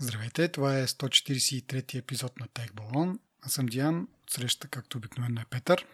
[0.00, 3.18] Здравейте, това е 143 епизод на Тех Балон.
[3.42, 5.86] Аз съм Диан, среща както обикновено е Петър.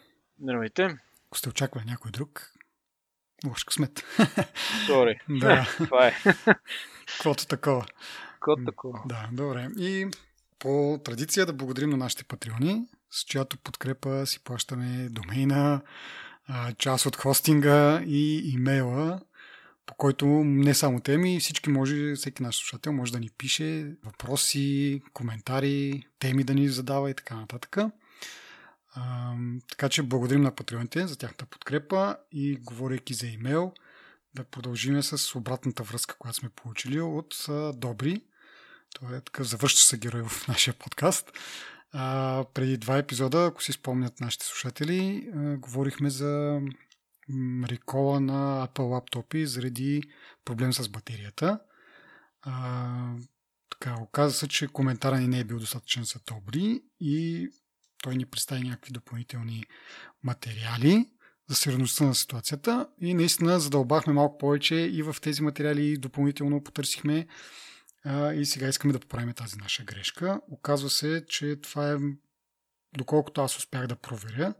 [0.42, 0.99] Здравейте.
[1.27, 2.53] Ако сте очаквали някой друг,
[3.46, 4.04] лош късмет.
[4.87, 5.19] Сори.
[5.29, 5.69] да.
[5.79, 6.14] Това е.
[7.06, 7.87] Каквото такова.
[8.32, 9.03] Каквото такова.
[9.06, 9.69] Да, добре.
[9.78, 10.10] И
[10.58, 15.80] по традиция да благодарим на нашите патреони, с чиято подкрепа си плащаме домейна,
[16.78, 19.20] част от хостинга и имейла,
[19.87, 25.02] по който не само теми, всички може, всеки наш слушател може да ни пише въпроси,
[25.12, 27.76] коментари, теми да ни задава и така нататък.
[28.95, 29.34] А,
[29.68, 33.73] така че благодарим на патреоните за тяхната подкрепа и говорейки за имейл,
[34.34, 38.23] да продължиме с обратната връзка, която сме получили от Добри.
[39.01, 41.32] Той е такъв завършващ се герой в нашия подкаст.
[41.92, 46.60] А, преди два епизода, ако си спомнят нашите слушатели, а, говорихме за
[47.69, 50.02] рекола на Apple лаптопи заради
[50.45, 51.60] проблем с батерията.
[52.42, 53.15] А,
[53.70, 57.48] така, оказа се, че коментара ни не е бил достатъчен за добри и
[58.02, 59.65] той ни представи някакви допълнителни
[60.23, 61.10] материали
[61.48, 67.27] за сериозността на ситуацията и наистина задълбахме малко повече и в тези материали допълнително потърсихме
[68.05, 70.41] а, и сега искаме да поправим тази наша грешка.
[70.51, 71.97] Оказва се, че това е,
[72.97, 74.55] доколкото аз успях да проверя,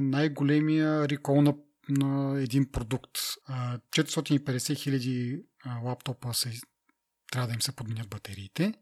[0.00, 1.54] най-големия рекол на,
[1.88, 3.18] на един продукт.
[3.18, 5.42] 450 хиляди
[5.82, 6.60] лаптопа се,
[7.32, 8.74] трябва да им се подменят батериите,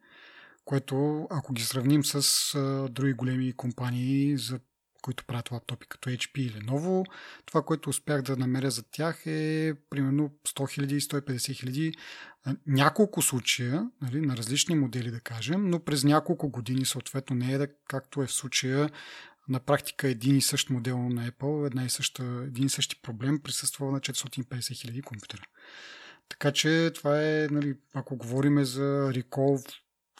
[0.64, 4.60] което ако ги сравним с други големи компании, за
[5.02, 7.06] които правят лаптопи като HP или Lenovo,
[7.46, 11.94] това, което успях да намеря за тях е примерно 100 000, 150 хиляди,
[12.66, 17.58] няколко случая, нали, на различни модели да кажем, но през няколко години съответно не е
[17.58, 18.90] да, както е в случая
[19.48, 23.40] на практика един и същ модел на Apple, една и съща, един и същи проблем
[23.42, 25.42] присъства на 450 хиляди компютъра.
[26.28, 29.58] Така че това е, нали, ако говорим за рекол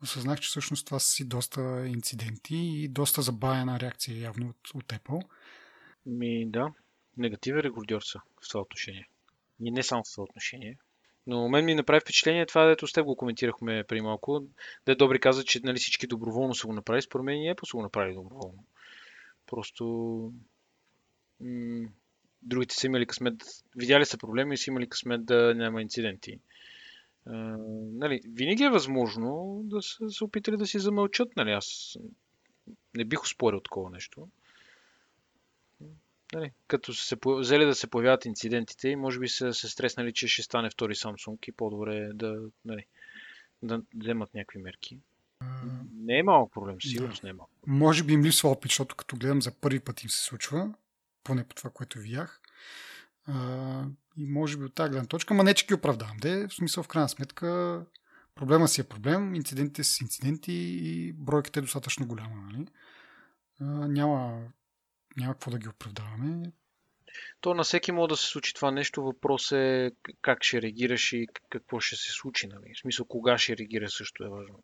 [0.04, 4.86] осъзнах, че всъщност това са си доста инциденти и доста забавена реакция явно от, от
[4.86, 5.22] Apple.
[6.06, 6.74] Ми да,
[7.18, 9.08] негативен рекордьор са в това отношение.
[9.60, 10.78] И не само в това отношение.
[11.28, 14.44] Но мен ми направи впечатление това, дето с теб го коментирахме преди малко.
[14.86, 17.02] Де Добри каза, че нали, всички доброволно са го направили.
[17.02, 18.64] Според мен и Apple са го направили доброволно.
[19.48, 19.86] Просто
[21.40, 21.90] м-
[22.42, 23.44] другите са имали късмет,
[23.76, 26.40] видяли са проблеми и са имали късмет да няма инциденти.
[27.26, 27.34] А,
[27.94, 31.36] нали, винаги е възможно да са се опитали да си замълчат.
[31.36, 31.98] Нали, аз
[32.96, 34.28] не бих успорил такова нещо
[36.36, 40.28] нали, като се взели да се появяват инцидентите и може би са се стреснали, че
[40.28, 42.86] ще стане втори Samsung и по-добре да, нали,
[43.64, 45.00] да вземат някакви мерки.
[45.94, 47.20] Не е малък проблем, сигурно да.
[47.24, 47.52] не е малък.
[47.68, 50.74] Може би им липсва опит, защото като гледам за първи път им се случва,
[51.24, 52.42] поне по това, което видях.
[53.28, 53.86] А,
[54.18, 56.18] и може би от тази гледна точка, ма не че ги оправдавам.
[56.18, 57.82] Де, в смисъл, в крайна сметка,
[58.36, 62.36] проблема си е проблем, инцидентите са инциденти и бройката е достатъчно голяма.
[62.52, 62.68] Нали?
[63.62, 64.44] а, няма,
[65.18, 66.52] няма какво да ги оправдаваме.
[67.42, 69.04] То на всеки може да се случи това нещо.
[69.04, 69.92] Въпрос е
[70.22, 72.48] как ще реагираш и какво ще се случи.
[72.48, 72.74] Нали?
[72.76, 74.64] В смисъл, кога ще реагира също е важно.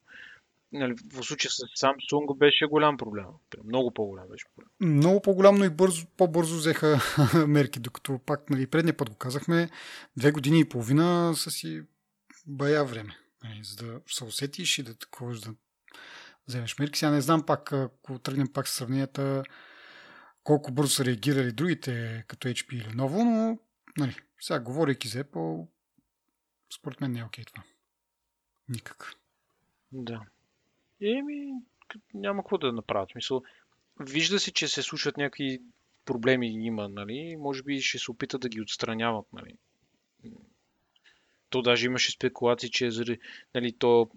[0.74, 3.26] Нали, в случая с Samsung беше голям проблем.
[3.64, 4.70] Много по-голям беше проблем.
[4.80, 7.00] Много по-голям, но и бързо, по-бързо взеха
[7.48, 9.70] мерки, докато пак нали, предния път го казахме,
[10.18, 11.82] две години и половина са си
[12.48, 15.54] бая време, нали, за да се усетиш и да такова да
[16.48, 17.00] вземеш мерки.
[17.00, 19.44] Сега не знам пак, ако тръгнем пак с сравненията,
[20.44, 23.60] колко бързо са реагирали другите, като HP или ново, но
[23.98, 25.68] нали, сега говорейки за Apple,
[26.74, 27.64] според мен не е окей това.
[28.70, 29.14] Никак.
[29.92, 30.22] Да.
[31.02, 31.54] Еми,
[32.14, 33.16] няма какво да направят.
[33.16, 33.44] Мисъл,
[34.00, 35.62] вижда се, че се случват някакви
[36.06, 37.36] проблеми има, нали?
[37.40, 39.58] Може би ще се опитат да ги отстраняват, нали?
[41.50, 42.90] То даже имаше спекулации, че
[43.56, 44.12] нали, то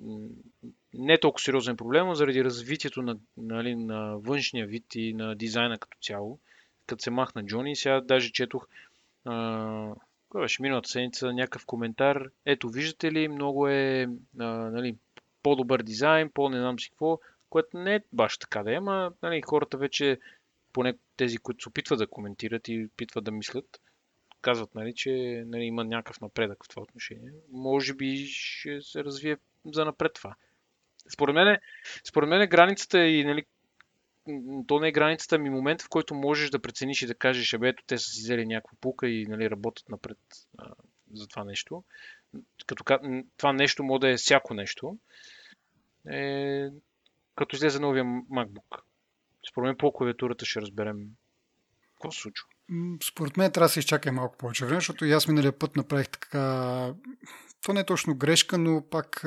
[0.98, 5.78] не е толкова сериозен проблем, заради развитието на, нали, на външния вид и на дизайна
[5.78, 6.38] като цяло,
[6.86, 8.68] като се махна Джони, сега даже четох
[9.24, 9.94] а,
[10.28, 12.30] кой беше миналата седмица някакъв коментар.
[12.46, 14.08] Ето, виждате ли, много е
[14.38, 14.96] а, нали,
[15.42, 17.18] по-добър дизайн, по-не знам си какво,
[17.50, 20.18] което не е баш така да е, ама нали, хората вече,
[20.72, 23.80] поне тези, които се опитват да коментират и опитват да мислят,
[24.40, 27.32] казват, нали, че нали, има някакъв напредък в това отношение.
[27.52, 30.34] Може би ще се развие за напред това.
[31.08, 31.58] Според мен,
[32.08, 33.44] според мен границата и нали,
[34.66, 37.68] то не е границата ми момент, в който можеш да прецениш и да кажеш, абе,
[37.68, 40.18] ето те са си взели някаква пука и нали, работят напред
[40.58, 40.72] а,
[41.12, 41.84] за това нещо.
[42.66, 42.84] Като
[43.36, 44.98] това нещо може да е всяко нещо.
[46.10, 46.68] Е,
[47.36, 48.80] като излезе новия MacBook.
[49.50, 51.08] Според мен по клавиатурата ще разберем
[51.94, 52.48] какво се случва.
[53.08, 56.08] Според мен трябва да се изчака малко повече време, защото и аз миналия път направих
[56.08, 56.94] така...
[57.64, 59.24] То не е точно грешка, но пак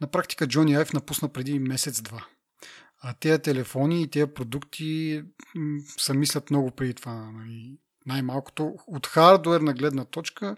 [0.00, 2.26] на практика Джони Айв напусна преди месец-два.
[3.02, 5.22] А тези телефони и тези продукти
[5.98, 7.14] са мислят много преди това.
[7.14, 7.78] Нали?
[8.06, 10.56] Най-малкото от хардуер на гледна точка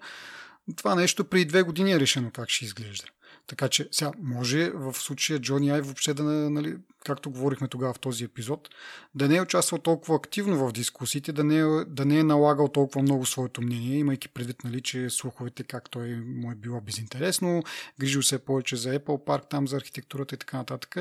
[0.77, 3.05] това нещо преди две години е решено как ще изглежда.
[3.47, 7.99] Така че сега може в случая Джони Ай въобще да, нали, както говорихме тогава в
[7.99, 8.69] този епизод,
[9.15, 12.69] да не е участвал толкова активно в дискусиите, да не е, да не е налагал
[12.69, 17.63] толкова много своето мнение, имайки предвид, нали, че слуховете как той му е било безинтересно,
[18.01, 20.97] грижил се повече за Apple Park, там за архитектурата и така нататък.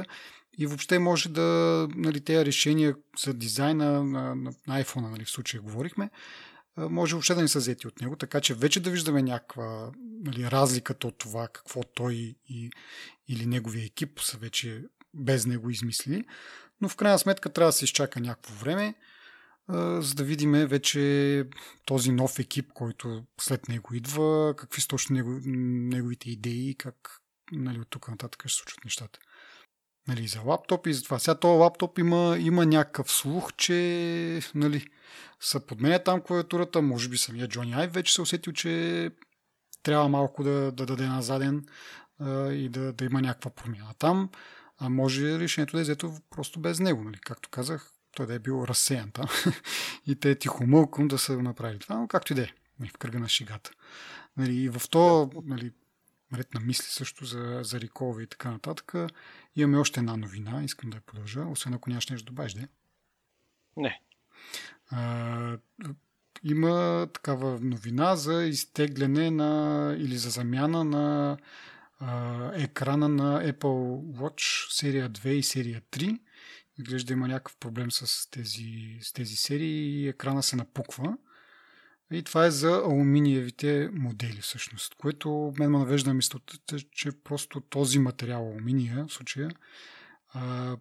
[0.58, 2.96] И въобще може да, нали, тези решения
[3.26, 6.10] за дизайна на, на, на iPhone, нали, в случая говорихме,
[6.78, 9.92] може въобще да не са взети от него, така че вече да виждаме някаква
[10.24, 12.72] нали, разликата от това какво той и,
[13.28, 14.84] или неговия екип са вече
[15.14, 16.26] без него измислили.
[16.82, 18.96] Но в крайна сметка трябва да се изчака някакво време,
[20.00, 21.46] за да видим вече
[21.86, 27.22] този нов екип, който след него идва, какви са точно неговите идеи и как
[27.52, 29.20] нали, от тук нататък ще се случват нещата
[30.12, 31.20] нали, за лаптоп и за това.
[31.20, 34.88] Сега този лаптоп има, има някакъв слух, че нали,
[35.40, 39.12] се подменя там клавиатурата, може би самия Джони Айв вече се усетил, че
[39.84, 41.66] трябва малко да, да даде назаден
[42.20, 44.30] а, и да, да има някаква промяна там.
[44.80, 47.18] А може решението да е взето просто без него, нали?
[47.22, 49.26] както казах, той да е бил разсеян там
[50.08, 52.50] и те тихомълком да са направили това, но както и да е,
[52.80, 53.72] нали, в кръга на шигата.
[54.38, 55.72] Нали, и в то нали,
[56.34, 58.94] ред на мисли също за, за реколове и така нататък.
[59.56, 62.68] Имаме още една новина, искам да я продължа, освен ако нямаш нещо да добавиш, да?
[63.78, 64.02] Не.
[64.90, 65.58] А,
[66.44, 71.38] има такава новина за изтегляне на или за замяна на
[72.00, 76.20] а, екрана на Apple Watch серия 2 и серия 3.
[76.78, 81.18] Изглежда има някакъв проблем с тези, с тези серии и екрана се напуква.
[82.12, 88.00] И това е за алуминиевите модели всъщност, което мен ме навежда мисълта, че просто този
[88.00, 89.52] материал, алуминия в случая,
[90.34, 90.78] а,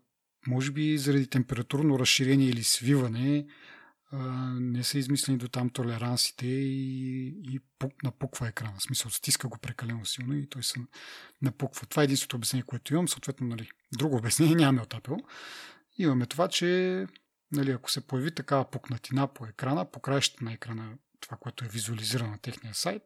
[0.46, 3.46] може би заради температурно разширение или свиване,
[4.60, 8.74] не са измислени до там толерансите и, и пук, напуква екрана.
[8.78, 10.80] В смисъл, стиска го прекалено силно и той се
[11.42, 11.86] напуква.
[11.86, 13.08] Това е единственото обяснение, което имам.
[13.08, 13.68] Съответно, нали,
[13.98, 15.24] друго обяснение нямаме от Apple.
[15.98, 17.06] Имаме това, че
[17.52, 21.68] нали, ако се появи такава пукнатина по екрана, по краищата на екрана това, което е
[21.68, 23.02] визуализирано на техния сайт,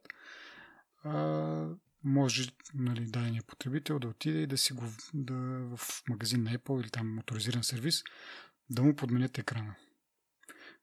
[1.05, 1.69] а,
[2.05, 5.35] може нали, дадения потребител да отиде и да си го да,
[5.77, 8.03] в магазин на Apple или там моторизиран сервис
[8.71, 9.75] да му подменят екрана.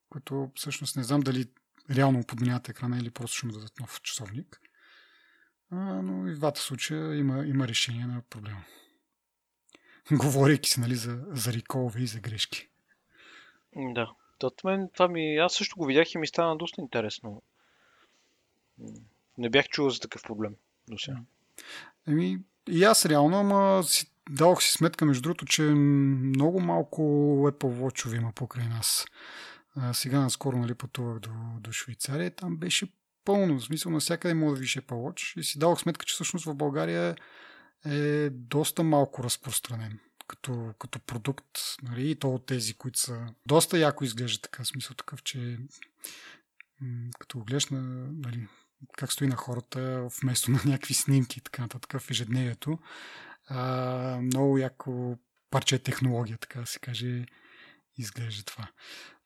[0.09, 1.45] Което всъщност не знам дали
[1.89, 4.61] реално му подменят екрана или просто ще му дадат нов часовник.
[5.71, 8.63] А, но и в двата случая има, има решение на проблема.
[10.11, 12.69] Говорейки се нали, за, за реколове и за грешки.
[13.75, 14.15] Да.
[14.43, 15.37] От мен това ми...
[15.37, 17.41] Аз също го видях и ми стана доста интересно.
[19.37, 20.55] Не бях чувал за такъв проблем
[20.89, 21.17] до сега.
[22.07, 27.01] Еми, и аз реално, ама си, дадох си сметка, между другото, че много малко
[27.51, 29.05] Apple Watch има покрай нас.
[29.75, 31.29] А, сега наскоро нали, пътувах до,
[31.59, 32.87] до Швейцария, там беше
[33.25, 36.45] пълно, в смисъл навсякъде мога да видиш Apple Watch и си дадох сметка, че всъщност
[36.45, 37.15] в България
[37.85, 39.99] е доста малко разпространен
[40.31, 44.95] като, като продукт, нали, и то от тези, които са доста яко изглежда така, смисъл
[44.95, 45.57] такъв, че
[47.19, 48.47] като го гледаш на, нали,
[48.97, 52.79] как стои на хората, вместо на някакви снимки и така нататък в ежедневието,
[53.47, 55.17] а, много яко
[55.49, 57.25] парче технология, така да се каже,
[57.97, 58.67] изглежда това.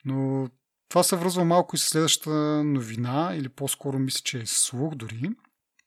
[0.05, 0.49] Но
[0.89, 5.29] това се връзва малко и с следващата новина, или по-скоро мисля, че е слух дори.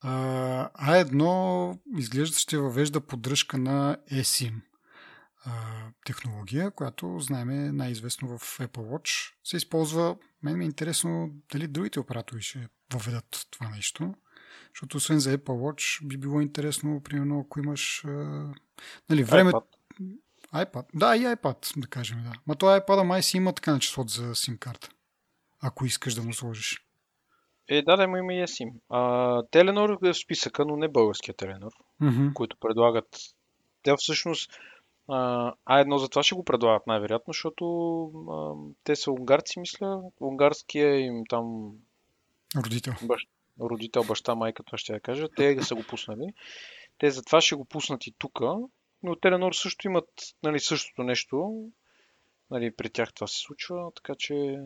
[0.03, 4.61] А едно изглежда ще въвежда поддръжка на eSIM
[6.05, 9.33] технология, която знаем е най-известно в Apple Watch.
[9.45, 14.15] Се използва, мен ми е интересно дали другите оператори ще въведат това нещо.
[14.75, 18.05] Защото освен за Apple Watch би било интересно, примерно, ако имаш
[19.11, 19.53] нали, време...
[19.53, 19.65] iPad.
[20.55, 20.85] iPad.
[20.95, 22.33] Да, и iPad, да кажем, да.
[22.47, 24.89] Ма то iPad май си има така на числото за SIM карта.
[25.61, 26.85] Ако искаш да му сложиш.
[27.69, 28.71] Е, да, да, има и SIM.
[28.89, 32.33] А, Теленор е в списъка, но не българския Теленор, mm-hmm.
[32.33, 33.17] които предлагат.
[33.83, 34.51] Те всъщност
[35.09, 37.65] а, едно за това ще го предлагат най-вероятно, защото
[38.31, 40.03] а, те са унгарци, мисля.
[40.21, 41.73] Унгарския им там...
[42.57, 42.95] Родител.
[43.03, 43.29] Бащ,
[43.61, 45.29] родител, баща, майка, това ще я кажа.
[45.37, 46.33] Те са го пуснали.
[46.99, 48.41] Те затова ще го пуснат и тук.
[49.03, 50.09] Но Теленор също имат
[50.43, 51.69] нали, същото нещо.
[52.51, 54.59] Нали, при тях това се случва, така че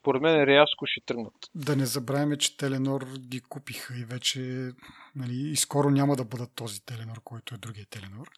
[0.00, 1.34] според мен рязко ще тръгнат.
[1.54, 4.72] Да не забравяме, че Теленор ги купиха и вече
[5.16, 8.30] нали, и скоро няма да бъдат този Теленор, който е другия Теленор.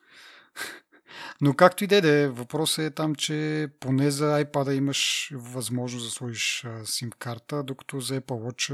[1.40, 6.10] Но както и да е, въпросът е там, че поне за iPad имаш възможност да
[6.10, 8.72] сложиш SIM карта, докато за Apple Watch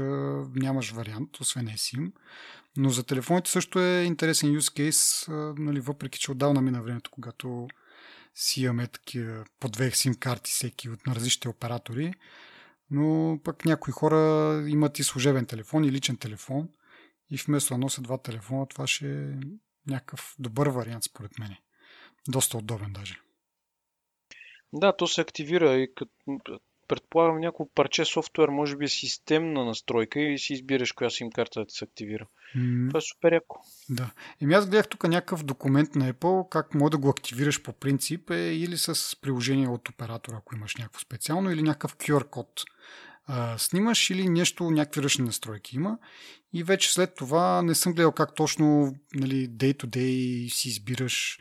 [0.55, 2.11] нямаш вариант, освен eSIM.
[2.77, 7.67] Но за телефоните също е интересен use case, нали, въпреки че отдавна мина времето, когато
[8.35, 12.13] си имаме такива по две SIM карти всеки от на различните оператори.
[12.91, 16.69] Но пък някои хора имат и служебен телефон и личен телефон
[17.29, 19.33] и вместо да носят два телефона, това ще е
[19.87, 21.55] някакъв добър вариант според мен.
[22.27, 23.19] Доста удобен даже.
[24.73, 26.11] Да, то се активира и като
[26.87, 31.65] предполагам няколко парче софтуер, може би системна настройка и си избираш коя сим карта да
[31.65, 32.27] ти се активира.
[32.55, 32.89] Mm.
[32.89, 33.59] Това е супер яко.
[33.89, 34.11] Да.
[34.41, 38.29] Еми аз гледах тук някакъв документ на Apple, как може да го активираш по принцип
[38.29, 42.63] е или с приложение от оператора, ако имаш някакво специално, или някакъв QR код
[43.25, 45.97] а, снимаш или нещо, някакви ръчни настройки има.
[46.53, 51.39] И вече след това не съм гледал как точно нали, day to day си избираш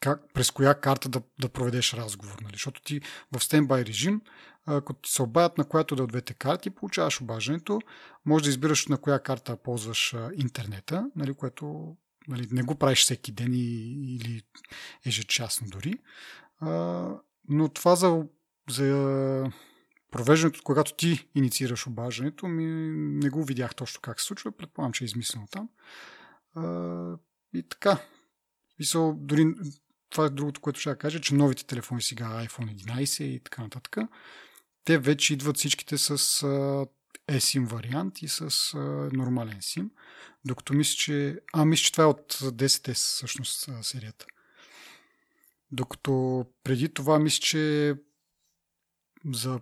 [0.00, 2.36] как, през коя карта да, да проведеш разговор.
[2.42, 2.52] Нали?
[2.52, 3.00] Защото ти
[3.32, 4.20] в стендбай режим,
[4.66, 7.80] ако ти се обадят на която да от двете карти, получаваш обаждането,
[8.26, 11.96] може да избираш на коя карта ползваш интернета, нали, което
[12.28, 14.42] нали, не го правиш всеки ден и, или
[15.06, 15.94] ежечасно дори.
[16.60, 17.08] А,
[17.48, 18.24] но това за,
[18.70, 19.50] за
[20.10, 22.64] провеждането, когато ти инициираш обаждането, ми
[23.24, 24.52] не го видях точно как се случва.
[24.52, 25.68] Предполагам, че е измислено там.
[26.54, 26.62] А,
[27.54, 27.98] и така,
[28.78, 29.54] Мисъл, дори
[30.10, 33.96] това е другото, което ще кажа, че новите телефони сега, iPhone 11 и така нататък,
[34.84, 36.18] те вече идват всичките с
[37.28, 38.72] eSIM вариант и с
[39.12, 39.90] нормален SIM.
[40.44, 41.40] Докато мисля, че...
[41.52, 44.26] А, мисля, че това е от 10S всъщност серията.
[45.72, 47.94] Докато преди това мисля, че
[49.32, 49.60] за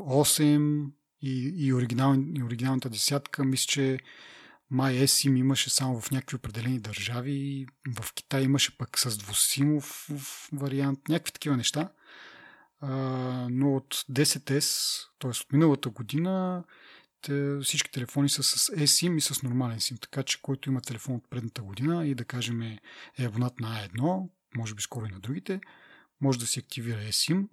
[0.00, 0.90] 8
[1.22, 3.98] и, и, оригинал, и оригиналната десятка, мисля, че
[4.70, 7.66] май eSIM имаше само в някакви определени държави,
[7.98, 10.08] в Китай имаше пък с двусимов
[10.52, 11.92] вариант, някакви такива неща.
[13.50, 15.30] Но от 10S, т.е.
[15.30, 16.64] от миналата година,
[17.62, 21.30] всички телефони са с eSIM и с нормален SIM, така че който има телефон от
[21.30, 22.80] предната година и да кажем е
[23.18, 25.60] абонат на A1, може би скоро и на другите,
[26.20, 27.48] може да си активира eSIM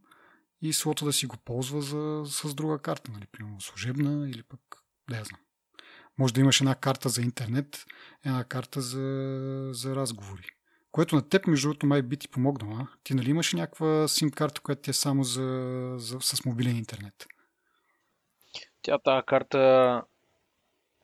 [0.61, 4.59] и слота да си го ползва за, с друга карта, нали, примерно служебна или пък
[5.09, 5.39] да я знам.
[6.17, 7.85] Може да имаш една карта за интернет,
[8.25, 10.47] една карта за, за разговори.
[10.91, 12.75] Което на теб, между другото, май би ти помогнало.
[12.75, 12.87] А?
[13.03, 17.25] Ти нали имаш някаква сим карта, която ти е само за, за, с мобилен интернет?
[18.81, 20.01] Тя тази карта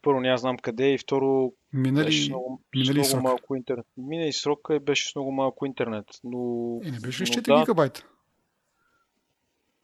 [0.02, 3.22] първо няма знам къде и второ минали, беше много, минали много срок.
[3.24, 3.86] малко интернет.
[3.98, 6.06] Мина и срок и беше с много малко интернет.
[6.24, 6.40] Но,
[6.84, 8.08] е, не беше ли 4 да, гигабайта?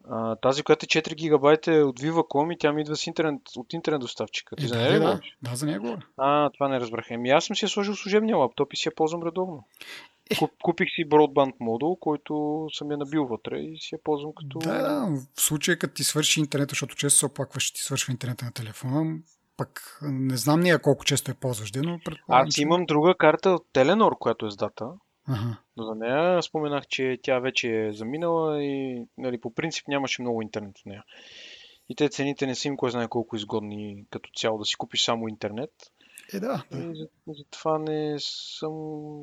[0.09, 3.41] А, тази, която е 4 гигабайта е от Viva.com и тя ми идва с интернет,
[3.57, 4.55] от интернет доставчика.
[4.55, 6.05] Ти е, за нея да, да, за говоря.
[6.17, 7.11] А, това не разбрах.
[7.11, 9.67] Еми аз съм си я сложил служебния лаптоп и си я ползвам редовно.
[10.29, 10.35] Е.
[10.35, 14.59] Куп, купих си Broadband модул, който съм я набил вътре и си я ползвам като...
[14.59, 18.11] Да, да, в случая като ти свърши интернет, защото често се оплакваш, че ти свършва
[18.11, 19.17] интернета на телефона,
[19.57, 23.65] Пък не знам ние колко често я ползваш, но предполагам, Аз имам друга карта от
[23.73, 24.85] Теленор, която е с дата.
[25.27, 25.57] Ага.
[25.77, 30.41] Но за нея споменах, че тя вече е заминала и нали, по принцип нямаше много
[30.41, 31.03] интернет в нея.
[31.89, 35.03] И те цените не са им кой знае колко изгодни като цяло да си купиш
[35.03, 35.71] само интернет.
[36.33, 36.63] Е, да.
[36.71, 38.73] И за, за това не съм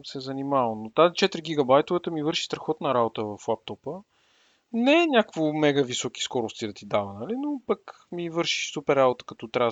[0.04, 0.74] се занимавал.
[0.74, 3.90] Но тази 4 гигабайтовата ми върши страхотна работа в лаптопа.
[4.72, 7.34] Не е някакво мега високи скорости да ти дава, нали?
[7.36, 7.80] но пък
[8.12, 9.70] ми върши супер работа, като трябва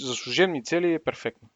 [0.00, 1.48] за служебни цели е перфектно.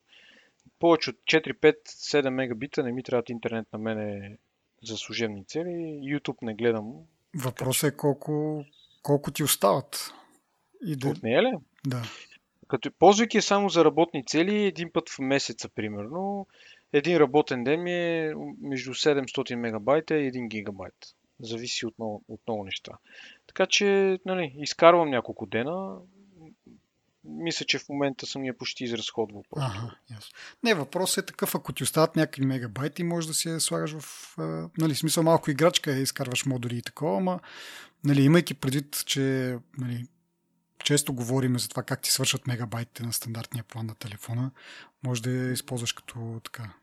[0.78, 4.37] Повече от 4, 5, 7 мегабита не ми трябва интернет на мене
[4.83, 6.00] за служебни цели.
[6.02, 6.93] YouTube не гледам.
[7.37, 8.64] Въпросът е колко,
[9.02, 10.12] колко ти остават.
[10.87, 11.09] И да...
[11.09, 11.52] От нея ли?
[11.87, 12.02] Да.
[12.69, 16.47] Като ползвайки само за работни цели, един път в месеца, примерно,
[16.93, 20.95] един работен ден ми е между 700 мегабайта и 1 гигабайт.
[21.40, 22.93] Зависи от много, от много неща.
[23.47, 25.97] Така че, нали, изкарвам няколко дена.
[27.25, 29.43] Мисля, че в момента съм я почти изразходвал.
[29.57, 30.31] Ага, ясно.
[30.62, 34.37] Не, въпросът е такъв, ако ти остават някакви мегабайти, може да си я слагаш в,
[34.78, 37.40] нали, смисъл малко играчка, изкарваш модули и такова, ама,
[38.04, 40.07] нали, имайки предвид, че, нали,
[40.85, 44.50] често говорим за това как ти свършат мегабайтите на стандартния план на телефона.
[45.02, 46.75] Може да я използваш като така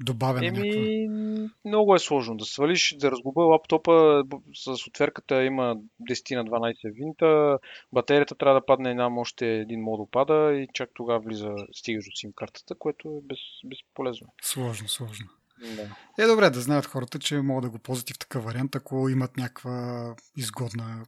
[0.00, 1.50] добавена Еми, някаква...
[1.64, 4.24] много е сложно да свалиш, да разгуба лаптопа
[4.54, 5.76] с отверката има
[6.10, 7.58] 10 на 12 винта,
[7.92, 12.16] батерията трябва да падне една, още един модул пада и чак тогава влиза, стигаш до
[12.16, 14.26] сим картата, което е без, безполезно.
[14.42, 15.26] Сложно, сложно.
[15.76, 15.96] Да.
[16.24, 19.08] Е, добре да знаят хората, че могат да го ползват и в такъв вариант, ако
[19.08, 21.06] имат някаква изгодна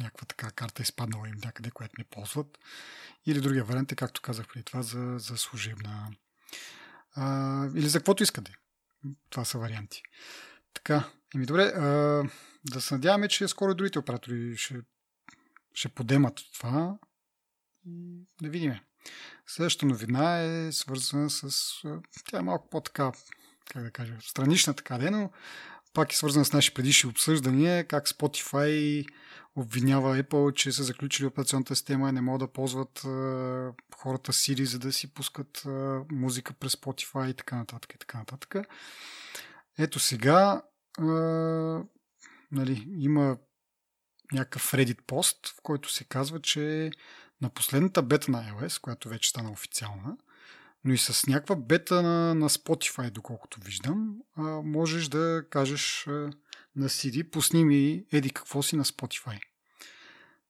[0.00, 2.58] някаква така карта изпаднала им някъде, която не ползват.
[3.26, 6.08] Или другия вариант е, както казах преди това, за, за служебна.
[7.14, 8.54] А, или за каквото искате.
[9.30, 10.02] Това са варианти.
[10.74, 11.82] Така, еми добре, а,
[12.64, 14.80] да се надяваме, че скоро другите оператори ще,
[15.74, 16.98] ще подемат това.
[18.42, 18.74] Да видим.
[19.46, 21.52] Следващата новина е свързана с...
[22.24, 23.12] Тя е малко по-така,
[23.72, 25.30] как да кажа, странична така, но
[25.92, 29.06] пак е свързана с наши предишни обсъждания, как Spotify
[29.56, 34.62] обвинява Apple, че са заключили операционната система и не могат да ползват а, хората Siri,
[34.62, 37.94] за да си пускат а, музика през Spotify и така нататък.
[37.94, 38.54] И така нататък.
[39.78, 40.62] Ето сега
[40.98, 41.04] а,
[42.52, 43.36] нали, има
[44.32, 46.90] някакъв Reddit пост, в който се казва, че
[47.40, 50.16] на последната бета на iOS, която вече стана официална,
[50.84, 56.30] но и с някаква бета на, на Spotify, доколкото виждам, а, можеш да кажеш а,
[56.76, 59.40] на CD, пусни ми еди какво си на Spotify.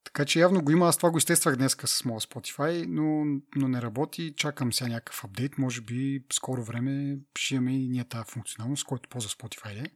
[0.05, 3.69] Така че явно го има, аз това го изтествах днес с моя Spotify, но, но
[3.69, 4.35] не работи.
[4.37, 5.59] Чакам сега някакъв апдейт.
[5.59, 9.83] Може би скоро време ще имаме и ние тази функционалност, който ползва Spotify.
[9.83, 9.91] Де.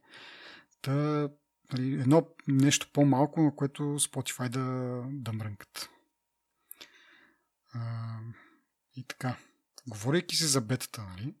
[0.81, 1.29] Та,
[1.73, 5.89] нали, едно нещо по-малко, на което Spotify да, да мрънкат.
[7.73, 7.79] А,
[8.95, 9.37] и така.
[9.87, 11.33] Говорейки се за бетата, нали,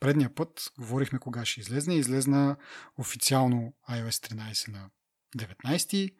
[0.00, 1.94] предния път говорихме кога ще излезне.
[1.94, 2.56] Излезна
[2.98, 4.90] официално iOS 13 на
[5.36, 6.14] 19.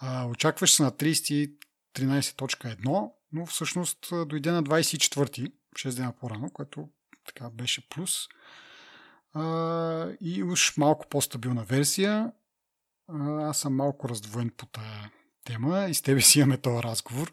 [0.00, 1.52] А, очакваш се на 30
[1.96, 6.88] 13.1, но всъщност дойде на 24, 6 дена по-рано, което
[7.26, 8.28] така беше плюс.
[9.32, 12.32] А, и уж малко по-стабилна версия.
[13.08, 15.10] А, аз съм малко раздвоен по тая
[15.44, 17.32] тема и с тебе си имаме този разговор,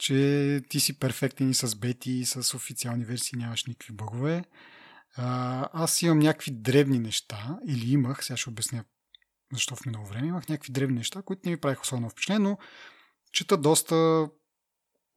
[0.00, 4.44] че ти си перфектен и с бети, и с официални версии, нямаш никакви бъгове.
[5.16, 8.84] Аз имам някакви древни неща, или имах, сега ще обясня
[9.52, 12.58] защо в минало време имах някакви древни неща, които не ми правиха особено впечатление, но
[13.32, 14.28] чета доста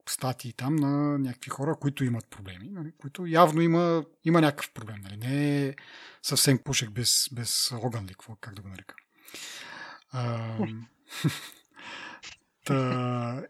[0.09, 5.01] статии там на някакви хора, които имат проблеми, нали, които явно има, има някакъв проблем.
[5.01, 5.75] Нали, не е
[6.21, 8.95] съвсем пушек без, без огън ли, как да го нарека.
[10.11, 10.57] А,
[12.65, 13.43] та,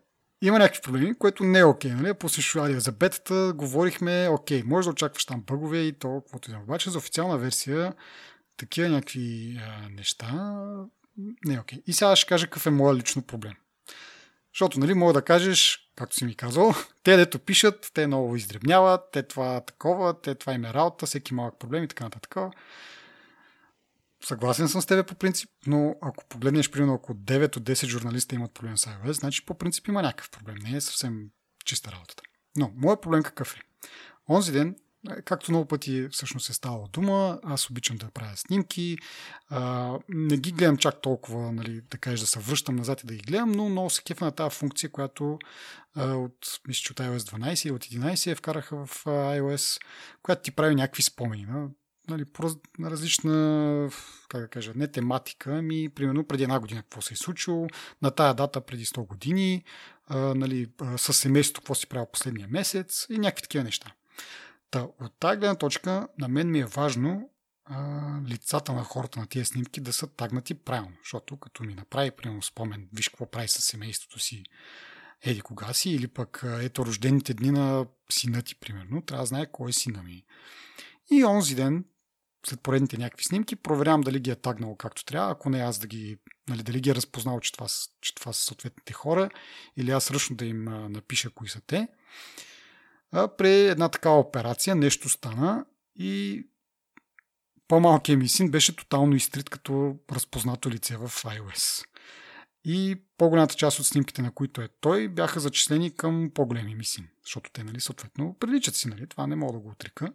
[0.47, 1.91] има някакви проблеми, което не е окей.
[1.91, 2.13] Okay, нали?
[2.13, 6.51] После Шуалия за бетата говорихме, окей, okay, може да очакваш там бъгове и то, каквото
[6.51, 7.93] и да обаче за официална версия
[8.58, 10.56] такива някакви а, неща
[11.45, 11.82] не е окей.
[11.88, 13.53] И сега ще кажа какъв е моят лично проблем.
[14.53, 19.01] Защото, нали, мога да кажеш, както си ми казал, те дето пишат, те много издребняват,
[19.12, 22.36] те това такова, те това им е работа, всеки малък проблем и така нататък.
[24.25, 28.36] Съгласен съм с тебе по принцип, но ако погледнеш, примерно, ако 9 от 10 журналиста
[28.36, 30.55] имат проблем с iOS, значи по принцип има някакъв проблем.
[30.63, 31.29] Не е съвсем
[31.65, 32.23] чиста работата.
[32.55, 33.59] Но, моят проблем какъв е?
[34.29, 34.75] Онзи ден,
[35.25, 38.97] както много пъти всъщност е ставало дума, аз обичам да правя снимки.
[39.49, 43.13] А, не ги гледам чак толкова, нали, да кажеш да се връщам назад и да
[43.13, 45.39] ги гледам, но много се кефа на тази функция, която
[45.95, 49.81] а, от, мисля, от iOS 12 или от 11 я вкараха в iOS,
[50.21, 51.47] която ти прави някакви спомени.
[52.09, 52.25] На, нали,
[52.79, 53.89] на различна,
[54.29, 57.67] как да кажа, не тематика, ми примерно преди една година какво се е случило,
[58.01, 59.63] на тая дата преди 100 години,
[60.07, 63.93] а, нали, с семейството, какво си правил последния месец и някакви такива неща.
[64.71, 67.29] Та, от тази гледна точка, на мен ми е важно
[67.65, 72.11] а, лицата на хората на тия снимки да са тагнати правилно, защото като ми направи,
[72.11, 74.43] примерно, спомен, виж какво прави с семейството си,
[75.21, 79.51] еди кога си, или пък ето рождените дни на сина ти, примерно, трябва да знае
[79.51, 80.23] кой е сина ми.
[81.11, 81.85] И онзи ден,
[82.47, 85.88] след поредните някакви снимки, проверявам дали ги е тагнало както трябва, ако не аз да
[85.88, 86.17] ги,
[86.49, 87.67] нали, дали ги е разпознал, че това,
[88.01, 89.29] че това са съответните хора,
[89.77, 91.88] или аз ръчно да им напиша кои са те.
[93.12, 96.43] А при една такава операция нещо стана и
[97.67, 101.86] по-малкият ми син беше тотално изтрит като разпознато лице в iOS.
[102.65, 107.08] И по-голямата част от снимките, на които е той, бяха зачислени към по-големи ми син,
[107.23, 110.13] защото те, нали, съответно, приличат си, нали, това не мога да го отрика.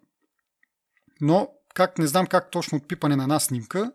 [1.20, 3.92] Но, как, не знам как точно от пипане на една снимка,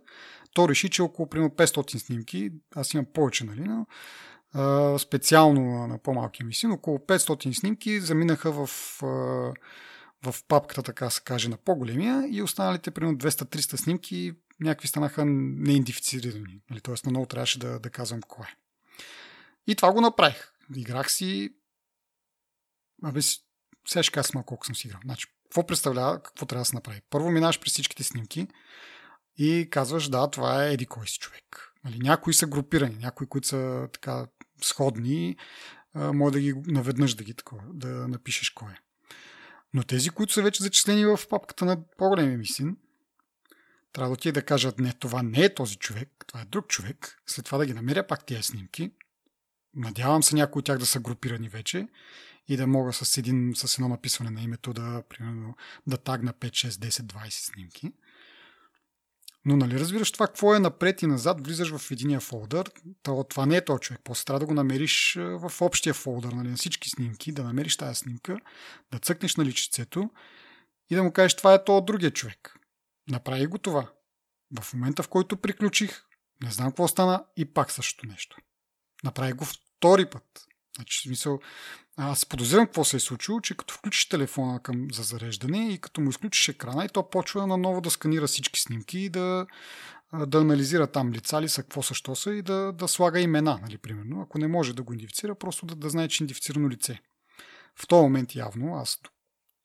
[0.53, 3.87] то реши, че около примерно 500 снимки, аз имам повече, нали, но
[4.99, 8.67] специално на по-малкия ми син, около 500 снимки заминаха в,
[10.25, 16.61] в папката, така се каже, на по-големия и останалите примерно 200-300 снимки някакви станаха неидентифицирани.
[16.69, 16.81] Нали?
[16.81, 18.47] Тоест, много трябваше да, да казвам кое.
[19.67, 20.51] И това го направих.
[20.75, 21.55] Играх си.
[23.03, 23.21] Абе,
[23.87, 24.99] сега ще кажа колко съм си играл.
[25.03, 27.01] Значи, какво представлява, какво трябва да се направи?
[27.09, 28.47] Първо минаваш през всичките снимки
[29.37, 31.73] и казваш, да, това е еди кой си човек.
[31.83, 34.27] Нали, някои са групирани, някои, които са така
[34.63, 35.37] сходни,
[35.95, 38.77] може да ги наведнъж да ги такова, да напишеш кой е.
[39.73, 42.77] Но тези, които са вече зачислени в папката на по-големия ми син,
[43.91, 47.21] трябва да отида да кажат, не, това не е този човек, това е друг човек.
[47.27, 48.91] След това да ги намеря пак тия снимки.
[49.75, 51.87] Надявам се някои от тях да са групирани вече
[52.47, 55.55] и да мога с, един, с едно написване на името да, примерно,
[55.87, 57.91] да тагна 5, 6, 10, 20 снимки.
[59.45, 62.71] Но нали разбираш това, какво е напред и назад, влизаш в единия фолдър,
[63.03, 66.49] то, това не е този човек, после трябва да го намериш в общия фолдър, нали,
[66.49, 68.37] на всички снимки, да намериш тази снимка,
[68.91, 70.09] да цъкнеш на личицето
[70.89, 72.59] и да му кажеш това е то другия човек.
[73.09, 73.91] Направи го това.
[74.61, 76.03] В момента, в който приключих,
[76.43, 78.37] не знам какво стана и пак същото нещо.
[79.03, 80.47] Направи го втори път.
[80.75, 81.39] Значи, в смисъл,
[81.97, 86.01] аз подозирам какво се е случило, че като включиш телефона към, за зареждане и като
[86.01, 89.47] му изключиш екрана и то почва наново да сканира всички снимки и да,
[90.27, 93.59] да анализира там лица ли са, какво са, що са и да, да слага имена,
[93.61, 94.21] нали, примерно.
[94.21, 96.99] Ако не може да го идентифицира, просто да, да знае, че е идентифицирано лице.
[97.75, 98.99] В този момент явно, аз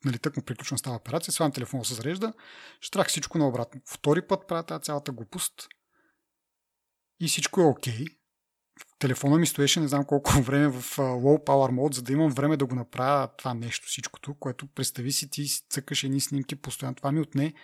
[0.05, 2.33] нали, тък му приключвам с тази операция, свалям телефона се зарежда,
[2.81, 3.81] штрах всичко наобратно.
[3.87, 5.69] Втори път правя тази цялата глупост
[7.21, 8.05] и всичко е окей.
[8.05, 8.19] Okay.
[8.99, 12.57] Телефона ми стоеше не знам колко време в low power mode, за да имам време
[12.57, 16.95] да го направя това нещо, всичкото, което представи си ти цъкаш едни снимки постоянно.
[16.95, 17.55] Това ми отне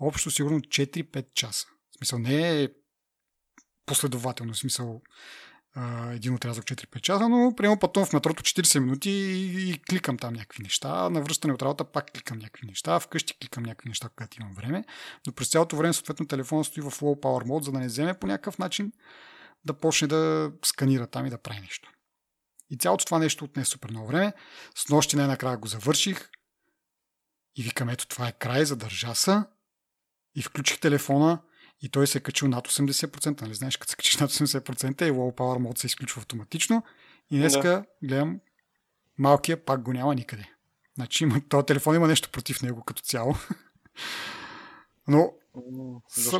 [0.00, 1.66] общо сигурно 4-5 часа.
[1.90, 2.68] В смисъл не е
[3.86, 5.02] последователно, в смисъл
[6.10, 10.34] един отрязък 4-5 часа, но приема пътувам в метрото 40 минути и, и кликам там
[10.34, 11.10] някакви неща.
[11.10, 13.00] На връщане от работа пак кликам някакви неща.
[13.00, 14.84] Вкъщи кликам някакви неща, когато имам време.
[15.26, 18.14] Но през цялото време, съответно, телефонът стои в low power mode, за да не вземе
[18.14, 18.92] по някакъв начин
[19.64, 21.92] да почне да сканира там и да прави нещо.
[22.70, 24.32] И цялото това нещо отне супер много време.
[24.74, 26.30] С нощи най-накрая го завърших
[27.56, 29.42] и викам, ето това е край, задържа се.
[30.34, 31.42] И включих телефона
[31.82, 33.42] и той се е качил над 80%.
[33.42, 36.82] Нали знаеш, като се качиш над 80% и Low Power Mode се изключва автоматично.
[37.30, 37.84] И днеска да.
[38.02, 38.40] гледам
[39.18, 40.52] малкия пак го няма никъде.
[40.94, 43.34] Значи има, този телефон има нещо против него като цяло.
[45.08, 45.32] Но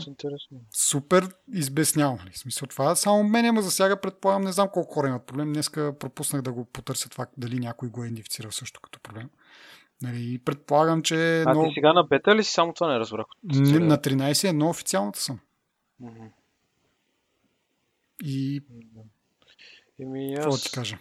[0.06, 0.60] интересно.
[0.72, 2.16] Супер избеснял.
[2.16, 2.30] Нали?
[2.30, 5.52] В смисъл това само мене ме засяга, предполагам, не знам колко хора имат проблем.
[5.52, 9.30] Днеска пропуснах да го потърся това, дали някой го е идентифицирал също като проблем.
[10.02, 11.42] Нали, предполагам, че...
[11.42, 11.68] А много...
[11.68, 12.52] ти сега на бета ли си?
[12.52, 13.26] Само това не разбрах.
[13.44, 15.40] Не, на 13 е, но официалната съм.
[16.02, 16.30] Mm-hmm.
[18.24, 18.62] И...
[20.00, 20.44] Еми, аз...
[20.44, 20.98] Какво ти кажа?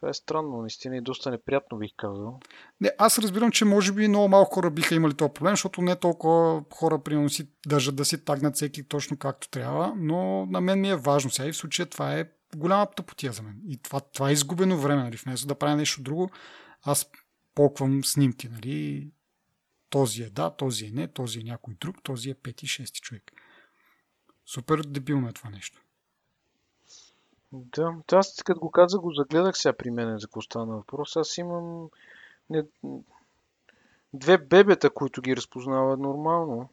[0.00, 2.40] Това е странно, наистина и доста неприятно бих казал.
[2.80, 5.96] Не, аз разбирам, че може би много малко хора биха имали този проблем, защото не
[5.96, 10.80] толкова хора примерно си държат да си тагнат всеки точно както трябва, но на мен
[10.80, 13.60] ми е важно сега и в случая това е голяма тъпотия за мен.
[13.68, 16.30] И това, това е изгубено време, нали, вместо да правя нещо друго,
[16.82, 17.10] аз
[17.54, 19.10] полквам снимки, нали?
[19.90, 23.32] Този е да, този е не, този е някой друг, този е пети, шести човек.
[24.46, 25.82] Супер дебилно е това нещо.
[27.52, 31.16] Да, аз като го казах, го загледах сега при мен за какво стана въпрос.
[31.16, 31.88] Аз имам
[32.50, 32.62] не,
[34.12, 36.68] две бебета, които ги разпознава нормално.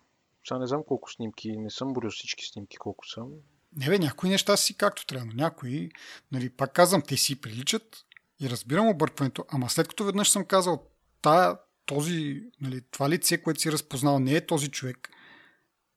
[0.48, 3.30] Сега не знам колко снимки, не съм борил всички снимки, колко съм.
[3.78, 5.92] Не бе, някои неща си както трябва, но някои,
[6.32, 8.06] нали, пак казвам, те си приличат,
[8.40, 10.84] и разбирам объркването, ама след като веднъж съм казал,
[11.22, 15.10] тая, този, нали, това лице, което си разпознал, не е този човек,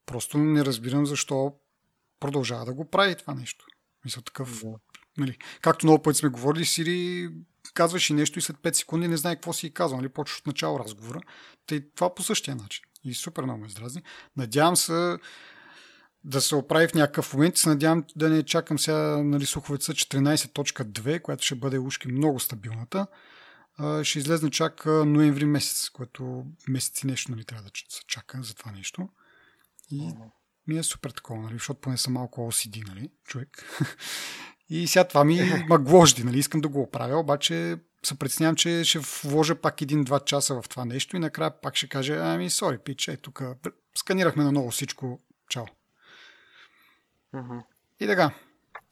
[0.06, 1.54] просто не разбирам защо
[2.20, 3.66] продължава да го прави това нещо.
[4.08, 4.64] Мисля такъв.
[4.64, 4.74] Да.
[5.18, 7.28] Нали, както много пъти сме говорили, Сири
[7.74, 9.96] казваш и нещо и след 5 секунди не знае какво си казал.
[9.98, 11.20] Нали, почваш от начало разговора.
[11.66, 12.84] Тъй, това по същия начин.
[13.04, 14.02] И супер много ме издразни.
[14.36, 15.18] Надявам се
[16.24, 17.56] да се оправи в някакъв момент.
[17.56, 23.06] Се надявам да не чакам сега нали, слуховеца 14.2, която ще бъде ушки много стабилната.
[24.02, 28.72] Ще излезне чак ноември месец, което месеци нещо нали, трябва да се чака за това
[28.72, 29.08] нещо.
[29.90, 30.10] И
[30.68, 33.64] ми е супер такова, нали, защото поне съм малко OCD, нали, човек.
[34.70, 38.84] И сега това ми ма гложди, нали, искам да го оправя, обаче се предснявам, че
[38.84, 42.78] ще вложа пак един-два часа в това нещо и накрая пак ще кажа, ами, сори,
[42.78, 43.42] пич, е, тук
[43.94, 45.66] сканирахме на ново всичко, чао.
[47.34, 47.62] Uh-huh.
[48.00, 48.34] И така.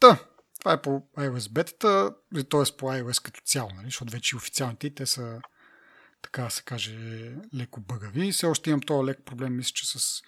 [0.01, 0.19] Та,
[0.59, 2.77] това е по iOS бетата, т.е.
[2.77, 3.87] по iOS като цяло, нали?
[3.87, 5.41] защото вече официалните те са
[6.23, 8.33] така да се каже леко бъгави.
[8.33, 10.23] Все още имам този лек проблем, мисля, че с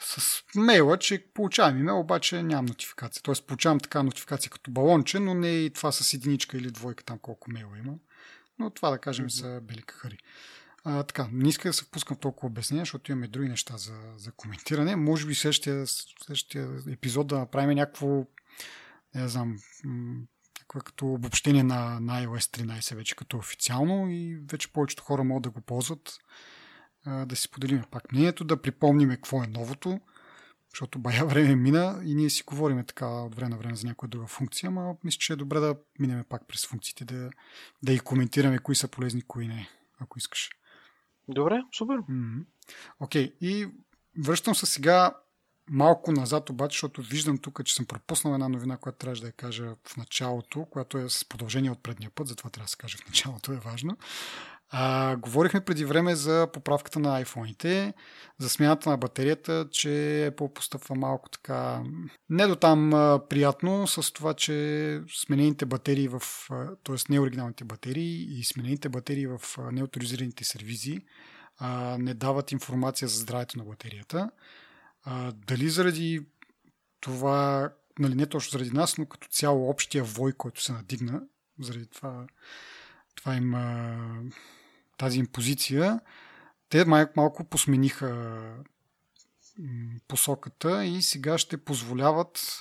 [0.00, 3.22] с мейла, че получавам имейл, обаче нямам нотификация.
[3.22, 7.18] Тоест получавам така нотификация като балонче, но не и това с единичка или двойка там
[7.18, 7.94] колко мейла има.
[8.58, 10.18] Но това да кажем са бели кахари.
[10.84, 13.94] А, така, не иска да се впускам в толкова обяснение, защото имаме други неща за,
[14.16, 14.96] за коментиране.
[14.96, 18.24] Може би следващия, следващия епизод да направим някакво,
[19.14, 19.58] не знам,
[20.60, 25.42] някакво като обобщение на, на iOS 13 вече като официално и вече повечето хора могат
[25.42, 26.18] да го ползват.
[27.06, 30.00] Да си поделим пак мнението, да припомним какво е новото,
[30.70, 34.10] защото бая време мина и ние си говорим така от време на време за някоя
[34.10, 37.30] друга функция, но мисля, че е добре да минем пак през функциите, да,
[37.82, 40.50] да и коментираме кои са полезни, кои не, ако искаш.
[41.28, 41.96] Добре, супер.
[43.00, 43.38] Окей, okay.
[43.40, 43.68] и
[44.18, 45.16] връщам се сега
[45.70, 49.32] малко назад обаче, защото виждам тук, че съм пропуснал една новина, която трябваше да я
[49.32, 52.98] кажа в началото, която е с продължение от предния път, затова трябва да се каже
[52.98, 53.96] в началото, е важно.
[54.74, 57.92] А, говорихме преди време за поправката на iPhone-ите,
[58.38, 59.88] за смяната на батерията, че
[60.32, 61.82] Apple постъпва малко така
[62.30, 62.90] не до там
[63.28, 66.22] приятно с това, че сменените батерии в,
[66.84, 66.96] т.е.
[67.08, 69.40] неоригиналните батерии и сменените батерии в
[69.72, 71.00] неоторизираните сервизи
[71.58, 74.30] а, не дават информация за здравето на батерията.
[75.04, 76.26] А, дали заради
[77.00, 81.22] това, нали не точно заради нас, но като цяло общия вой, който се надигна,
[81.58, 82.26] заради това,
[83.14, 83.98] това има
[85.02, 86.00] тази им позиция,
[86.68, 88.40] те малко, малко посмениха
[90.08, 92.60] посоката и сега ще позволяват,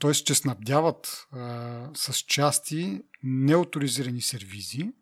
[0.00, 0.14] т.е.
[0.14, 1.28] ще снабдяват
[1.94, 4.92] с части неоторизирани сервизи,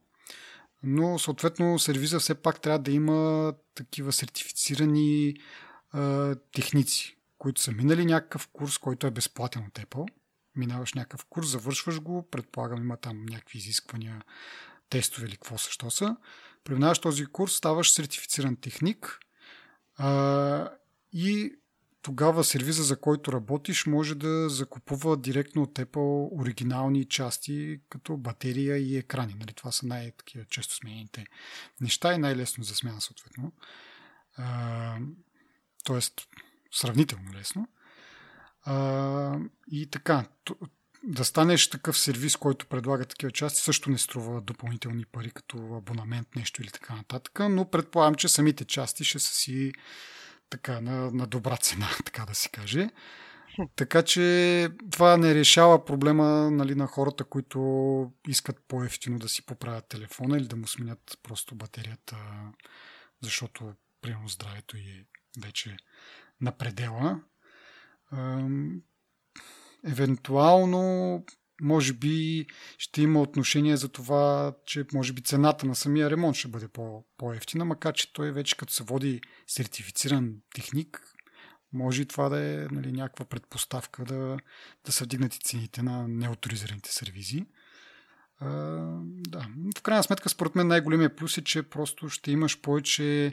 [0.82, 5.36] но съответно сервиза все пак трябва да има такива сертифицирани
[6.52, 10.08] техници, които са минали някакъв курс, който е безплатен от Apple.
[10.56, 14.22] Минаваш някакъв курс, завършваш го, предполагам има там някакви изисквания
[14.90, 16.16] тестове или какво също са.
[16.64, 19.20] Преминаваш този курс, ставаш сертифициран техник
[19.96, 20.70] а,
[21.12, 21.52] и
[22.02, 28.76] тогава сервиза, за който работиш, може да закупува директно от Apple оригинални части, като батерия
[28.76, 29.34] и екрани.
[29.34, 31.26] Нали, това са най-такива често сменените
[31.80, 33.52] неща и най-лесно за смяна, съответно.
[34.36, 34.98] А,
[35.84, 36.28] тоест,
[36.72, 37.68] сравнително лесно.
[38.62, 39.38] А,
[39.70, 40.24] и така,
[41.02, 46.36] да станеш такъв сервис, който предлага такива части, също не струва допълнителни пари, като абонамент,
[46.36, 49.72] нещо или така нататък, но предполагам, че самите части ще са си
[50.50, 52.88] така на, на добра цена, така да се каже.
[53.76, 59.88] Така че това не решава проблема нали, на хората, които искат по-ефтино да си поправят
[59.88, 62.16] телефона или да му сменят просто батерията,
[63.22, 65.04] защото примерно здравето е
[65.40, 65.76] вече
[66.40, 67.20] на предела
[69.84, 71.24] евентуално
[71.62, 72.46] може би
[72.78, 77.04] ще има отношение за това, че може би цената на самия ремонт ще бъде по-
[77.18, 81.16] по-ефтина, макар че той вече като се води сертифициран техник,
[81.72, 84.36] може и това да е нали, някаква предпоставка да,
[84.86, 87.46] да са вдигнати цените на неоторизираните сервизи.
[88.38, 88.48] А,
[89.06, 89.48] да.
[89.78, 93.32] В крайна сметка, според мен най-големия плюс е, че просто ще имаш повече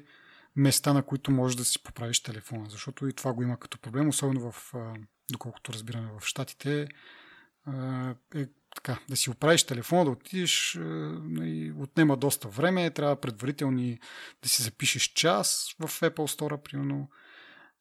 [0.56, 4.08] места, на които можеш да си поправиш телефона, защото и това го има като проблем,
[4.10, 4.74] особено в
[5.34, 6.88] доколкото разбираме в Штатите,
[8.36, 10.78] е така, да си оправиш телефона, да отидеш,
[11.24, 14.00] нали, отнема доста време, трябва предварителни
[14.44, 17.10] да си запишеш час в Apple Store, примерно,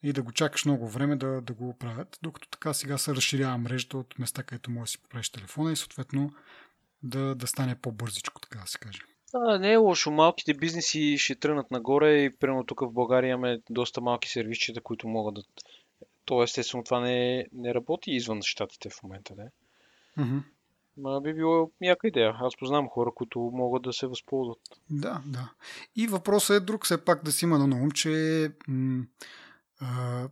[0.03, 3.59] и да го чакаш много време да, да го оправят, докато така сега се разширява
[3.59, 6.33] мрежата от места, където можеш да си поправиш телефона и съответно
[7.03, 9.01] да, да стане по-бързичко, така да се каже.
[9.35, 10.11] А, не е лошо.
[10.11, 15.09] Малките бизнеси ще тръгнат нагоре и примерно тук в България имаме доста малки сервисчета, които
[15.09, 15.43] могат да
[16.33, 19.51] то естествено това не, не работи извън щатите в момента, не?
[20.19, 20.43] Mm-hmm.
[20.97, 22.37] Ма би било яка идея.
[22.41, 24.59] Аз познавам хора, които могат да се възползват.
[24.91, 25.53] Да, да.
[25.97, 29.05] И въпросът е друг, все пак да си има на ум, че м-
[29.81, 30.29] а,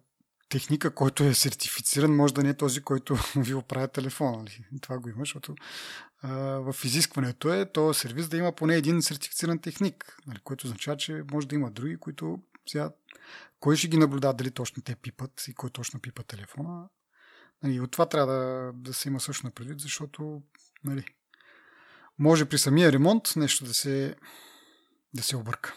[0.49, 4.37] техника, който е сертифициран, може да не е този, който ви оправя телефона.
[4.37, 4.65] Нали?
[4.81, 5.55] Това го има, защото
[6.23, 10.39] а, в изискването е то сервис да има поне един сертифициран техник, нали?
[10.45, 12.91] което означава, че може да има други, които сега
[13.61, 16.89] кой ще ги наблюдава дали точно те пипат и кой точно пипа телефона.
[17.63, 20.43] Нали, от това трябва да, да се има също на предвид, защото
[20.85, 21.05] нали,
[22.19, 24.17] може при самия ремонт нещо да се,
[25.15, 25.75] да се обърка.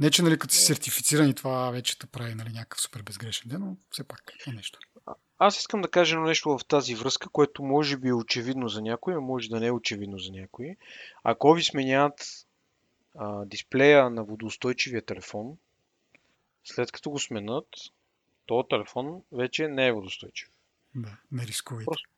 [0.00, 3.48] Не, че нали, като си сертифициран и това вече те прави нали, някакъв супер безгрешен
[3.48, 4.78] ден, но все пак е нещо.
[5.38, 9.14] Аз искам да кажа нещо в тази връзка, което може би е очевидно за някой,
[9.14, 10.76] а може да не е очевидно за някой.
[11.24, 12.46] Ако ви сменят
[13.18, 15.56] а, дисплея на водоустойчивия телефон,
[16.66, 17.68] след като го сменят,
[18.46, 20.50] този телефон вече не е водостойчив.
[20.94, 21.84] Да, не рискувайте.
[21.84, 22.08] Просто,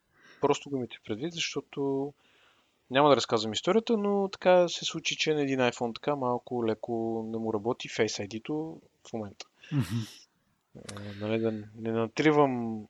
[0.41, 2.13] просто го имате предвид, защото
[2.91, 7.25] няма да разказвам историята, но така се случи, че на един iPhone така малко леко
[7.27, 9.47] не му работи Face ID-то в момента.
[9.73, 10.25] Mm-hmm.
[11.21, 12.85] нали, да не натривам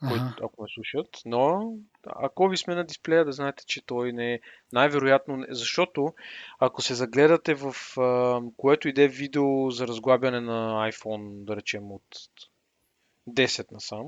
[0.00, 1.74] солфраната, които, ако ме слушат, но
[2.06, 4.40] ако ви сме на дисплея, да знаете, че той не е
[4.72, 6.14] най-вероятно, защото
[6.58, 12.16] ако се загледате в а, което иде видео за разглабяне на iPhone, да речем от
[13.28, 14.06] 10 насам,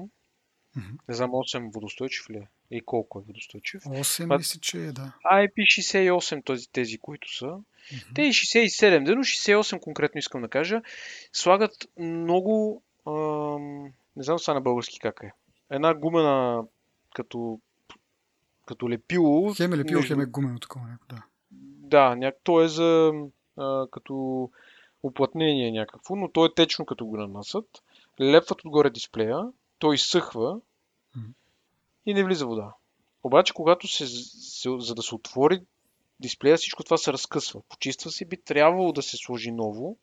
[0.77, 0.99] mm-hmm.
[1.09, 3.83] не знам 8 водостойчив ли е и колко е водостойчив.
[3.83, 5.13] 8 мисля, че е, да.
[5.33, 7.47] IP68 тези, тези които са.
[7.47, 8.15] Mm-hmm.
[8.15, 10.83] Те и 67, но 68 конкретно искам да кажа,
[11.33, 13.85] слагат много, ам,
[14.17, 15.33] не знам сега на български как е,
[15.71, 16.65] една гумена
[17.15, 17.61] като,
[18.67, 19.55] като лепило.
[19.55, 20.15] Хем е лепило, между...
[20.15, 21.23] хем е гумено такова да.
[21.61, 22.35] Да, няк...
[22.45, 23.13] то е за
[23.57, 24.51] а, като
[25.03, 27.83] оплътнение някакво, но то е течно като го нанасят.
[28.21, 29.41] Лепват отгоре дисплея,
[29.79, 30.61] той изсъхва
[31.17, 31.33] mm-hmm.
[32.07, 32.75] и не влиза вода.
[33.23, 35.61] Обаче, когато се, се, за да се отвори
[36.21, 37.63] дисплея, всичко това се разкъсва.
[37.69, 39.97] Почиства се, би трябвало да се сложи ново,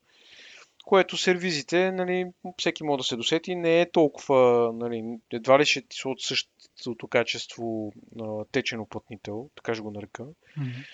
[0.85, 2.25] което сервизите, нали,
[2.57, 6.21] всеки може да се досети, не е толкова, нали, едва ли ще ти са от
[6.21, 10.23] същото качество на течен оплътнител, така ще го нарека.
[10.23, 10.85] Mm-hmm.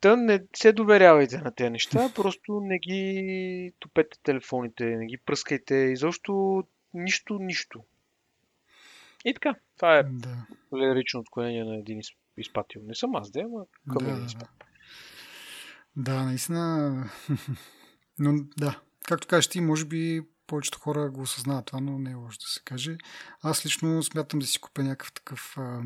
[0.00, 5.74] Та не се доверявайте на тези неща, просто не ги топете телефоните, не ги пръскайте,
[5.74, 6.64] изобщо
[6.94, 7.84] нищо, нищо.
[9.24, 10.46] И така, това е да.
[10.76, 12.00] лирично отклонение на един
[12.36, 12.82] изпатил.
[12.84, 14.48] Не съм аз, да, ама към да, да.
[15.96, 17.10] да, наистина
[18.18, 22.14] но да, както кажеш ти, може би повечето хора го осъзнават това, но не е
[22.14, 22.96] лошо да се каже.
[23.42, 25.80] Аз лично смятам да си купя някакъв такъв а,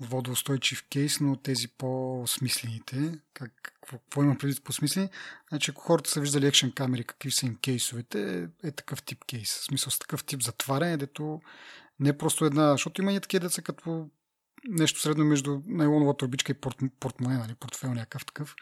[0.00, 3.18] водоустойчив кейс, но тези по-смислените.
[3.34, 5.08] Как, какво, какво имам предвид по-смислени?
[5.48, 9.24] Значи, ако хората са виждали екшен камери, какви са им кейсовете, е, е такъв тип
[9.24, 9.58] кейс.
[9.58, 11.40] В смисъл с такъв тип затваряне, дето
[12.00, 14.10] не е просто една, защото има и такива деца като
[14.68, 18.54] нещо средно между найлоновата обичка и порт, портмоне, нали, портфел някакъв такъв.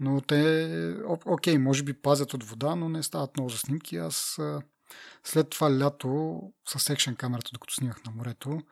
[0.00, 3.96] Но те, окей, може би пазят от вода, но не стават много за снимки.
[3.96, 4.38] Аз
[5.24, 8.62] след това лято с екшен камерата, докато снимах на морето,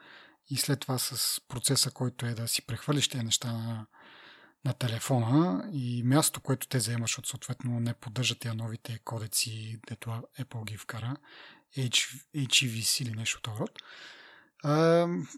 [0.50, 3.86] и след това с процеса, който е да си прехвърлиш тези неща на,
[4.64, 10.10] на телефона и място, което те заемат, защото съответно не поддържат тези новите кодеци, дето
[10.40, 11.16] Apple ги вкара,
[11.76, 13.82] HEVC или нещо от род.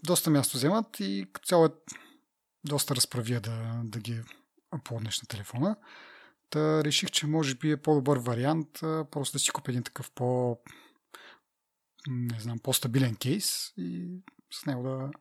[0.03, 1.69] доста място вземат и като цяло е
[2.63, 4.21] доста разправия да, да ги
[4.83, 5.75] плоднеш на телефона.
[6.49, 8.69] Та реших, че може би е по-добър вариант
[9.11, 10.57] просто да си купя един такъв по
[12.07, 15.11] не знам, по-стабилен кейс и с него да,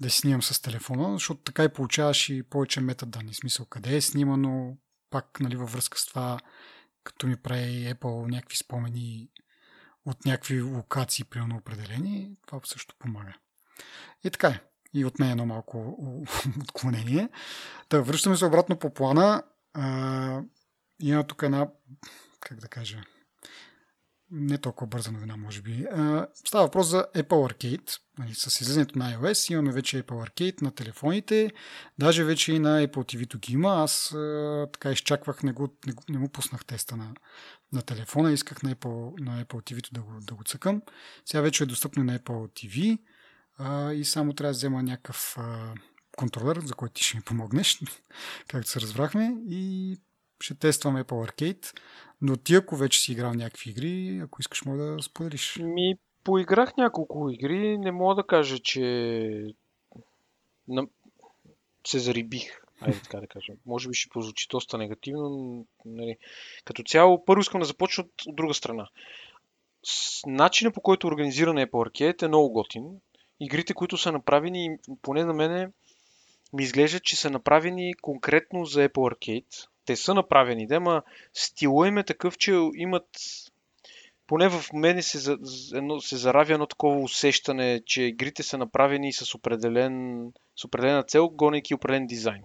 [0.00, 3.34] да снимам с телефона, защото така и получаваш и повече метаданни.
[3.34, 4.76] Смисъл къде е снимано,
[5.10, 6.38] пак нали, във връзка с това,
[7.04, 9.30] като ми прави Apple някакви спомени
[10.04, 13.34] от някакви локации, примерно определени, това също помага.
[14.24, 14.60] И така е
[14.94, 15.98] и от мен едно малко
[16.62, 17.28] отклонение.
[17.88, 19.42] Та, връщаме се обратно по плана.
[19.74, 20.42] А,
[21.00, 21.68] има тук една,
[22.40, 23.02] как да кажа,
[24.30, 25.86] не толкова бърза новина, може би.
[25.92, 27.98] А, става въпрос за Apple Arcade.
[28.18, 31.50] Нали, с излизането на iOS имаме вече Apple Arcade на телефоните.
[31.98, 33.68] Даже вече и на Apple TV ги има.
[33.68, 37.14] Аз а, така изчаквах, не, го, не, не му пуснах теста на,
[37.72, 38.32] на телефона.
[38.32, 40.82] Исках на Apple, на Apple TV да го, да го цъкам.
[41.24, 42.98] Сега вече е достъпно на Apple TV
[43.58, 45.74] а, и само трябва да взема някакъв а,
[46.16, 47.80] контролер, за който ти ще ми помогнеш,
[48.48, 49.96] както се разбрахме, и
[50.40, 51.80] ще тестваме Apple Arcade.
[52.22, 55.58] Но ти, ако вече си играл някакви игри, ако искаш, може да споделиш.
[55.62, 59.54] Ми, поиграх няколко игри, не мога да кажа, че
[61.86, 62.60] се зарибих.
[62.80, 63.56] Айде така да кажем.
[63.66, 65.28] Може би ще прозвучи доста негативно.
[65.28, 66.16] Но, нали.
[66.64, 68.88] Като цяло, първо искам да започна от друга страна.
[69.82, 72.84] С начина по който е организиран Apple Arcade е много готин
[73.40, 75.68] игрите, които са направени, поне на мене
[76.52, 79.68] ми изглежда, че са направени конкретно за Apple Arcade.
[79.84, 81.02] Те са направени, да, ма
[81.34, 83.08] стила им е такъв, че имат
[84.26, 85.36] поне в мене се,
[85.74, 90.26] едно, се заравя едно такова усещане, че игрите са направени с, определен,
[90.56, 92.42] с определена цел, гонейки определен дизайн.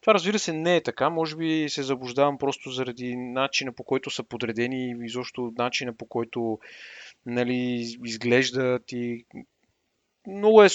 [0.00, 4.10] Това разбира се не е така, може би се заблуждавам просто заради начина по който
[4.10, 6.58] са подредени и изобщо начина по който
[7.26, 9.24] нали, изглеждат и
[10.26, 10.68] много е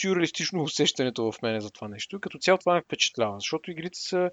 [0.00, 2.20] сюрреалистично усещането в мене за това нещо.
[2.20, 4.30] Като цяло това ме впечатлява, защото игрите са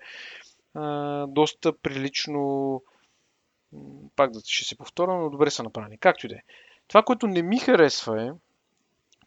[0.74, 2.82] а, доста прилично
[4.16, 5.98] пак да ще се повторя, но добре са направени.
[5.98, 6.42] Както и да е.
[6.88, 8.30] Това, което не ми харесва е,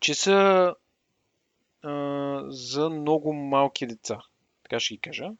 [0.00, 0.74] че са
[1.82, 4.20] а, за много малки деца.
[4.62, 5.30] Така ще ги кажа.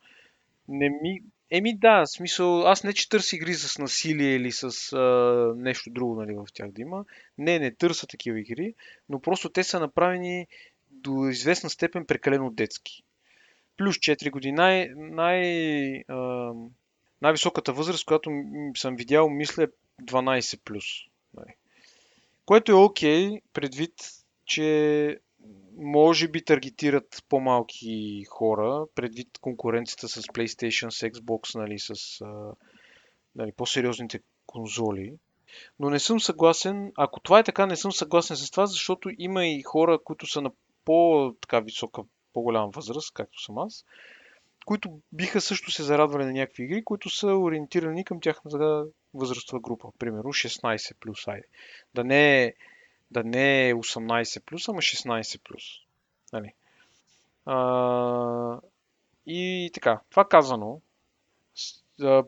[0.68, 1.22] Не ми...
[1.51, 6.14] Еми да, смисъл, аз не че търся игри с насилие или с а, нещо друго
[6.14, 7.05] нали, в тях да има.
[7.38, 8.74] Не, не търся такива игри,
[9.09, 10.46] но просто те са направени
[10.90, 13.03] до известна степен прекалено детски.
[13.76, 14.53] Плюс 4 години.
[14.53, 16.53] Най, най, а,
[17.22, 18.30] най-високата възраст, която
[18.76, 19.68] съм видял, мисля, е
[20.03, 20.84] 12 плюс.
[21.34, 21.55] Нали.
[22.44, 23.94] Което е окей, предвид,
[24.46, 25.18] че
[25.81, 31.95] може би таргетират по-малки хора, предвид конкуренцията с PlayStation, с Xbox, нали, с
[33.37, 35.14] нали, по-сериозните конзоли.
[35.78, 39.47] Но не съм съгласен, ако това е така, не съм съгласен с това, защото има
[39.47, 40.51] и хора, които са на
[40.85, 42.03] по-така висока,
[42.33, 43.85] по-голяма възраст, както съм аз,
[44.66, 49.89] които биха също се зарадвали на някакви игри, които са ориентирани към тяхната възрастова група.
[49.99, 51.47] Примерно 16 плюс, айде.
[51.95, 52.55] Да не е,
[53.11, 55.62] да не е 18 плюс, ама 16 плюс.
[56.32, 56.52] Нали?
[57.46, 58.61] А,
[59.26, 60.80] и така, това казано,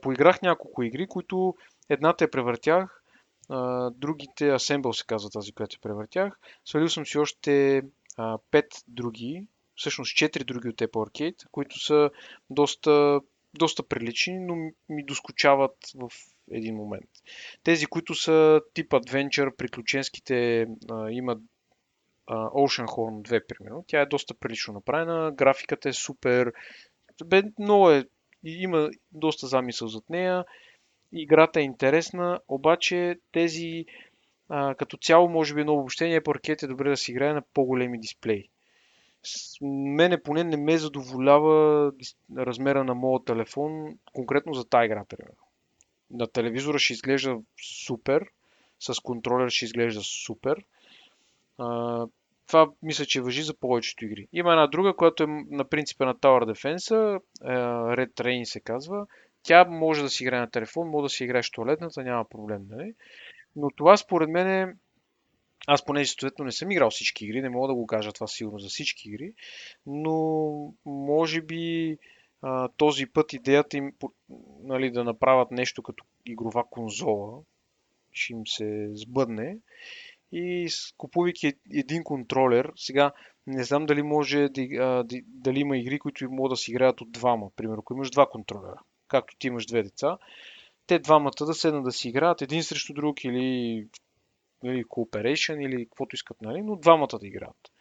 [0.03, 1.55] поиграх няколко игри, които
[1.89, 3.03] едната я превъртях,
[3.49, 6.39] а, другите Assemble се казва тази, която я превъртях.
[6.64, 7.83] Свалил съм си още
[8.16, 9.45] а, 5 други,
[9.76, 12.11] всъщност 4 други от Apple Arcade, които са
[12.51, 13.20] доста,
[13.55, 14.55] доста прилични, но
[14.89, 16.11] ми доскочават в
[16.53, 17.11] един момент.
[17.63, 21.39] Тези, които са тип Adventure, приключенските, а, имат
[22.27, 23.85] а, Oceanhorn 2, примерно.
[23.87, 26.53] Тя е доста прилично направена, графиката е супер,
[27.25, 28.05] бе, много е,
[28.45, 30.45] има доста замисъл зад нея,
[31.13, 33.85] играта е интересна, обаче тези
[34.49, 38.01] а, като цяло, може би едно обобщение, паркет е добре да се играе на по-големи
[38.01, 38.49] дисплеи.
[39.61, 41.93] Мене поне не ме задоволява
[42.37, 45.52] размера на моят телефон, конкретно за тази игра, примерно.
[46.13, 47.39] На телевизора ще изглежда
[47.87, 48.25] супер,
[48.81, 50.65] с контролер ще изглежда супер.
[51.59, 52.07] А,
[52.47, 54.29] това мисля, че въжи за повечето игри.
[54.33, 57.49] Има една друга, която е на принципа на Tower Defense, е,
[57.97, 59.07] Red Train се казва.
[59.43, 62.67] Тя може да си играе на телефон, може да си играеш в туалетната, няма проблем,
[62.71, 62.95] нали?
[63.57, 64.75] Но това според мен е...
[65.67, 68.59] Аз понеже съответно не съм играл всички игри, не мога да го кажа това сигурно
[68.59, 69.33] за всички игри,
[69.87, 71.97] но може би
[72.76, 73.93] този път идеята им
[74.62, 77.43] нали, да направят нещо като игрова конзола
[78.12, 79.59] ще им се сбъдне
[80.32, 80.68] и
[80.99, 83.12] купувайки един контролер, сега
[83.47, 84.49] не знам дали може
[85.26, 87.51] дали има игри, които могат да се играят от двама.
[87.57, 90.18] Примерно, ако имаш два контролера, както ти имаш две деца,
[90.86, 93.86] те двамата да седнат да си играят един срещу друг или,
[94.64, 96.62] или cooperation или каквото искат, нали?
[96.62, 97.72] но двамата да играят.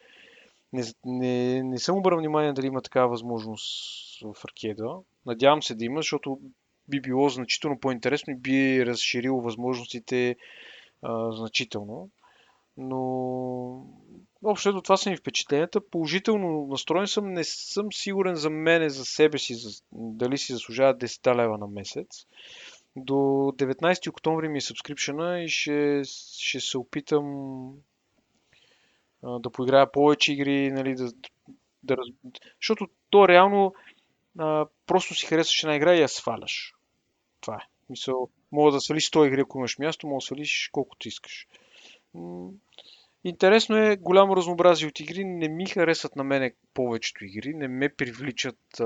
[0.72, 4.98] Не, не, не съм обърнал внимание дали има такава възможност в аркеда.
[5.26, 6.40] Надявам се да има, защото
[6.88, 10.36] би било значително по-интересно и би разширило възможностите
[11.02, 12.10] а, значително.
[12.76, 13.00] Но
[14.44, 15.88] общо ето това са ми впечатленията.
[15.90, 17.32] Положително настроен съм.
[17.32, 21.66] Не съм сигурен за мене, за себе си, за, дали си заслужава 10 лева на
[21.66, 22.26] месец.
[22.96, 26.02] До 19 октомври ми е сабскрипшена и ще,
[26.38, 27.74] ще се опитам
[29.22, 31.12] да поиграя повече игри, нали, да,
[31.82, 31.96] да,
[32.60, 33.74] защото то реално
[34.38, 36.74] а, просто си харесваш една игра и я сваляш.
[37.40, 37.66] Това е.
[37.90, 41.46] Мисъл, мога да свалиш 100 игри, ако имаш място, мога да свалиш колкото искаш.
[43.24, 45.24] Интересно е, голямо разнообразие от игри.
[45.24, 47.54] Не ми харесват на мене повечето игри.
[47.54, 48.84] Не ме привличат а,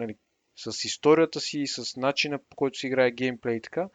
[0.00, 0.16] нали,
[0.56, 3.88] с историята си, с начина по който се играе геймплей и така.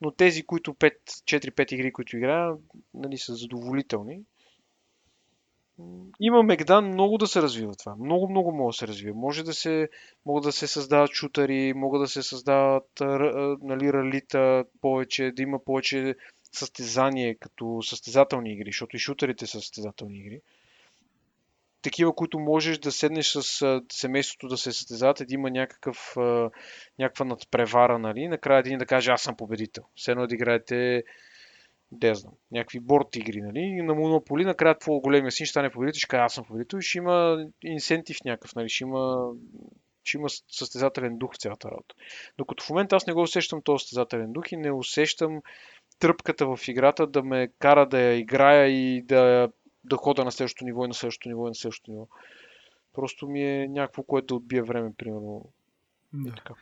[0.00, 2.54] Но тези, които 5, 4-5 игри, които играя,
[2.94, 4.20] нали, са задоволителни.
[6.20, 7.96] Има Мегдан много да се развива това.
[7.96, 9.18] Много, много може да се развива.
[9.18, 9.88] Може да се,
[10.26, 12.88] могат да се създават шутъри, могат да се създават
[13.62, 16.14] нали, ралита повече, да има повече
[16.52, 20.40] състезание като състезателни игри, защото и шутерите са състезателни игри.
[21.82, 26.16] Такива, които можеш да седнеш с семейството да се състезават, да има някакъв,
[26.98, 28.28] някаква надпревара, нали?
[28.28, 29.84] Накрая един да каже, аз съм победител.
[29.96, 31.04] Все едно да играете,
[31.92, 33.60] да знам, някакви борт игри, нали?
[33.60, 36.78] И на Монополи, накрая твой големия син ще стане победител, ще каже, аз съм победител
[36.78, 38.68] и ще има инсентив някакъв, нали?
[38.68, 39.30] Ще има
[40.04, 41.94] че има състезателен дух в цялата работа.
[42.38, 45.42] Докато в момента аз не го усещам този състезателен дух и не усещам
[45.98, 49.48] тръпката в играта да ме кара да я играя и да,
[49.84, 52.06] да хода на следващото ниво и на следващото ниво и на следващото ниво.
[52.92, 55.52] Просто ми е някакво, което да отбие време, примерно.
[56.12, 56.34] Да.
[56.34, 56.54] Така.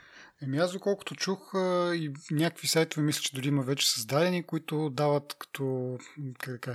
[0.42, 1.50] Еми аз доколкото чух
[1.94, 5.98] и някакви сайтове, мисля, че дори има вече създадени, които дават като
[6.38, 6.68] как,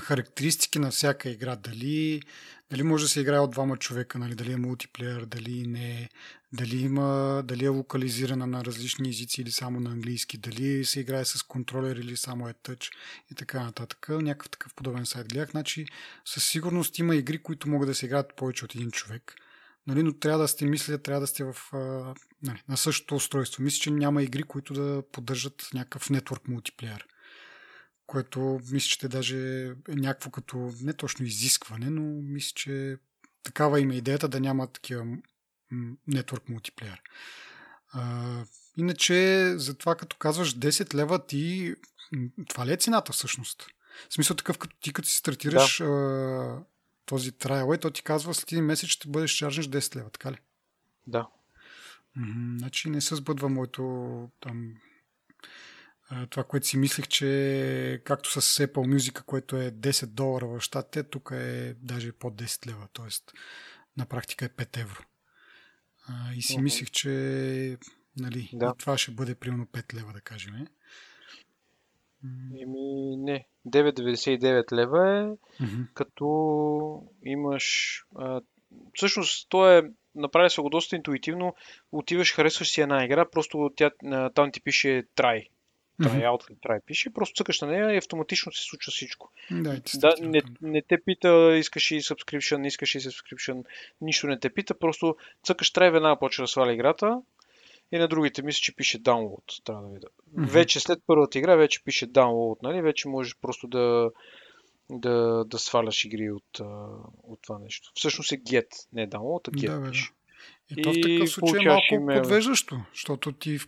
[0.00, 1.56] характеристики на всяка игра.
[1.56, 2.22] Дали,
[2.70, 6.08] дали може да се играе от двама човека, нали, дали е мултиплеер, дали не,
[6.52, 11.24] дали, има, дали е локализирана на различни езици или само на английски, дали се играе
[11.24, 12.90] с контролер или само е тъч
[13.30, 14.06] и така нататък.
[14.08, 15.50] Някакъв такъв подобен сайт гледах.
[15.50, 15.86] Значи
[16.24, 19.34] със сигурност има игри, които могат да се играят повече от един човек.
[19.86, 21.56] Нали, но трябва да сте мисля, трябва да сте в,
[22.42, 23.62] нали, на същото устройство.
[23.62, 27.06] Мисля, че няма игри, които да поддържат някакъв нетворк мултиплеер.
[28.06, 32.96] Което мисля, че даже е някакво като не точно изискване, но мисля, че
[33.42, 35.06] такава има идеята да няма такива
[36.06, 37.02] нетворк мултиплеер.
[37.92, 38.44] А,
[38.76, 41.74] иначе, за това като казваш 10 лева ти...
[42.48, 43.66] Това ли е цената всъщност?
[44.10, 46.62] В смисъл такъв, като ти като си стартираш да.
[47.12, 50.36] Този трайл, то ти казва след един месец ще бъдеш чаржнеш 10 лева, така ли?
[51.06, 51.28] Да.
[52.16, 54.74] М-м, значи не се сбъдва моето там
[56.30, 61.02] това, което си мислех, че както с Apple Music, което е 10 долара в щатите,
[61.02, 63.32] тук е даже под 10 лева, т.е.
[63.96, 65.02] на практика е 5 евро.
[66.06, 66.62] А, и си uh-huh.
[66.62, 67.78] мислех, че
[68.18, 68.74] нали, да.
[68.78, 70.66] това ще бъде примерно 5 лева, да кажем.
[72.60, 73.46] Еми, не.
[73.68, 75.22] 9,99 лева е,
[75.62, 75.86] mm-hmm.
[75.94, 77.96] като имаш...
[78.16, 78.40] А,
[78.94, 79.90] всъщност, то е...
[80.14, 81.54] Направи се го доста интуитивно.
[81.92, 83.90] Отиваш, харесваш си една игра, просто тя,
[84.34, 85.48] там ти пише try.
[86.00, 89.32] Tryout или try пише, просто цъкаш на нея и автоматично се случва всичко.
[89.50, 93.64] Да, да не, не те пита, искаш и subscription, не искаш и subscription,
[94.00, 97.22] нищо не те пита, просто цъкаш try, веднага почва да сваля играта
[97.92, 99.64] и на другите мисля, че пише download.
[99.64, 100.06] Трябва да видя.
[100.06, 100.50] Mm-hmm.
[100.50, 102.82] Вече след първата игра вече пише download, нали?
[102.82, 104.10] Вече можеш просто да,
[104.90, 106.60] да, да сваляш игри от,
[107.22, 107.92] от това нещо.
[107.94, 109.96] Всъщност е get, не download, а get да, бе,
[110.70, 112.22] И, и то в такъв случай е малко имейл.
[112.22, 113.58] подвеждащо, защото ти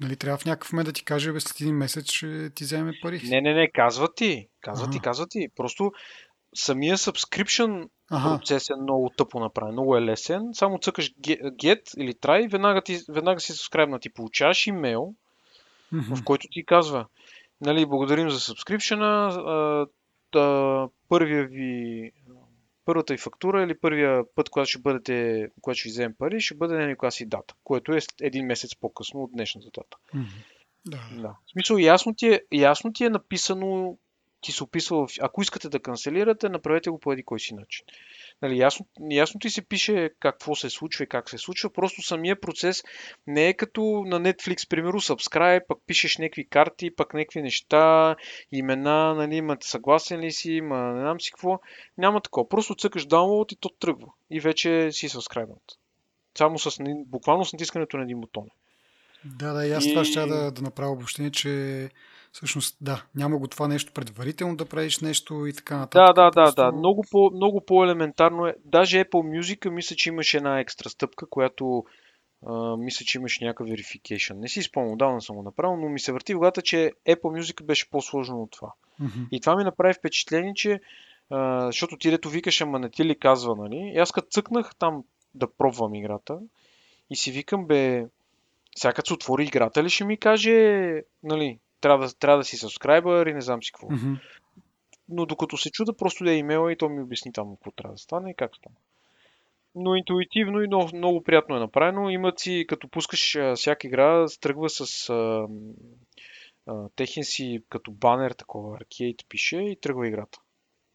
[0.00, 2.92] нали, трябва в някакъв момент да ти каже, бе, след един месец ще ти вземе
[3.02, 3.20] пари.
[3.24, 4.48] Не, не, не, казва ти.
[4.60, 4.92] Казва ага.
[4.92, 5.48] ти, казва ти.
[5.56, 5.92] Просто
[6.54, 8.38] самия subscription ага.
[8.38, 10.50] процес е много тъпо направен, много е лесен.
[10.52, 15.14] Само цъкаш get или try, веднага, ти, веднага си subscribe ти получаваш имейл,
[15.92, 16.16] mm-hmm.
[16.16, 17.06] в който ти казва,
[17.60, 19.88] нали, благодарим за subscription
[21.08, 22.12] първия ви
[22.84, 26.54] първата ви фактура или първия път, когато ще бъдете, когато ще ви вземем пари, ще
[26.54, 29.96] бъде на си дата, което е един месец по-късно от днешната дата.
[30.14, 30.44] Mm-hmm.
[30.86, 31.22] Да.
[31.22, 31.28] да.
[31.28, 33.98] В смисъл, ясно ти, е, ясно ти е написано
[34.46, 37.84] ти се описва, ако искате да канцелирате, направете го по един кой си начин.
[38.42, 42.40] Нали, ясно, ясно ти се пише какво се случва и как се случва, просто самия
[42.40, 42.82] процес
[43.26, 48.16] не е като на Netflix, примерно, subscribe, пък пишеш някакви карти, пък някакви неща,
[48.52, 51.60] имена, нали, имате съгласен ли си, ма не знам си какво.
[51.98, 52.48] Няма такова.
[52.48, 54.06] Просто цъкаш download и то тръгва.
[54.30, 55.76] И вече си subscribed.
[56.38, 56.76] Само с,
[57.06, 58.46] буквално с натискането на един бутон.
[59.24, 59.90] Да, да, и аз и...
[59.90, 61.90] това ще да, да направя обобщение, че
[62.36, 66.14] Всъщност, да, няма го това нещо предварително да правиш нещо и така нататък.
[66.16, 66.56] Да, да, просто...
[66.56, 66.76] да, да.
[66.76, 68.54] Много, по, много по-елементарно е.
[68.64, 71.84] Даже Apple Music мисля, че имаше една екстра стъпка, която
[72.46, 74.34] а, мисля, че имаше някакъв verification.
[74.34, 77.40] Не си спомням, отдавна съм го направил, но ми се върти в главата, че Apple
[77.40, 78.72] Music беше по-сложно от това.
[79.02, 79.28] Mm-hmm.
[79.30, 80.80] И това ми направи впечатление, че
[81.30, 83.92] а, защото ти дето викаш, ама не ти ли казва, нали?
[83.94, 86.38] И аз като цъкнах там да пробвам играта
[87.10, 88.06] и си викам, бе,
[88.76, 92.56] сега като се отвори играта ли ще ми каже, нали, трябва да, трябва да си
[92.56, 93.88] subscriber и не знам си какво.
[93.88, 94.20] Mm-hmm.
[95.08, 97.94] Но докато се чуда, просто да е имейла и то ми обясни там какво трябва
[97.94, 98.76] да стане и как стане.
[99.74, 102.10] Но интуитивно и много, много приятно е направено.
[102.10, 105.46] Имат си, като пускаш а, всяка игра, тръгва с а,
[106.66, 110.38] а, техен си като банер, такова аркейд пише и тръгва играта.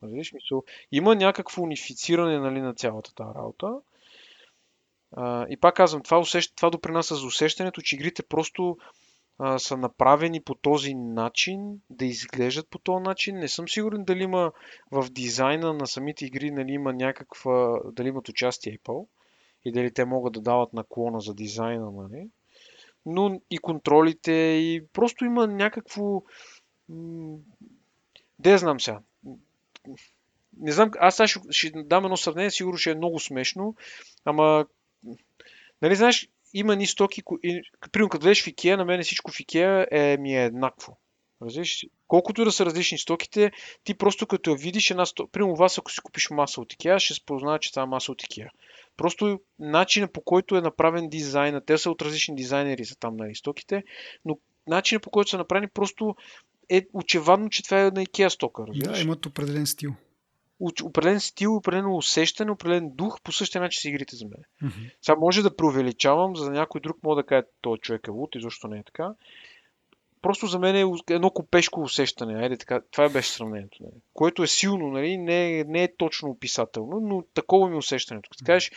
[0.01, 3.73] Нали, смисъл, има някакво унифициране нали, на цялата тази работа.
[5.11, 6.55] А, и пак казвам, това, усещ...
[6.55, 8.77] това допринася за усещането, че игрите просто
[9.39, 13.35] а, са направени по този начин, да изглеждат по този начин.
[13.35, 14.51] Не съм сигурен дали има
[14.91, 19.07] в дизайна на самите игри, нали има някаква, дали имат участие Apple
[19.65, 22.27] и дали те могат да дават наклона за дизайна, нали.
[23.05, 26.21] Но и контролите, и просто има някакво...
[28.39, 28.99] Де знам сега.
[30.57, 33.75] Не знам, аз сега ще, ще дам едно сравнение, сигурно ще е много смешно,
[34.25, 34.65] ама
[35.81, 37.21] Нали знаеш, има ни стоки,
[37.91, 40.97] примерно като влезеш в Икеа, на мен всичко в Икеа е, ми е еднакво.
[41.41, 41.85] Разбираш?
[42.07, 43.51] Колкото да са различни стоките,
[43.83, 46.99] ти просто като я видиш една стока, примерно вас ако си купиш маса от Ikea,
[46.99, 48.49] ще спознава, че това е маса от Ikea.
[48.97, 53.35] Просто начина по който е направен дизайна, те са от различни дизайнери са там нали,
[53.35, 53.83] стоките,
[54.25, 54.37] но
[54.67, 56.15] начина по който са направени просто
[56.69, 58.63] е очевадно, че това е на IKEA стока.
[58.67, 58.97] Разбираш?
[58.97, 59.95] Да, имат определен стил.
[60.83, 64.43] Определен стил, определено усещане, определен дух, по същия начин са игрите за мен.
[64.63, 64.91] Mm-hmm.
[65.01, 68.41] Сега може да преувеличавам, за някой друг мога да кажа, този човек е луд и
[68.41, 69.13] защо не е така.
[70.21, 72.43] Просто за мен е едно купешко усещане.
[72.43, 73.77] Айде, така, това беше сравнението.
[73.83, 73.93] Нали.
[74.13, 78.29] Което е силно, нали, не, не е точно описателно, но такова ми е усещането.
[78.29, 78.71] Като кажеш,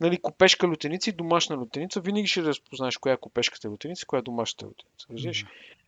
[0.00, 4.20] нали, купешка лютеница и домашна лютеница, винаги ще разпознаеш коя е купешката лютеница и коя
[4.20, 5.06] е домашната лютеница.
[5.10, 5.44] Разбираш?
[5.44, 5.79] Mm-hmm.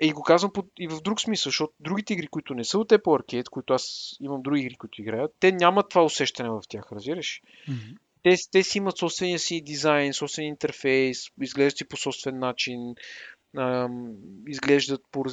[0.00, 3.22] И го казвам и в друг смисъл, защото другите игри, които не са от Apple
[3.22, 7.40] Arcade, които аз имам други игри, които играят, те нямат това усещане в тях, разбираш?
[7.68, 7.96] Mm-hmm.
[8.22, 12.94] Те, те си имат собствения си дизайн, собствен интерфейс, изглеждат си по собствен начин,
[13.58, 14.12] ам,
[14.48, 15.24] изглеждат по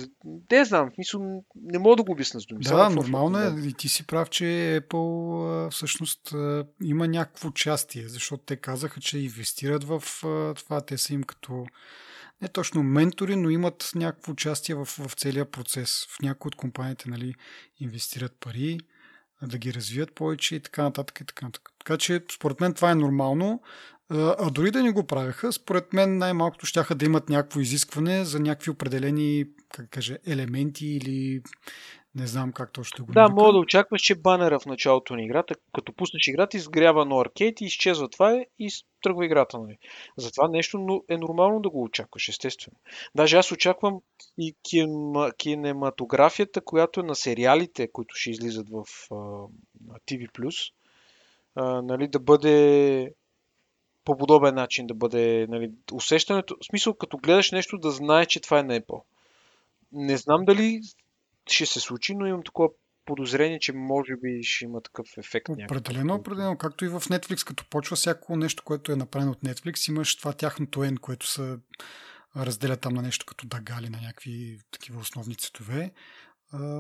[0.52, 2.64] Не знам, в смисъл, не мога да го обясня с думи.
[2.64, 3.68] Да, нормално е.
[3.68, 6.34] И ти си прав, че Apple всъщност
[6.84, 10.04] има някакво участие, защото те казаха, че инвестират в
[10.56, 10.82] това.
[10.82, 11.66] Те са им като
[12.42, 16.08] не точно ментори, но имат някакво участие в, в целия процес.
[16.10, 17.34] В някои от компаниите нали,
[17.80, 18.80] инвестират пари,
[19.44, 21.20] да ги развият повече и така нататък.
[21.22, 21.70] И така, нататък.
[21.80, 23.62] така че според мен това е нормално.
[24.14, 28.40] А дори да не го правеха, според мен най-малкото ще да имат някакво изискване за
[28.40, 31.42] някакви определени как кажа, елементи или
[32.16, 35.56] не знам как точно го Да, мога да очакваш, че банера в началото на играта,
[35.74, 38.70] като пуснеш играта, изгрява на аркейд и изчезва това е и
[39.04, 39.60] тръгва играта.
[39.60, 39.78] Нали.
[40.18, 42.78] Затова нещо е нормално да го очакваш, естествено.
[43.16, 44.00] Даже аз очаквам
[44.38, 44.56] и
[45.38, 48.86] кинематографията, която е на сериалите, които ще излизат в
[50.08, 50.72] TV+,
[51.84, 53.14] нали, да бъде
[54.06, 56.58] по подобен начин да бъде нали, усещането.
[56.62, 59.04] В смисъл, като гледаш нещо, да знае, че това е на Apple.
[59.92, 60.82] Не знам дали
[61.50, 62.70] ще се случи, но имам такова
[63.06, 65.50] подозрение, че може би ще има такъв ефект.
[65.50, 66.58] Определено, определено.
[66.58, 70.34] Както и в Netflix, като почва всяко нещо, което е направено от Netflix, имаш това
[70.34, 71.58] тяхното N, което се
[72.36, 75.92] разделя там на нещо като дагали, на някакви такива основни цветове.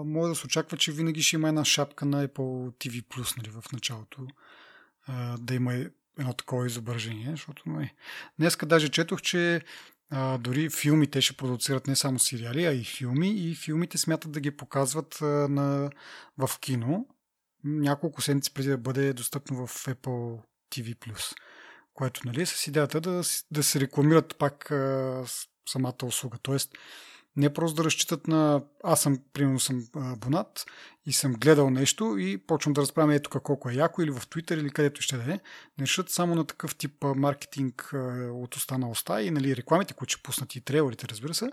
[0.05, 3.71] може да се очаква, че винаги ще има една шапка на Apple TV+, нали, в
[3.73, 4.27] началото.
[5.39, 5.73] да има
[6.19, 7.93] едно такова изображение, защото не.
[8.39, 9.61] Днеска даже четох, че
[10.11, 14.39] а, дори филмите ще продуцират не само сериали, а и филми и филмите смятат да
[14.39, 15.89] ги показват а, на,
[16.37, 17.07] в кино
[17.63, 20.39] няколко седмици преди да бъде достъпно в Apple
[20.71, 21.15] TV+.
[21.93, 25.23] Което нали, е с идеята да, да се рекламират пак а,
[25.69, 26.37] самата услуга.
[26.41, 26.77] Тоест,
[27.35, 28.63] не просто да разчитат на...
[28.83, 30.65] Аз съм, примерно съм абонат
[31.05, 34.59] и съм гледал нещо и почвам да разправям ето колко е яко или в Twitter
[34.59, 35.39] или където ще да е.
[35.77, 37.91] Не решат само на такъв тип маркетинг
[38.33, 41.51] от уста уста и нали, рекламите, които ще пуснат и трейлерите, разбира се.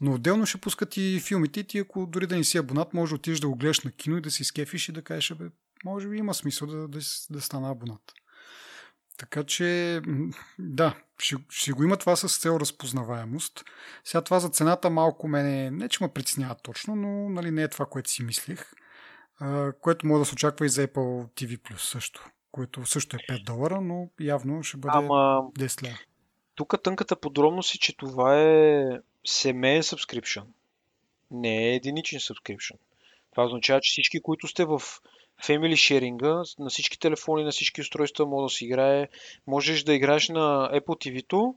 [0.00, 3.16] Но отделно ще пускат и филмите ти, ако дори да не си абонат, може да
[3.16, 5.44] отидеш да го гледаш на кино и да си скефиш и да кажеш, бе,
[5.84, 6.98] може би има смисъл да, да,
[7.30, 8.12] да стана абонат.
[9.18, 10.00] Така че,
[10.58, 13.64] да, ще, ще го има това с цел разпознаваемост.
[14.04, 17.68] Сега това за цената малко мене, не че ме притеснява точно, но нали, не е
[17.68, 18.72] това, което си мислих.
[19.38, 23.44] А, което може да се очаква и за Apple TV също, което също е 5
[23.44, 25.42] долара, но явно ще бъде Ама...
[25.58, 25.98] 10 лева.
[26.54, 28.84] Тук тънката подробност е, че това е
[29.26, 30.44] семейен subscription.
[31.30, 32.76] Не е единичен subscription.
[33.30, 34.82] Това означава, че всички, които сте в
[35.42, 39.08] Family sharing на всички телефони, на всички устройства може да се играе.
[39.46, 41.54] Можеш да играеш на Apple TV-то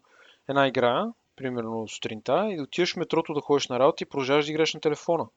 [0.49, 4.51] една игра, примерно сутринта, и отиваш в метрото да ходиш на работа и продължаваш да
[4.51, 5.27] играеш на телефона.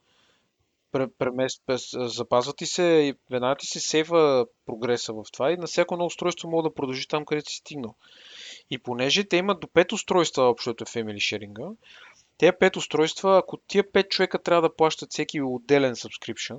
[1.18, 1.62] Премест,
[1.94, 6.06] запазва ти се и веднага ти се сейва прогреса в това и на всяко едно
[6.06, 7.94] устройство мога да продължи там, където си стигнал.
[8.70, 11.76] И понеже те имат до 5 устройства, общото е Family Sharing,
[12.38, 16.58] тези 5 устройства, ако тия 5 човека трябва да плащат всеки отделен subscription,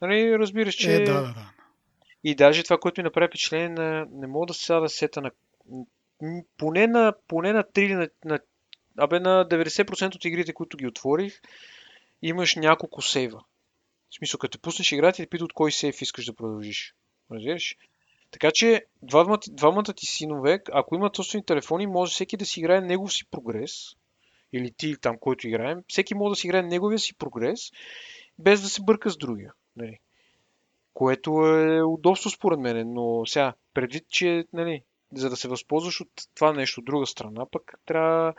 [0.00, 0.94] Нали, разбираш, че...
[0.94, 1.52] Е, да, да, да.
[2.24, 4.06] И даже това, което ми направи впечатление, на...
[4.10, 5.30] не мога да сега да сета на...
[6.58, 8.40] Поне на, поне на 3 на, на...
[8.98, 11.40] Абе на 90% от игрите, които ги отворих,
[12.22, 13.44] имаш няколко сейва.
[14.10, 16.94] В смисъл, като те пуснеш играта и те питат от кой сейф искаш да продължиш.
[17.30, 17.76] Разбираш?
[18.30, 22.80] Така че двамата, двамата ти синове, ако имат собствени телефони, може всеки да си играе
[22.80, 23.72] негов си прогрес.
[24.52, 25.82] Или ти там, който играем.
[25.88, 27.70] Всеки може да си играе неговия си прогрес,
[28.38, 29.52] без да се бърка с другия.
[29.76, 29.98] Нали.
[30.94, 34.82] Което е удобство според мен, но сега, предвид, че нали,
[35.14, 38.34] за да се възползваш от това нещо от друга страна, пък трябва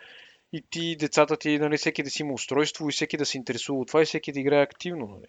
[0.54, 3.80] и ти, децата ти, нали, всеки да си има устройство и всеки да се интересува
[3.80, 5.08] от това и всеки да играе активно.
[5.08, 5.28] Нали.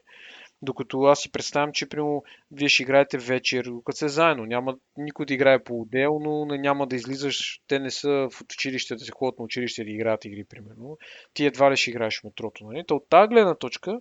[0.63, 4.47] Докато аз си представям, че примерно, вие ще играете вечер, докато се заедно.
[4.47, 7.61] Няма никой да играе по-отделно, няма да излизаш.
[7.69, 10.99] Те не са в училище, да се ходят на училище да играят игри, примерно.
[11.35, 12.65] Ти едва ли ще играеш в метрото.
[12.65, 12.85] Нали?
[12.89, 14.01] Та от тази гледна точка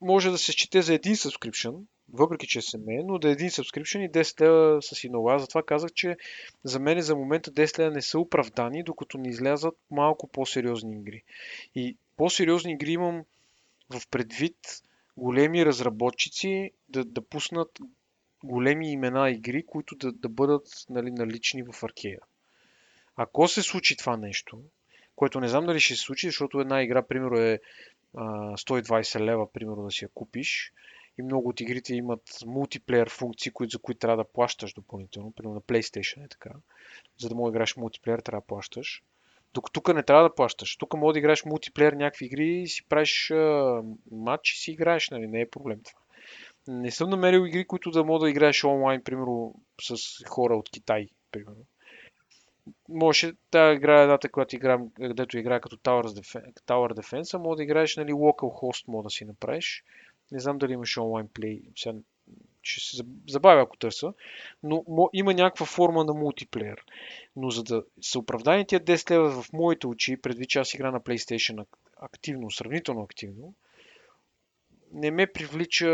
[0.00, 1.80] може да се счете за един subscription,
[2.12, 5.30] въпреки че е семейен, но да е един subscription и 10 лева много.
[5.30, 6.16] Аз затова казах, че
[6.64, 11.22] за мен за момента 10 лева не са оправдани, докато не излязат малко по-сериозни игри.
[11.74, 13.24] И по-сериозни игри имам
[13.90, 14.56] в предвид
[15.16, 17.78] големи разработчици да, да пуснат
[18.44, 22.20] големи имена игри, които да, да бъдат нали, налични в аркея.
[23.16, 24.60] Ако се случи това нещо,
[25.16, 27.60] което не знам дали ще се случи, защото една игра, примерно, е
[28.16, 30.72] 120 лева, примерно, да си я купиш,
[31.18, 35.32] и много от игрите имат мултиплеер функции, които, за които трябва да плащаш допълнително.
[35.32, 36.50] Примерно на PlayStation е така.
[37.20, 39.02] За да мога да играеш мултиплеер, трябва да плащаш.
[39.54, 40.76] Докато тук не трябва да плащаш.
[40.76, 45.10] Тук може да играеш мултиплеер някакви игри и си правиш а, матч и си играеш,
[45.10, 45.26] нали?
[45.26, 46.00] Не е проблем това.
[46.68, 49.96] Не съм намерил игри, които да мога да играеш онлайн, примерно с
[50.28, 51.66] хора от Китай, примерно.
[52.88, 57.62] Може да играя едната, която играм, където играя като Tower Defense, Tower Defense, мога да
[57.62, 59.84] играеш, нали, local host, мога да си направиш.
[60.32, 61.62] Не знам дали имаш онлайн плей.
[61.76, 61.98] Сега
[62.62, 64.12] ще се забавя, ако търся.
[64.62, 66.84] Но има някаква форма на мултиплеер.
[67.36, 70.90] Но за да са оправдани тия 10 лева в моите очи, предвид че аз игра
[70.90, 73.54] на PlayStation активно, сравнително активно,
[74.92, 75.86] не ме привлича...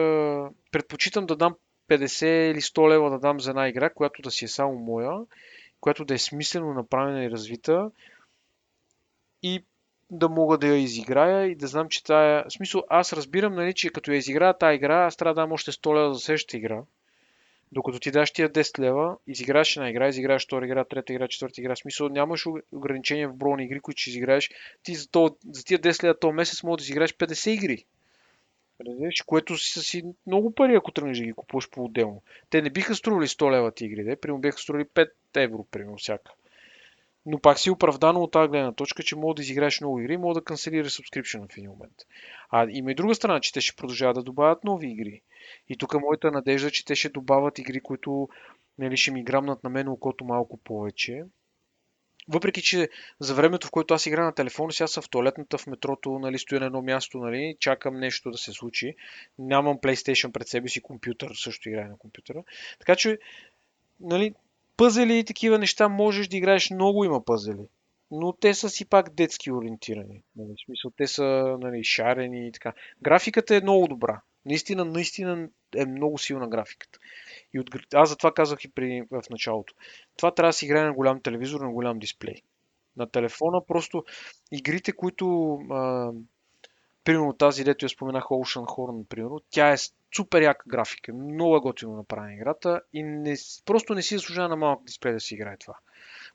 [0.72, 1.56] Предпочитам да дам
[1.88, 5.12] 50 или 100 лева да дам за една игра, която да си е само моя,
[5.82, 7.90] която да е смислено направена и развита
[9.42, 9.64] и
[10.10, 12.44] да мога да я изиграя и да знам, че тая...
[12.48, 15.52] В смисъл, аз разбирам, нали, че като я изиграя тази игра, аз трябва да дам
[15.52, 16.82] още 100 лева за следващата игра.
[17.72, 21.60] Докато ти даш тия 10 лева, изиграеш една игра, изиграеш втора игра, трета игра, четвърта
[21.60, 21.74] игра.
[21.74, 24.50] В смисъл, нямаш ограничения в броя на игри, които ще изиграеш.
[24.82, 27.84] Ти за, то, за тия 10 лева този месец може да изиграеш 50 игри.
[28.80, 32.22] Разбираш, което си, си много пари, ако тръгнеш да ги купуваш по-отделно.
[32.50, 34.16] Те не биха стрували 100 лева ти игри, де?
[34.16, 36.32] Примерно биха стрували 5 евро, примерно всяка.
[37.26, 40.34] Но пак си оправдано от тази гледна точка, че мога да изиграеш много игри, мога
[40.34, 41.94] да канцелираш subscription в един момент.
[42.50, 45.22] А има и друга страна, че те ще продължават да добавят нови игри.
[45.68, 48.28] И тук моята надежда, че те ще добавят игри, които
[48.78, 51.24] нали, ще ми грамнат на мен окото малко повече.
[52.28, 52.88] Въпреки, че
[53.20, 56.38] за времето, в което аз играя на телефона, сега съм в туалетната, в метрото, нали,
[56.38, 58.94] стоя на едно място, нали, чакам нещо да се случи.
[59.38, 62.42] Нямам PlayStation пред себе си, компютър, също играя на компютъра.
[62.78, 63.18] Така че,
[64.00, 64.34] нали,
[64.76, 67.66] пъзели и такива неща можеш да играеш много има пъзели.
[68.10, 70.22] Но те са си пак детски ориентирани.
[70.36, 72.72] Нали, в смисъл, те са нали, шарени и така.
[73.02, 74.20] Графиката е много добра.
[74.46, 76.98] Наистина, наистина е много силна графиката.
[77.54, 77.68] И от...
[77.94, 79.02] Аз затова казах и при...
[79.10, 79.74] в началото.
[80.16, 82.42] Това трябва да се играе на голям телевизор, на голям дисплей.
[82.96, 84.04] На телефона просто
[84.52, 86.10] игрите, които а,
[87.04, 89.76] примерно тази, дето я споменах Ocean Horn, примерно, тя е
[90.16, 94.56] супер яка графика, много е готино направена играта и не, просто не си заслужава на
[94.56, 95.74] малък дисплей да си играе това.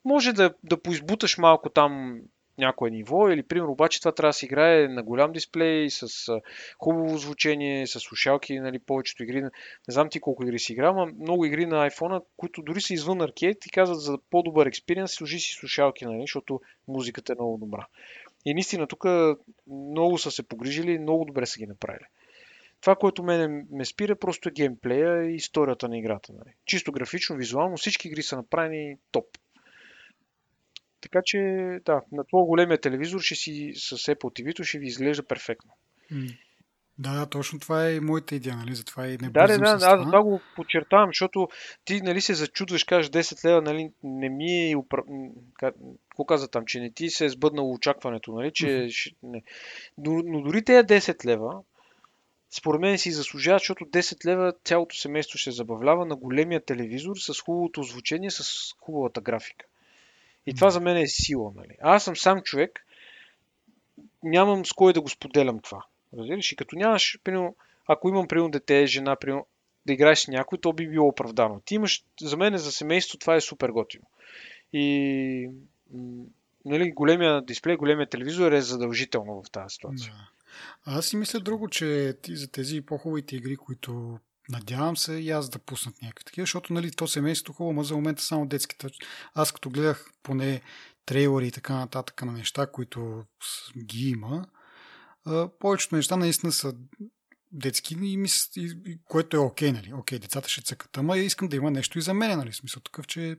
[0.05, 2.21] Може да, да поизбуташ малко там
[2.57, 6.07] някое ниво или примерно обаче това трябва да се играе на голям дисплей, с
[6.79, 9.41] хубаво звучение, с слушалки, нали, повечето игри.
[9.41, 9.49] Не
[9.89, 13.21] знам ти колко игри си играл, но много игри на iPhone, които дори са извън
[13.21, 17.87] аркейд и казват за по-добър експириенс, служи си слушалки, нали, защото музиката е много добра.
[18.45, 19.05] И наистина тук
[19.67, 22.05] много са се погрижили, много добре са ги направили.
[22.81, 26.33] Това, което мене ме спира, просто е геймплея и историята на играта.
[26.33, 26.55] Нали.
[26.65, 29.25] Чисто графично, визуално, всички игри са направени топ.
[31.01, 31.37] Така че,
[31.85, 35.71] да, на това големия телевизор ще си с Apple TV ще ви изглежда перфектно.
[36.99, 38.75] Да, да, точно това е и моята идея, нали?
[38.75, 40.05] Затова и не Да, да, да, аз това.
[40.05, 41.47] това го подчертавам, защото
[41.85, 44.75] ти, нали, се зачудваш, кажеш 10 лева, нали, не ми е...
[44.75, 45.03] Упра...
[45.59, 48.67] Какво каза там, че не ти се е сбъднало очакването, нали, че...
[48.67, 49.15] Uh-huh.
[49.23, 49.43] Не.
[49.97, 51.61] Но, но дори тези 10 лева,
[52.57, 57.41] според мен си заслужават, защото 10 лева цялото семейство ще забавлява на големия телевизор с
[57.41, 58.43] хубавото звучение, с
[58.81, 59.65] хубавата графика.
[60.47, 61.51] И това за мен е сила.
[61.55, 61.77] Нали?
[61.81, 62.85] Аз съм сам човек,
[64.23, 65.85] нямам с кой да го споделям това.
[66.17, 66.51] Разбираш?
[66.51, 67.55] И като нямаш, примерно,
[67.87, 69.45] ако имам примерно дете, жена, примерно,
[69.85, 71.59] да играеш с някой, то би било оправдано.
[71.65, 74.05] Ти имаш, за мен, за семейство, това е супер готино.
[74.73, 75.49] И
[76.65, 80.13] нали, големия дисплей, големия телевизор е задължително в тази ситуация.
[80.13, 80.91] Да.
[80.91, 84.19] Аз си мисля друго, че ти за тези по-хубавите игри, които
[84.49, 88.21] надявам се и аз да пуснат някакви такива, защото нали, то семейството хубаво, за момента
[88.21, 88.87] само детските.
[89.33, 90.61] Аз като гледах поне
[91.05, 93.23] трейлери и така нататък на неща, които
[93.77, 94.47] ги има,
[95.59, 96.73] повечето неща наистина са
[97.51, 98.49] детски, и мис...
[98.55, 99.93] и, което е окей, нали?
[99.93, 102.53] Окей, децата ще цъкат, ама искам да има нещо и за мен, нали?
[102.53, 103.37] Смисъл такъв, че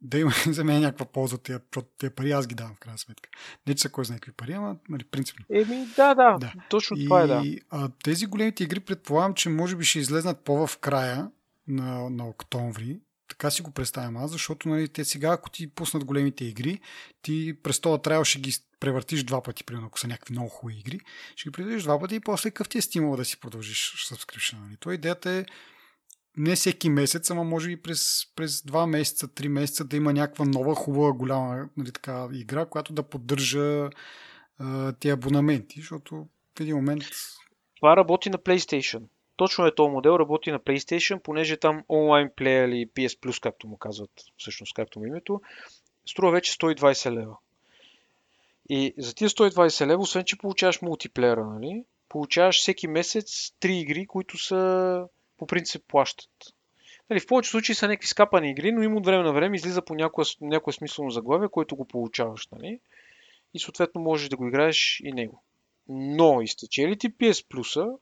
[0.00, 1.60] да има за мен някаква полза тия,
[1.98, 3.28] тия пари, аз ги давам в крайна сметка.
[3.66, 5.44] Не че са кой знае какви пари, ама нали, принципно.
[5.50, 6.52] Еми, да, да, да.
[6.70, 7.42] точно и, това е, да.
[7.70, 11.30] А, тези големите игри предполагам, че може би ще излезнат по-в края
[11.68, 16.04] на, на октомври, така си го представям аз, защото нали, те сега, ако ти пуснат
[16.04, 16.80] големите игри,
[17.22, 20.78] ти през това трябва ще ги превъртиш два пъти, примерно, ако са някакви много хубави
[20.78, 21.00] игри,
[21.36, 24.60] ще ги превъртиш два пъти и после какъв ти е стимул да си продължиш subscription.
[24.60, 24.76] Нали?
[24.76, 25.44] То идеята е
[26.36, 30.44] не всеки месец, ама може и през, през два месеца, три месеца да има някаква
[30.44, 33.90] нова, хубава, голяма нали, така, игра, която да поддържа
[34.58, 36.26] а, тези абонаменти, защото
[36.58, 37.02] в един момент...
[37.76, 39.02] Това работи на PlayStation
[39.36, 43.68] точно е този модел, работи на PlayStation, понеже там онлайн плеер или PS Plus, както
[43.68, 45.40] му казват, всъщност както му името,
[46.06, 47.36] струва вече 120 лева.
[48.68, 54.06] И за тия 120 лева, освен че получаваш мултиплеера, нали, получаваш всеки месец 3 игри,
[54.06, 55.04] които са
[55.36, 56.30] по принцип плащат.
[57.10, 59.82] Нали, в повечето случаи са някакви скапани игри, но им от време на време излиза
[59.82, 62.48] по някое, някое смислено заглавие, което го получаваш.
[62.52, 62.80] Нали?
[63.54, 65.42] И съответно можеш да го играеш и него.
[65.88, 67.98] Но изтече ти PS Plus,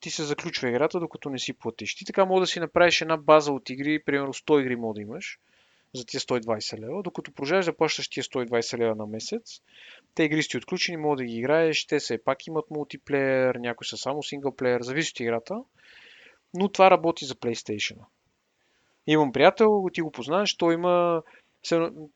[0.00, 1.94] ти се заключва играта, докато не си платиш.
[1.94, 5.00] Ти така може да си направиш една база от игри, примерно 100 игри може да
[5.00, 5.38] имаш
[5.94, 9.60] за тия 120 лева, докато продължаваш да плащаш тия 120 лева на месец.
[10.14, 13.96] Те игри сте отключени, може да ги играеш, те се пак имат мултиплеер, някои са
[13.96, 15.64] само синглплеер, зависи от играта.
[16.54, 17.96] Но това работи за PlayStation.
[19.06, 21.22] Имам приятел, ти го познаеш, той има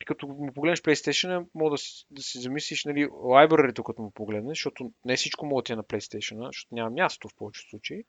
[0.05, 4.57] като му погледнеш PlayStation, мога да си, да си замислиш, нали, лайбрарито, като му погледнеш,
[4.57, 8.03] защото не всичко мога да ти е на PlayStation, защото няма място в повечето случаи.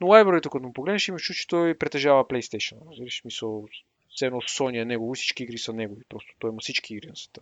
[0.00, 2.90] Но лайбрарито, като му погледнеш, имаш чу, че той притежава PlayStation.
[2.90, 3.66] Разбираш, мисъл,
[4.14, 7.16] все едно Sony е негово, всички игри са негови, просто той има всички игри на
[7.16, 7.40] света.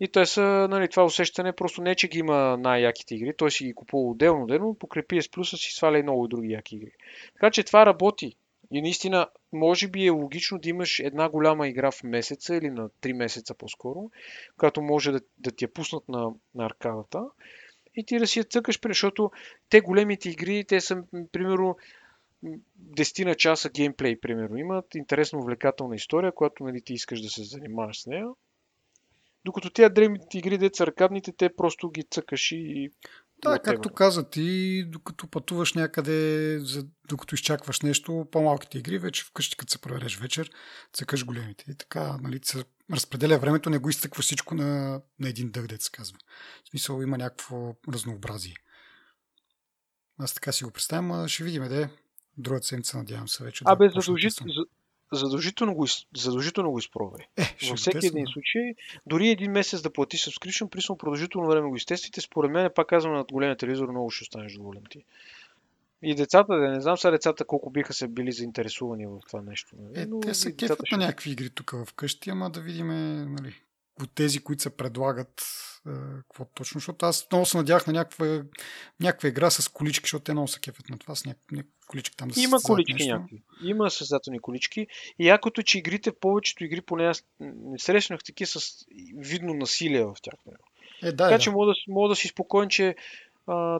[0.00, 3.64] И той са, нали, това усещане просто не, че ги има най-яките игри, той си
[3.64, 6.92] ги купува отделно, но покрай PS Plus си сваля и много други яки игри.
[7.32, 8.36] Така че това работи.
[8.70, 12.88] И наистина, може би е логично да имаш една голяма игра в месеца или на
[12.88, 14.10] 3 месеца по-скоро,
[14.58, 17.24] която може да, да ти я пуснат на, на аркадата
[17.96, 19.30] и ти да си я цъкаш, защото
[19.68, 21.02] те големите игри, те са,
[21.32, 21.76] примерно,
[22.44, 24.56] 10 на часа геймплей, примерно.
[24.56, 28.26] Имат интересно увлекателна история, която нали, ти искаш да се занимаваш с нея.
[29.44, 32.90] Докато тези древните игри, деца аркадните, те просто ги цъкаш и
[33.42, 39.56] да, както каза ти, докато пътуваш някъде, за, докато изчакваш нещо, по-малките игри, вече вкъщи,
[39.56, 40.50] като се провереш вечер,
[40.92, 41.64] цъкаш големите.
[41.70, 45.88] И така, нали, се разпределя времето, не го изтъква всичко на, на един дъх, дец
[45.88, 46.18] казва.
[46.64, 48.54] В смисъл има някакво разнообразие.
[50.18, 51.88] Аз така си го представям, а ще видим, де.
[52.38, 53.64] Другата седмица, надявам се вече.
[53.66, 54.52] Абе, да задължително,
[55.12, 57.24] задължително го, задължително го изпробвай.
[57.36, 58.74] Е, Във всеки един случай,
[59.06, 63.14] дори един месец да платиш subscription, при продължително време го изтествите, според мен, пак казвам,
[63.14, 65.04] на големия телевизор много ще останеш доволен ти.
[66.02, 69.76] И децата, да не знам сега децата колко биха се били заинтересувани в това нещо.
[69.78, 70.00] Нали?
[70.00, 70.96] Е, Но те са кефът ще...
[70.96, 72.88] на някакви игри тук вкъщи, ама да видим
[73.32, 73.54] нали,
[74.02, 75.42] от тези, които се предлагат
[76.28, 78.42] какво точно, защото аз много се надях на някаква,
[79.00, 82.28] някаква игра с колички, защото те много се кефят на това, с някакви колички там
[82.28, 83.14] да Има колички нещо.
[83.14, 83.42] някакви.
[83.64, 84.86] Има създателни колички.
[85.18, 88.60] И якото, че игрите, повечето игри, поне аз не срещнах таки с
[89.16, 90.34] видно насилие в тях.
[91.02, 91.38] Е, да, така да.
[91.38, 92.94] че мога да, мога да си спокоен, че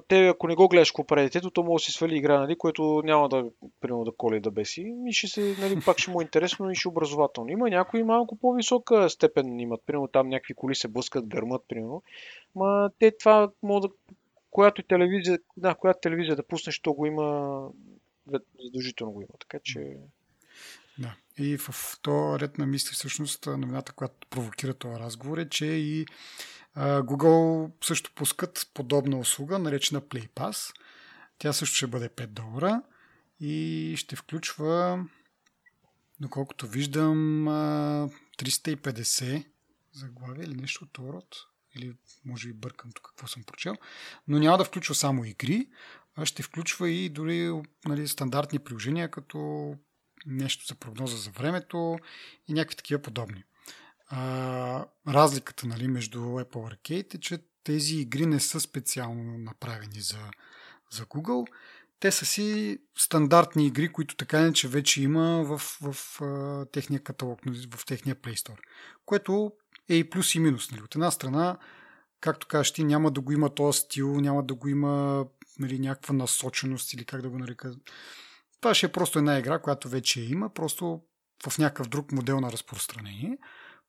[0.08, 3.02] те, ако не го гледаш по предетето, то може да си свали игра, нали, което
[3.04, 3.44] няма да,
[3.80, 4.94] примерно, да коли да беси.
[5.06, 7.50] И ще се, нали, пак ще му е интересно и ще е образователно.
[7.50, 9.82] Има някои малко по-висока степен имат.
[9.86, 12.02] Примерно там някакви коли се блъскат, гърмат, примерно.
[12.54, 13.96] Ма те това могат да
[14.50, 17.68] която телевизия, да, която телевизия да пуснеш, то го има,
[18.64, 19.32] задължително го има.
[19.40, 19.96] Така че...
[20.98, 21.14] Да.
[21.38, 26.06] И в този ред на мисли всъщност новината, която провокира този разговор е, че и
[26.76, 30.74] Google също пускат подобна услуга, наречена Play Pass.
[31.38, 32.82] Тя също ще бъде 5 долара
[33.40, 35.04] и ще включва,
[36.20, 37.46] доколкото виждам,
[38.38, 39.46] 350
[39.92, 41.36] заглавия или нещо от род.
[41.76, 43.74] Или може и бъркам тук какво съм прочел.
[44.28, 45.68] Но няма да включва само игри,
[46.16, 49.74] а ще включва и дори нали, стандартни приложения, като
[50.26, 51.98] нещо за прогноза за времето
[52.48, 53.44] и някакви такива подобни.
[54.08, 60.18] А, разликата нали, между Apple Arcade е, че тези игри не са специално направени за,
[60.90, 61.46] за Google.
[62.00, 67.00] Те са си стандартни игри, които така иначе вече има в, в, в а, техния
[67.00, 67.40] каталог,
[67.76, 68.58] в техния Play Store.
[69.06, 69.52] Което
[69.88, 70.70] е и плюс и минус.
[70.70, 70.82] Нали.
[70.82, 71.58] От една страна,
[72.20, 75.26] както кажеш ти, няма да го има този стил, няма да го има
[75.58, 77.74] нали, някаква насоченост или как да го нарека.
[78.60, 81.00] Това ще е просто една игра, която вече има, просто
[81.48, 83.38] в някакъв друг модел на разпространение.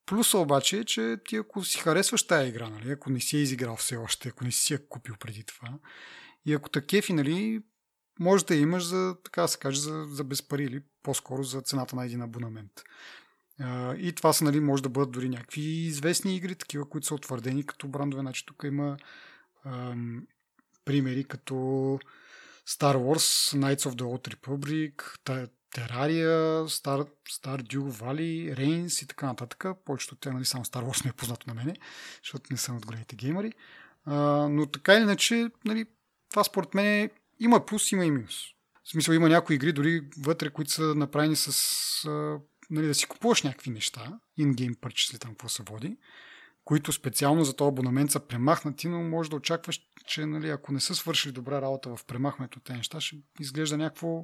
[0.08, 3.42] Плюса обаче е, че ти ако си харесваш тази игра, нали, ако не си я
[3.42, 5.80] изиграл все още, ако не си я купил преди това,
[6.46, 7.62] и ако та кефи, нали,
[8.20, 11.96] може да имаш за, така се каже, за, за без пари или по-скоро за цената
[11.96, 12.72] на един абонамент.
[13.98, 17.66] И това са, нали, може да бъдат дори някакви известни игри, такива, които са утвърдени
[17.66, 18.22] като брандове.
[18.22, 18.98] Значи тук има
[19.66, 20.28] ам,
[20.86, 21.54] примери като
[22.68, 25.18] Star Wars, Knights of the Old Republic,
[25.78, 29.66] Terraria, Star, Stardew Valley, Reigns и така нататък.
[29.86, 31.76] Повечето от тях, нали, само Star Wars не е познато на мене,
[32.24, 33.52] защото не съм от големите геймери.
[34.06, 34.16] А,
[34.50, 35.86] но така или иначе, нали,
[36.30, 37.10] това според мен
[37.40, 38.44] има плюс, има и минус.
[38.84, 41.50] В смисъл има някои игри, дори вътре, които са направени с
[42.08, 45.98] а, нали, да си купуваш някакви неща, in-game purchase там какво се води,
[46.64, 50.80] които специално за този абонамент са премахнати, но може да очакваш, че нали, ако не
[50.80, 54.24] са свършили добра работа в премахването тези неща, ще изглежда някакво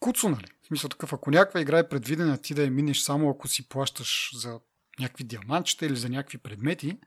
[0.00, 0.46] куцо, нали?
[0.62, 3.68] В смисъл такъв, ако някаква игра е предвидена ти да я минеш само ако си
[3.68, 4.60] плащаш за
[5.00, 6.98] някакви диамантчета или за някакви предмети,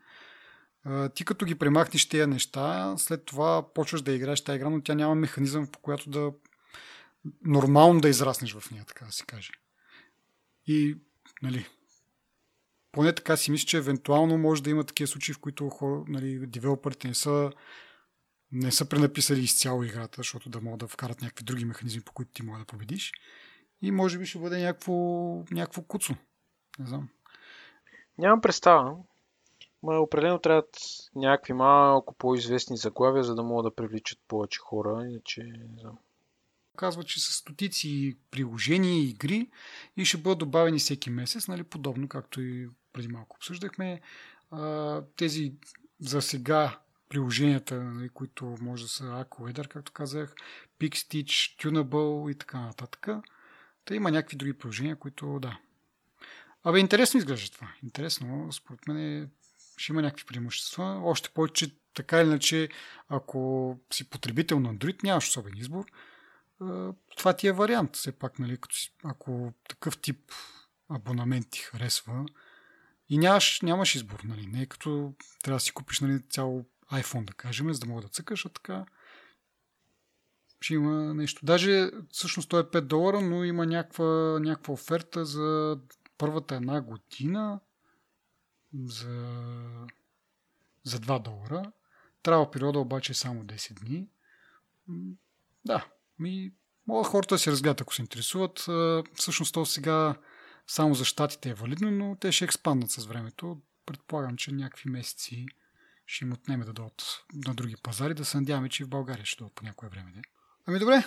[1.15, 4.93] ти като ги премахнеш тези неща, след това почваш да играеш тази игра, но тя
[4.93, 6.31] няма механизъм, по която да
[7.45, 9.51] нормално да израснеш в нея, така да се каже.
[10.67, 10.97] И,
[11.41, 11.65] нали,
[12.91, 16.47] поне така си мисля, че евентуално може да има такива случаи, в които хора, нали,
[16.47, 17.51] девелоперите не са
[18.51, 22.31] не са пренаписали изцяло играта, защото да могат да вкарат някакви други механизми, по които
[22.31, 23.11] ти може да победиш.
[23.81, 24.93] И може би ще бъде някакво,
[25.51, 26.15] някакво куцо.
[26.79, 27.09] Не знам.
[28.17, 28.95] Нямам представа.
[29.83, 30.77] Ма определено трябват
[31.15, 35.97] някакви малко по-известни заглавия, за да могат да привличат повече хора, иначе не знам.
[36.77, 39.49] Казва, че са стотици приложения и игри
[39.97, 44.01] и ще бъдат добавени всеки месец, нали, подобно както и преди малко обсъждахме.
[44.51, 45.53] А, тези
[45.99, 46.79] за сега
[47.11, 50.35] приложенията, нали, които може да са AquaWeather, както казах,
[50.79, 53.07] PixStitch, Tunable и така нататък.
[53.85, 55.59] Та има някакви други приложения, които да.
[56.63, 57.71] Абе, интересно изглежда това.
[57.83, 59.29] Интересно, според мен
[59.77, 61.01] ще има някакви преимущества.
[61.03, 62.69] Още повече, така или иначе,
[63.09, 65.85] ако си потребител на Android, нямаш особен избор.
[67.17, 67.95] Това ти е вариант.
[67.95, 70.31] Все пак, нали, като си, ако такъв тип
[70.89, 72.25] абонамент ти харесва
[73.09, 74.19] и нямаш, нямаш избор.
[74.23, 74.47] Нали.
[74.47, 78.01] Не е като трябва да си купиш нали, цяло iPhone, да кажем, за да мога
[78.01, 78.85] да цъкаш, а така
[80.61, 81.45] ще има нещо.
[81.45, 85.79] Даже всъщност той е 5 долара, но има някаква, някаква оферта за
[86.17, 87.59] първата една година
[88.85, 89.27] за,
[90.83, 91.71] за 2 долара.
[92.23, 94.07] Трябва периода обаче е само 10 дни.
[95.65, 95.87] Да,
[96.19, 96.53] ми,
[96.87, 98.67] могат хората да се разгледат, ако се интересуват.
[99.15, 100.15] Всъщност то сега
[100.67, 103.61] само за щатите е валидно, но те ще експанднат с времето.
[103.85, 105.45] Предполагам, че някакви месеци
[106.11, 109.25] ще им отнеме да дойдат на други пазари, да се надяваме, че и в България
[109.25, 110.11] ще дойдат по някое време.
[110.15, 110.21] Не?
[110.65, 111.03] Ами добре,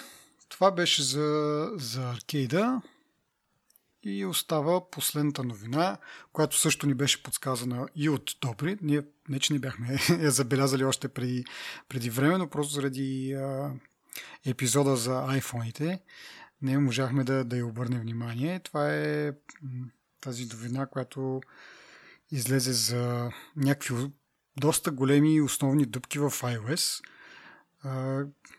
[0.48, 2.82] това беше за, за аркейда.
[4.02, 5.98] И остава последната новина,
[6.32, 8.78] която също ни беше подсказана и от Добри.
[8.82, 11.44] Ние не, че не бяхме я забелязали още преди,
[11.88, 13.72] преди време, но просто заради а,
[14.46, 16.00] епизода за iPhone-ите
[16.62, 18.60] не можахме да, да я обърнем внимание.
[18.60, 19.32] Това е
[20.20, 21.40] тази новина, която
[22.30, 24.10] излезе за някакви
[24.56, 27.04] доста големи основни дупки в iOS.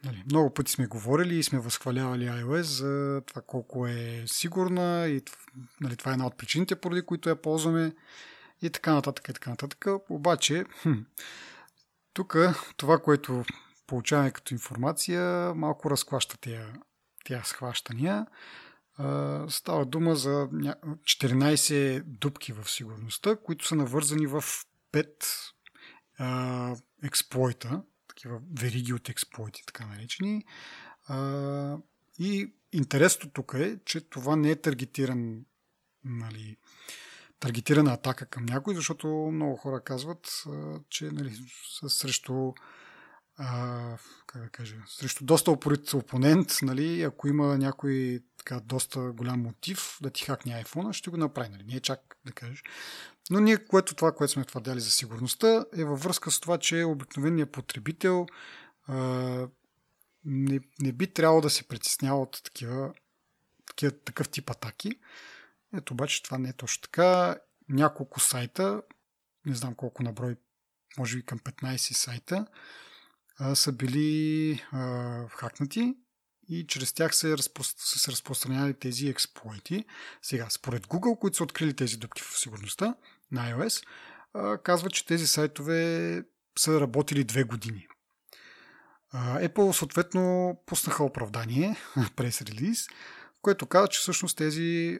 [0.03, 5.21] Нали, много пъти сме говорили и сме възхвалявали iOS за това колко е сигурна и
[5.81, 7.95] нали, това е една от причините, поради които я ползваме
[8.61, 9.85] и така нататък и така нататък.
[10.09, 10.93] Обаче, хм,
[12.13, 12.37] тук
[12.77, 13.45] това, което
[13.87, 16.73] получаваме като информация, малко разклаща тия,
[17.25, 18.25] тия схващания.
[19.47, 24.43] Става дума за 14 дупки в сигурността, които са навързани в
[24.91, 25.54] 5
[26.17, 30.45] а, експлойта, такива вериги от експлойти, така наречени.
[31.07, 31.77] А,
[32.19, 35.45] и интересното тук е, че това не е таргетиран,
[36.03, 36.57] нали,
[37.39, 41.35] таргетирана атака към някой, защото много хора казват, а, че нали,
[41.87, 42.53] срещу
[43.37, 43.97] а,
[44.27, 49.97] как да кажа, срещу доста опорит опонент, нали, ако има някой така доста голям мотив
[50.01, 51.49] да ти хакне iPhone, ще го направи.
[51.49, 51.63] Нали?
[51.63, 52.63] Не е чак да кажеш.
[53.29, 56.83] Но ние, което това, което сме твърдяли за сигурността, е във връзка с това, че
[56.83, 58.25] обикновеният потребител
[58.87, 58.95] а,
[60.25, 62.93] не, не би трябвало да се притеснява от такива,
[63.67, 64.99] такива, такъв тип атаки.
[65.73, 67.37] Ето обаче това не е точно така.
[67.69, 68.81] Няколко сайта,
[69.45, 70.35] не знам колко наброй,
[70.97, 72.47] може би към 15 сайта,
[73.37, 75.95] а, са били а, хакнати
[76.49, 77.63] и чрез тях се, разпро...
[77.63, 79.85] са се разпространявали тези експлойти.
[80.21, 82.95] Сега, според Google, които са открили тези дупки в сигурността
[83.35, 83.85] на iOS,
[84.63, 86.23] казват, че тези сайтове
[86.59, 87.87] са работили две години.
[89.15, 91.75] Apple съответно пуснаха оправдание
[92.15, 92.87] през релиз,
[93.41, 94.99] което казва, че всъщност тези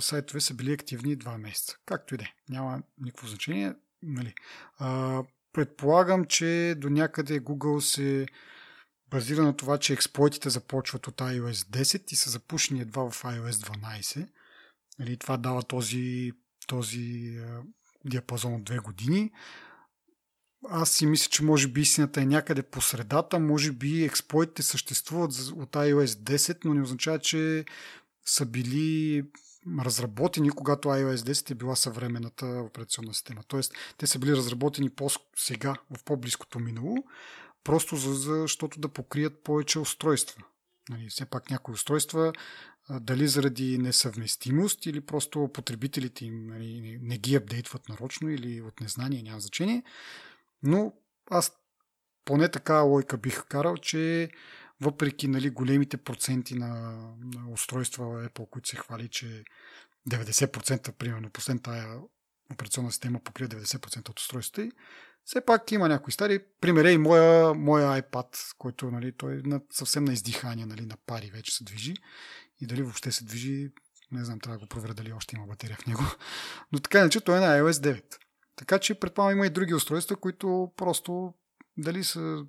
[0.00, 1.76] сайтове са били активни два месеца.
[1.86, 3.74] Както и да е, няма никакво значение.
[4.02, 4.34] Нали.
[5.52, 8.26] Предполагам, че до някъде Google се
[9.10, 13.50] базира на това, че експлойтите започват от iOS 10 и са запушени едва в iOS
[13.50, 14.28] 12.
[14.98, 16.32] Нали, това дава този,
[16.66, 17.62] този а,
[18.04, 19.32] диапазон от две години.
[20.68, 23.38] Аз си мисля, че може би истината е някъде по средата.
[23.38, 27.64] Може би експлойтите съществуват от iOS 10, но не означава, че
[28.24, 29.24] са били
[29.80, 33.42] разработени, когато iOS 10 е била съвременната операционна система.
[33.48, 36.96] Тоест, те са били разработени по-сега, в по-близкото минало,
[37.64, 40.42] просто за, защото да покрият повече устройства.
[40.88, 42.32] Нали, все пак някои устройства,
[42.90, 49.22] дали заради несъвместимост или просто потребителите им нали, не, ги апдейтват нарочно или от незнание,
[49.22, 49.82] няма значение.
[50.62, 50.92] Но
[51.30, 51.52] аз
[52.24, 54.30] поне така лойка бих карал, че
[54.80, 56.68] въпреки нали, големите проценти на,
[57.34, 59.44] на устройства Apple, които се хвали, че
[60.10, 61.98] 90% примерно последната тая
[62.52, 64.70] операционна система покрива 90% от устройствата
[65.24, 66.38] все пак има някои стари.
[66.60, 70.86] Пример е и моя, моя iPad, който нали, той е на, съвсем на издихание, нали,
[70.86, 71.94] на пари вече се движи.
[72.64, 73.70] И дали въобще се движи,
[74.12, 76.02] не знам, трябва да го проверя дали още има батерия в него.
[76.72, 78.16] Но така иначе той е на iOS 9.
[78.56, 81.34] Така че предполагам има и други устройства, които просто
[81.76, 82.46] дали са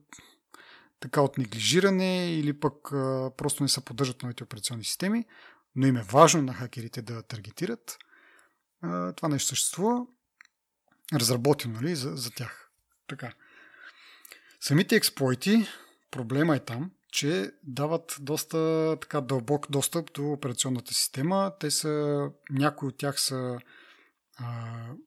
[0.99, 5.25] така от неглижиране или пък а, просто не се поддържат новите операционни системи,
[5.75, 7.97] но им е важно на хакерите да таргетират.
[8.81, 10.05] А, това нещо съществува.
[11.13, 12.69] Разработено нали, за, за тях.
[13.07, 13.33] Така.
[14.59, 15.67] Самите експлойти,
[16.11, 21.51] проблема е там, че дават доста така дълбок достъп до операционната система.
[21.59, 23.59] Те са, някои от тях са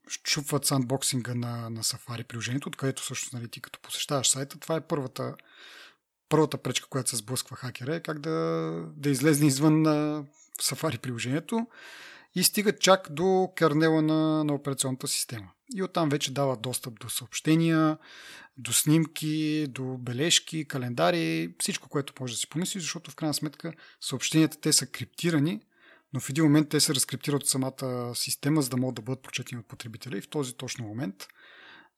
[0.09, 4.81] щупват сандбоксинга на, на Safari приложението, откъдето също нали, ти като посещаваш сайта, това е
[4.81, 5.35] първата,
[6.29, 8.31] първата пречка, която се сблъсква хакера, е как да,
[8.97, 10.25] да излезне извън на
[10.63, 11.67] Safari приложението
[12.35, 15.51] и стигат чак до кернела на, на операционната система.
[15.75, 17.99] И оттам вече дава достъп до съобщения,
[18.57, 23.73] до снимки, до бележки, календари, всичко, което може да си помисли, защото в крайна сметка
[24.01, 25.61] съобщенията те са криптирани,
[26.13, 29.23] но в един момент те се разкриптират от самата система, за да могат да бъдат
[29.23, 31.27] прочетени от потребителя и в този точно момент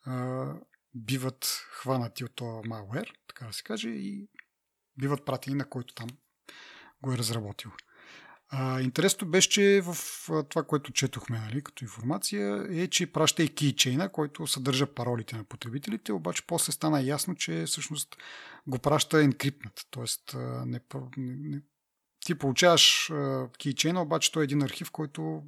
[0.04, 0.46] а,
[0.94, 4.28] биват хванати от този malware, така да се каже, и
[4.96, 6.08] биват пратени на който там
[7.02, 7.70] го е разработил.
[8.52, 9.96] А, интересното беше, че в
[10.48, 15.44] това, което четохме нали, като информация, е, че праща и кейчейна, който съдържа паролите на
[15.44, 18.16] потребителите, обаче после стана ясно, че всъщност
[18.66, 19.86] го праща енкриптнат.
[19.90, 20.36] Тоест
[20.66, 20.80] не,
[21.16, 21.60] не,
[22.24, 23.12] ти получаваш
[23.62, 25.42] кейчейна, обаче той е един архив, който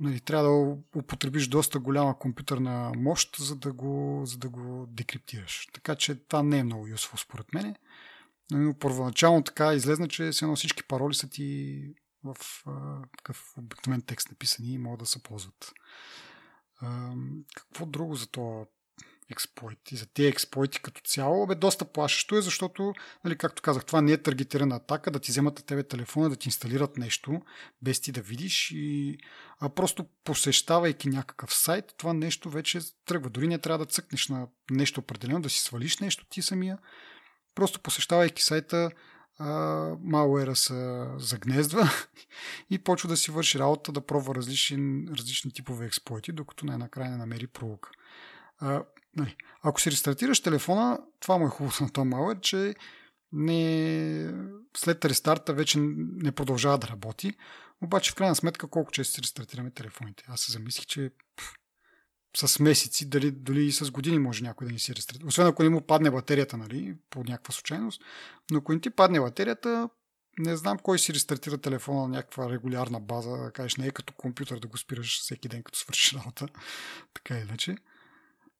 [0.00, 5.68] нали, трябва да употребиш доста голяма компютърна мощ, за да го, за да го декриптираш.
[5.72, 7.74] Така че това не е много юсфо според мен.
[8.50, 11.80] Но първоначално така излезна, че все едно всички пароли са ти
[12.24, 12.36] в
[13.16, 15.72] такъв обикновен текст написани и могат да се ползват.
[16.80, 17.12] А,
[17.54, 18.64] какво друго за това
[19.30, 22.92] експлойти, за тези експлойти като цяло, бе доста плашещо е, защото,
[23.24, 26.36] нали, както казах, това не е таргетирана атака, да ти вземат на тебе телефона, да
[26.36, 27.42] ти инсталират нещо,
[27.82, 29.18] без ти да видиш, и,
[29.60, 33.30] а просто посещавайки някакъв сайт, това нещо вече тръгва.
[33.30, 36.78] Дори не трябва да цъкнеш на нещо определено, да си свалиш нещо ти самия,
[37.58, 38.90] Просто посещавайки сайта,
[40.00, 41.90] малуера се загнездва
[42.70, 47.16] и почва да си върши работа, да пробва различни, различни типове експлойти, докато най-накрая не
[47.16, 47.90] намери пролука.
[49.16, 52.74] Нали, ако си рестартираш телефона, това му е хубаво на този малуер, че
[53.32, 54.32] не,
[54.76, 57.32] след рестарта вече не продължава да работи.
[57.82, 60.24] Обаче в крайна сметка колко често си рестартираме телефоните.
[60.28, 61.10] Аз се замислих, че
[62.46, 65.28] с месеци, дали, дали и с години може някой да ни си рестартира.
[65.28, 68.02] Освен ако не му падне батерията, нали, по някаква случайност.
[68.50, 69.88] Но ако не ти падне батерията,
[70.38, 74.14] не знам кой си рестартира телефона на някаква регулярна база, да кажеш, не е като
[74.14, 76.48] компютър да го спираш всеки ден, като свършиш работа.
[77.14, 77.76] така или иначе.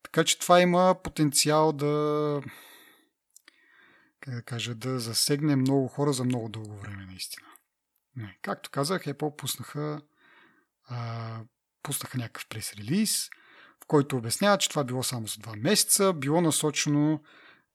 [0.03, 2.43] Така че това има потенциал да
[4.21, 7.47] как да кажа, да засегне много хора за много дълго време, наистина.
[8.17, 8.39] Не.
[8.43, 10.01] Както казах, Apple пуснаха,
[10.85, 11.41] а,
[11.83, 13.31] пуснаха някакъв прес-релиз,
[13.89, 17.21] който обяснява, че това било само за два месеца, било насочено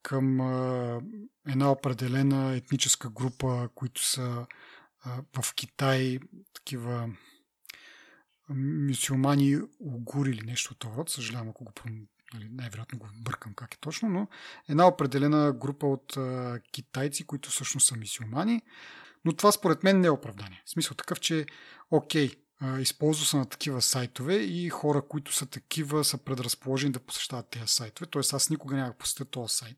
[0.02, 0.40] към
[1.48, 4.46] една определена етническа група, които са
[5.06, 6.20] в Китай,
[6.54, 7.10] такива
[8.50, 11.10] мюсюлмани угури или нещо от това род.
[11.10, 11.72] Съжалявам, ако го
[12.34, 14.28] нали, най-вероятно го бъркам как е точно, но
[14.70, 16.18] една определена група от
[16.72, 18.62] китайци, които всъщност са мисиомани.
[19.26, 20.64] Но това според мен не е оправдание.
[20.66, 21.46] В смисъл такъв, че
[21.92, 22.32] окей,
[22.80, 27.68] използва се на такива сайтове и хора, които са такива, са предразположени да посещават тези
[27.68, 28.10] сайтове.
[28.10, 29.78] Тоест аз никога няма посетя този сайт.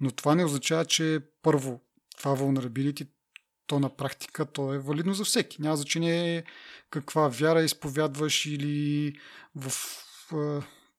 [0.00, 1.80] Но това не означава, че първо
[2.16, 3.08] това vulnerability,
[3.66, 5.62] то на практика то е валидно за всеки.
[5.62, 6.44] Няма значение
[6.90, 9.12] каква вяра изповядваш или
[9.56, 9.72] в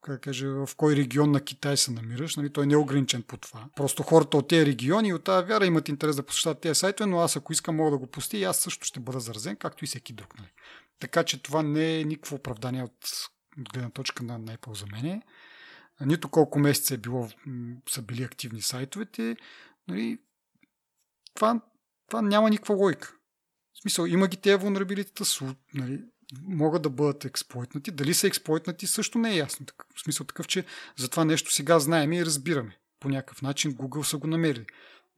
[0.04, 2.36] как каже, в кой регион на Китай се намираш.
[2.36, 3.66] Нали, той не е ограничен по това.
[3.76, 7.10] Просто хората от тези региони и от тази вяра имат интерес да посещават тези сайтове,
[7.10, 9.88] но аз ако искам мога да го пусти аз също ще бъда заразен, както и
[9.88, 10.40] всеки друг.
[10.40, 10.50] Нали.
[11.00, 13.10] Така че това не е никакво оправдание от,
[13.74, 15.22] гледна точка на, на Apple за мен.
[16.02, 17.30] Нито колко месеца е било,
[17.90, 19.36] са били активни сайтовете.
[19.88, 20.18] Нали,
[21.34, 21.62] това,
[22.08, 23.14] това няма никаква логика.
[23.74, 25.24] В смисъл, има ги тези вулнерабилитета,
[25.74, 26.02] нали,
[26.42, 27.92] могат да бъдат експлойтнати.
[27.92, 29.66] Дали са експлойтнати също не е ясно.
[29.96, 30.66] В смисъл такъв, че
[30.98, 32.78] за това нещо сега знаем и разбираме.
[33.00, 34.66] По някакъв начин Google са го намерили.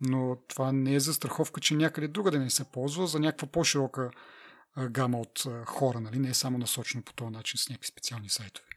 [0.01, 4.11] Но това не е застраховка, че някъде друга да не се ползва за някаква по-широка
[4.89, 6.19] гама от хора, нали?
[6.19, 8.67] не е само насочено по този начин с някакви специални сайтове.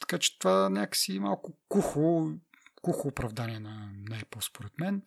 [0.00, 2.32] Така че това някакси малко кухо,
[2.82, 5.02] кухо оправдание на, на Apple, според мен.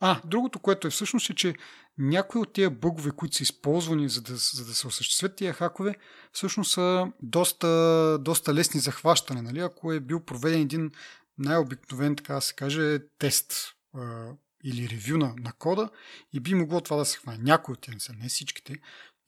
[0.00, 1.54] А, другото, което е всъщност е, че
[1.98, 5.94] някои от тези бъгове, които са използвани за да, за да се осъществят тия хакове,
[6.32, 9.42] всъщност са доста, доста лесни за хващане.
[9.42, 9.60] Нали?
[9.60, 10.90] Ако е бил проведен един
[11.38, 14.32] най-обикновен, така да се каже, тест а,
[14.64, 15.90] или ревю на, на кода
[16.32, 17.38] и би могло това да се хване.
[17.42, 18.76] Някои от тях не са, не всичките,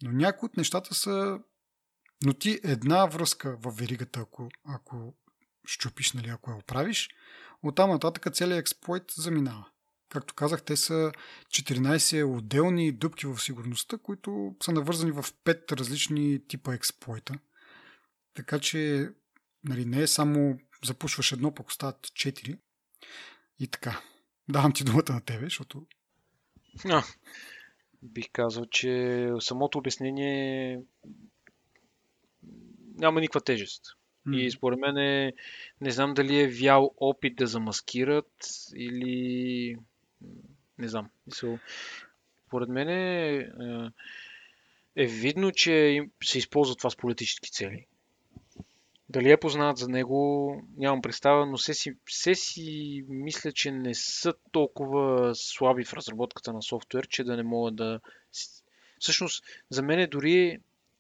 [0.02, 1.38] но някои от нещата са...
[2.24, 5.14] Но ти една връзка в веригата, ако, ако
[5.66, 7.08] щупиш, нали, ако я оправиш,
[7.62, 9.71] оттам нататък целият експлойт заминава.
[10.12, 11.12] Както казах, те са
[11.48, 17.34] 14 отделни дупки в сигурността, които са навързани в 5 различни типа експлойта.
[18.34, 19.08] Така че
[19.64, 22.58] нали, не е само запушваш едно, пък остават 4.
[23.60, 24.00] И така.
[24.48, 25.86] Давам ти думата на тебе, защото...
[26.84, 27.02] А,
[28.02, 30.80] бих казал, че самото обяснение
[32.94, 33.82] няма никаква тежест.
[34.26, 34.36] Mm.
[34.36, 35.32] И според мен е,
[35.80, 38.32] не знам дали е вял опит да замаскират
[38.76, 39.76] или
[40.78, 41.10] не знам.
[42.46, 43.48] Според мен е,
[44.96, 47.86] е видно, че се използва това с политически цели.
[49.08, 53.94] Дали я познават за него, нямам представа, но все си, все си мисля, че не
[53.94, 58.00] са толкова слаби в разработката на софтуер, че да не могат да...
[59.00, 60.58] Всъщност, за мен е дори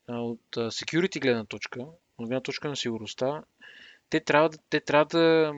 [0.08, 1.80] от security гледна точка,
[2.18, 3.44] от гледна точка на сигурността,
[4.10, 5.52] те трябва, те трябва да,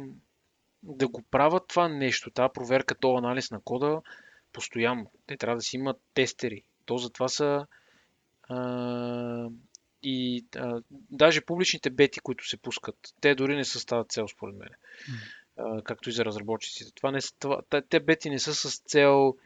[0.84, 4.00] да го правят това нещо, тази проверка, този анализ на кода
[4.52, 5.10] постоянно.
[5.26, 6.62] Те трябва да си имат тестери.
[6.84, 7.66] То затова са
[8.48, 9.48] а,
[10.02, 14.56] и а, даже публичните бети, които се пускат, те дори не са стават цел, според
[14.56, 14.68] мен.
[15.56, 16.92] А, както и за разработчиците.
[16.94, 19.36] Това не, това, те бети не са с цел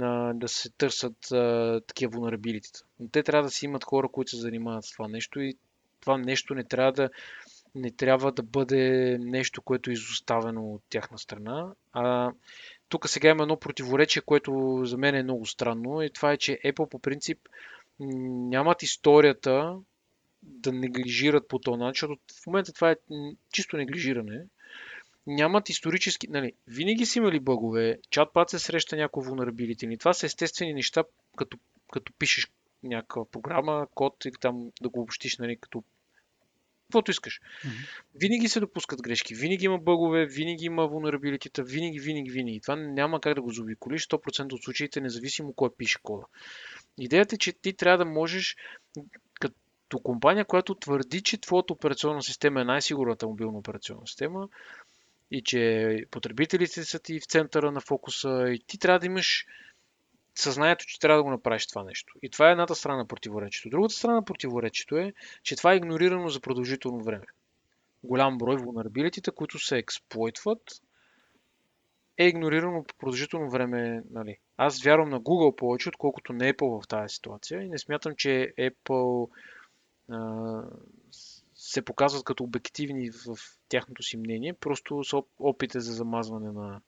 [0.00, 2.84] а, да се търсят а, такива vulnerability.
[3.00, 5.56] Но те трябва да си имат хора, които се занимават с това нещо и
[6.00, 7.10] това нещо не трябва да
[7.76, 11.74] не трябва да бъде нещо, което е изоставено от тяхна страна.
[11.92, 12.32] А,
[12.88, 16.60] тук сега има едно противоречие, което за мен е много странно и това е, че
[16.64, 17.38] Apple по принцип
[18.00, 19.78] нямат историята
[20.42, 22.96] да неглижират по този начин, защото в момента това е
[23.52, 24.44] чисто неглижиране.
[25.26, 29.98] Нямат исторически, нали, винаги са имали бъгове, чат се среща някои vulnerability.
[29.98, 31.04] Това са естествени неща,
[31.36, 31.58] като,
[31.92, 32.48] като пишеш
[32.82, 35.84] някаква програма, код или там да го общиш, нали, като
[36.86, 37.40] каквото искаш.
[37.40, 37.88] Mm-hmm.
[38.14, 42.60] Винаги се допускат грешки, винаги има бъгове, винаги има vulnerability, винаги, винаги, винаги.
[42.60, 46.24] Това няма как да го заобиколиш 100% от случаите, независимо кой пише кода.
[46.98, 48.56] Идеята е, че ти трябва да можеш
[49.40, 54.48] като компания, която твърди, че твоята операционна система е най-сигурната мобилна операционна система
[55.30, 59.46] и че потребителите са ти в центъра на фокуса и ти трябва да имаш
[60.36, 62.14] съзнанието, че трябва да го направиш това нещо.
[62.22, 63.68] И това е едната страна на противоречието.
[63.68, 67.26] Другата страна на противоречието е, че това е игнорирано за продължително време.
[68.04, 70.82] Голям брой vulnerability, които се експлойтват,
[72.18, 74.02] е игнорирано по продължително време.
[74.10, 74.38] Нали.
[74.56, 78.54] Аз вярвам на Google повече, отколкото на Apple в тази ситуация и не смятам, че
[78.58, 79.30] Apple
[80.10, 80.62] а,
[81.54, 83.38] се показват като обективни в
[83.68, 86.80] тяхното си мнение, просто са опите за замазване на,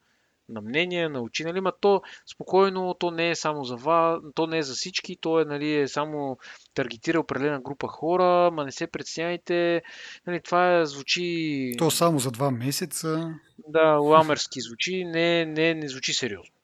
[0.48, 2.02] на мнение, на очи, нали, ма то
[2.32, 5.74] спокойно, то не е само за вас, то не е за всички, то е, нали,
[5.74, 6.38] е само
[6.74, 9.82] таргетира определена група хора, ма не се предсняйте,
[10.26, 11.72] нали, това звучи...
[11.78, 13.34] То само за два месеца.
[13.68, 16.54] Да, ламерски звучи, не, не, не звучи сериозно.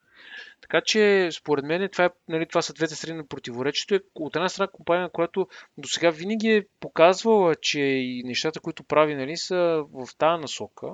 [0.61, 3.95] Така че, според мен, това, е, нали, това са двете страни на противоречието.
[3.95, 5.47] Е, от една страна компания, която
[5.77, 10.87] до сега винаги е показвала, че и нещата, които прави, нали, са в тази насока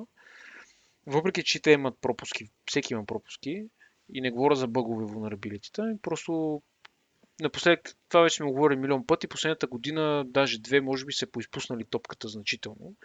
[1.07, 3.65] въпреки че те имат пропуски, всеки има пропуски,
[4.13, 6.61] и не говоря за бъгове vulnerability, просто
[7.41, 11.31] напоследък, това вече сме го говорили милион пъти, последната година, даже две, може би се
[11.31, 12.95] поизпуснали топката значително.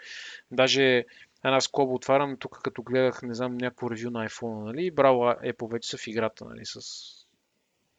[0.50, 1.04] Даже
[1.44, 5.72] една скоба отварям, тук като гледах, не знам, някакво ревю на iPhone, нали, браво, Apple
[5.72, 6.80] вече са в играта, нали, с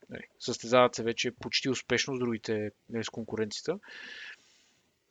[0.10, 3.80] нали, състезават се вече почти успешно с другите, нали, с конкуренцията.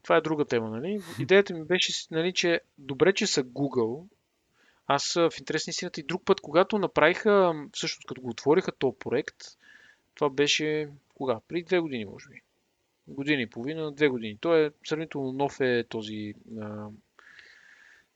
[0.02, 1.00] това е друга тема, нали?
[1.20, 4.04] Идеята ми беше, нали, че добре, че са Google.
[4.86, 8.98] Аз в интерес на истината и друг път, когато направиха, всъщност като го отвориха този
[8.98, 9.36] проект,
[10.14, 11.40] това беше кога?
[11.48, 12.40] Преди две години, може би.
[13.08, 14.38] Година и половина, две години.
[14.40, 16.88] Той е сравнително нов е този а,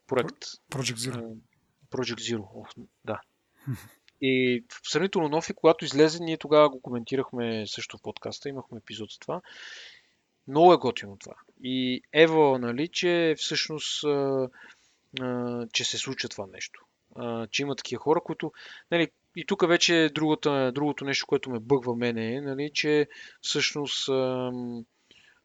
[0.06, 0.44] проект.
[0.70, 1.36] Project Zero.
[1.90, 2.68] Project Zero, Ох,
[3.05, 3.20] да.
[4.20, 9.10] И сравнително нов е, когато излезе, ние тогава го коментирахме също в подкаста, имахме епизод
[9.10, 9.40] за това.
[10.48, 11.34] Много е готино това.
[11.62, 14.05] И Ева, нали, че всъщност
[15.73, 16.81] че се случва това нещо.
[17.51, 18.53] Че има такива хора, които,
[18.91, 23.09] нали, и тук вече другото, другото нещо, което ме бъгва мене е, нали, че
[23.41, 24.09] всъщност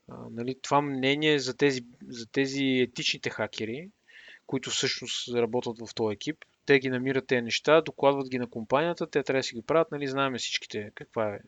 [0.10, 3.90] нали, това мнение за тези, за тези етичните хакери,
[4.48, 9.10] които всъщност работят в този екип, те ги намират тези неща, докладват ги на компанията,
[9.10, 11.40] те трябва да си ги правят, нали, знаем всичките каква е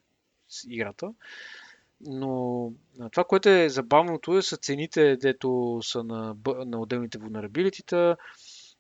[0.68, 1.14] играта.
[2.01, 2.71] Но
[3.11, 8.17] това, което е забавното е са цените, дето са на, на отделните vulnerability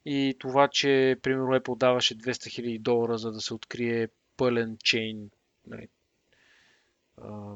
[0.05, 4.07] и това, че примерно Apple даваше 200 000 долара, за да се открие
[4.37, 5.29] пълен чейн
[5.67, 5.87] нали,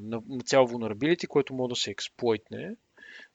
[0.02, 2.76] на, на цял vulnerability, който може да се експлойтне,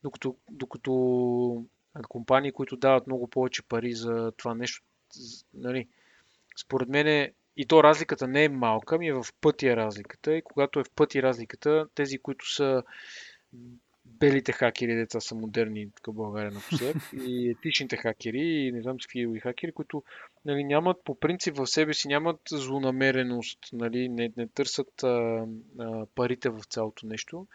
[0.02, 1.64] докато, докато
[2.08, 4.84] компании, които дават много повече пари за това нещо,
[5.54, 5.88] нали,
[6.56, 10.34] според мен и то разликата не е малка, ми е в пъти е разликата.
[10.36, 12.82] И когато е в пъти разликата, тези, които са
[14.04, 19.40] белите хакери, деца са модерни в България напоследък, и етичните хакери, и не знам какви
[19.40, 20.02] хакери, които
[20.44, 25.46] нали, нямат по принцип в себе си, нямат злонамереност, нали, не, не търсят а,
[25.78, 27.46] а, парите в цялото нещо,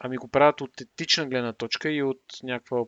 [0.00, 2.84] ами го правят от етична гледна точка и от някаква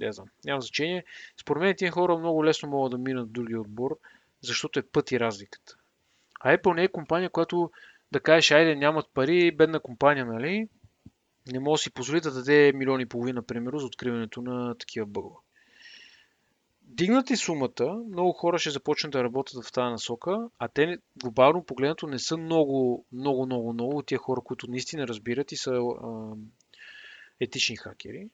[0.00, 1.04] не знам, няма значение.
[1.40, 3.98] Според мен тези хора много лесно могат да минат в другия отбор,
[4.46, 5.76] защото е пъти разликата.
[6.40, 7.70] А Apple не е компания, която
[8.12, 10.68] да кажеш, айде нямат пари, бедна компания, нали?
[11.52, 15.06] Не може да си позволи да даде милиони и половина, примерно, за откриването на такива
[15.06, 15.36] бъгове.
[16.82, 22.06] Дигнати сумата, много хора ще започнат да работят в тази насока, а те глобално погледнато
[22.06, 26.32] не са много, много, много, много тия хора, които наистина разбират и са а,
[27.40, 28.28] етични хакери.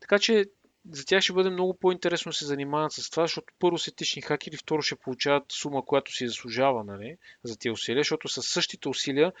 [0.00, 0.44] Така че
[0.90, 4.22] за тях ще бъде много по-интересно да се занимават с това, защото първо са етични
[4.22, 8.88] хакери, второ ще получават сума, която си заслужава нали, за тези усилия, защото с същите
[8.88, 9.32] усилия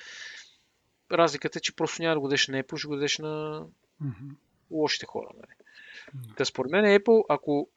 [1.12, 3.66] разликата е, че просто няма да го дадеш на Apple, ще го дадеш на
[4.02, 4.36] mm-hmm.
[4.70, 5.28] лошите хора.
[5.34, 5.54] Нали.
[6.16, 6.36] Mm-hmm.
[6.36, 7.68] Та според мен Apple, ако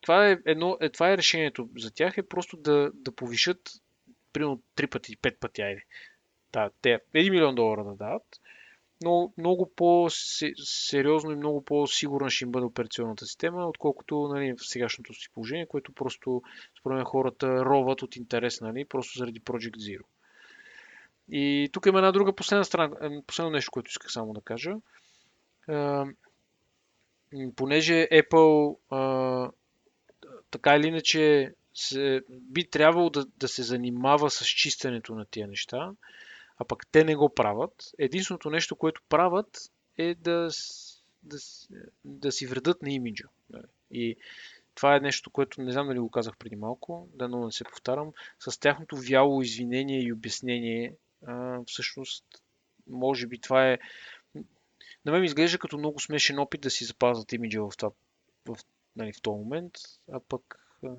[0.00, 3.70] това е, едно, е, това е решението за тях, е просто да, да повишат
[4.32, 5.82] примерно 3 пъти, 5 пъти, айде.
[6.52, 8.40] Да, те 1 милион долара да дадат,
[9.02, 15.14] но много по-сериозно и много по-сигурна ще им бъде операционната система, отколкото нали, в сегашното
[15.14, 16.42] си положение, което просто,
[16.80, 20.02] според мен, хората роват от интерес, нали, просто заради Project Zero.
[21.28, 24.74] И тук има една друга последна страна, последно нещо, което исках само да кажа.
[27.56, 28.76] понеже Apple
[30.50, 35.92] така или иначе се, би трябвало да, да се занимава с чистенето на тия неща,
[36.58, 37.92] а пък те не го правят.
[37.98, 39.58] Единственото нещо, което правят
[39.98, 40.48] е да,
[41.22, 41.36] да,
[42.04, 43.28] да си вредат на имиджа.
[43.50, 43.66] Нали?
[43.90, 44.16] И
[44.74, 47.64] това е нещо, което не знам дали го казах преди малко, да но не се
[47.64, 48.12] повтарям.
[48.38, 50.94] С тяхното вяло извинение и обяснение,
[51.26, 52.24] а, всъщност,
[52.86, 53.78] може би това е.
[55.04, 57.90] На мен ми изглежда като много смешен опит да си запазват имиджа в, това,
[58.46, 58.56] в,
[58.96, 59.72] нали, в този момент,
[60.12, 60.90] а пък а,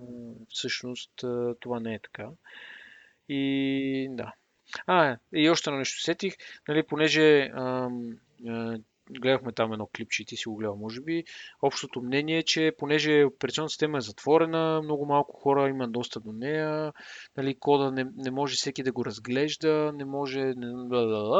[0.49, 2.29] всъщност а, това не е така.
[3.29, 4.33] И да,
[4.87, 6.33] а, и още едно нещо сетих,
[6.67, 8.17] нали, понеже ам,
[8.47, 8.77] а,
[9.11, 11.23] гледахме там едно клипче и ти си го гледал, може би.
[11.61, 16.31] Общото мнение е, че понеже операционната система е затворена, много малко хора има достъп до
[16.31, 16.93] нея,
[17.37, 20.67] нали, кода не, не може всеки да го разглежда, не може не,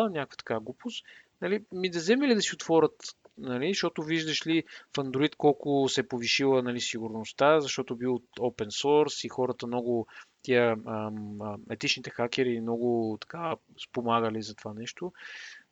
[0.10, 1.06] някаква така глупост.
[1.42, 2.96] Нали, ми да вземе ли да си отворят
[3.38, 4.64] нали, защото виждаш ли
[4.96, 10.08] в Android колко се е повишила нали, сигурността, защото бил open source и хората много
[10.48, 15.14] тия ам, етичните хакери много така спомагали за това нещо.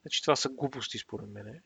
[0.02, 1.60] Значи това са глупости според мен.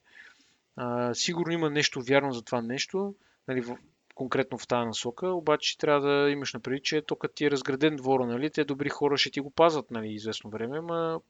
[1.14, 3.14] Сигурно има нещо вярно за това нещо,
[3.48, 3.76] нали, в,
[4.14, 7.96] конкретно в тази насока, обаче трябва да имаш напред, че то като ти е разграден
[7.96, 11.20] двора, нали, те добри хора ще ти го пазват нали, известно време, ма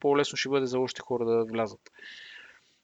[0.00, 1.90] по-лесно ще бъде за още хора да влязат.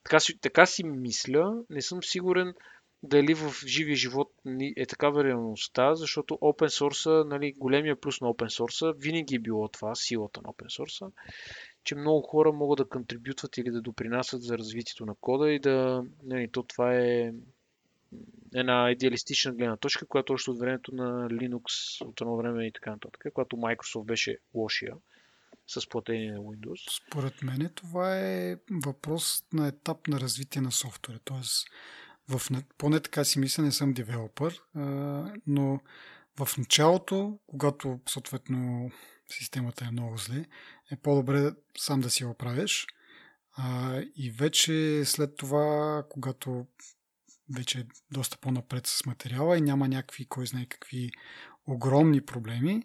[0.05, 2.55] Така си, така си мисля, не съм сигурен
[3.03, 4.33] дали в живия живот
[4.77, 9.69] е такава реалността, защото open source, нали, големия плюс на open source винаги е било
[9.69, 11.13] това, силата на open source,
[11.85, 16.05] че много хора могат да контрибютват или да допринасят за развитието на кода и да,
[16.23, 17.33] нали, то това е
[18.55, 21.65] една идеалистична гледна точка, която още от времето на Linux
[22.05, 24.95] от едно време и така нататък, когато Microsoft беше лошия.
[25.67, 27.03] с платени на Windows?
[27.07, 31.19] Според мен това е въпрос на етап на развитие на софтуера.
[31.25, 31.69] Тоест,
[32.29, 32.43] в,
[32.79, 34.63] поне така си мисля, не съм девелопър,
[35.47, 35.81] но
[36.39, 38.91] в началото, когато съответно
[39.29, 40.47] системата е много зле,
[40.91, 42.87] е по-добре сам да си я оправиш.
[44.17, 46.67] И вече след това, когато
[47.55, 51.11] вече е доста по-напред с материала и няма някакви, кой знае какви
[51.67, 52.83] огромни проблеми,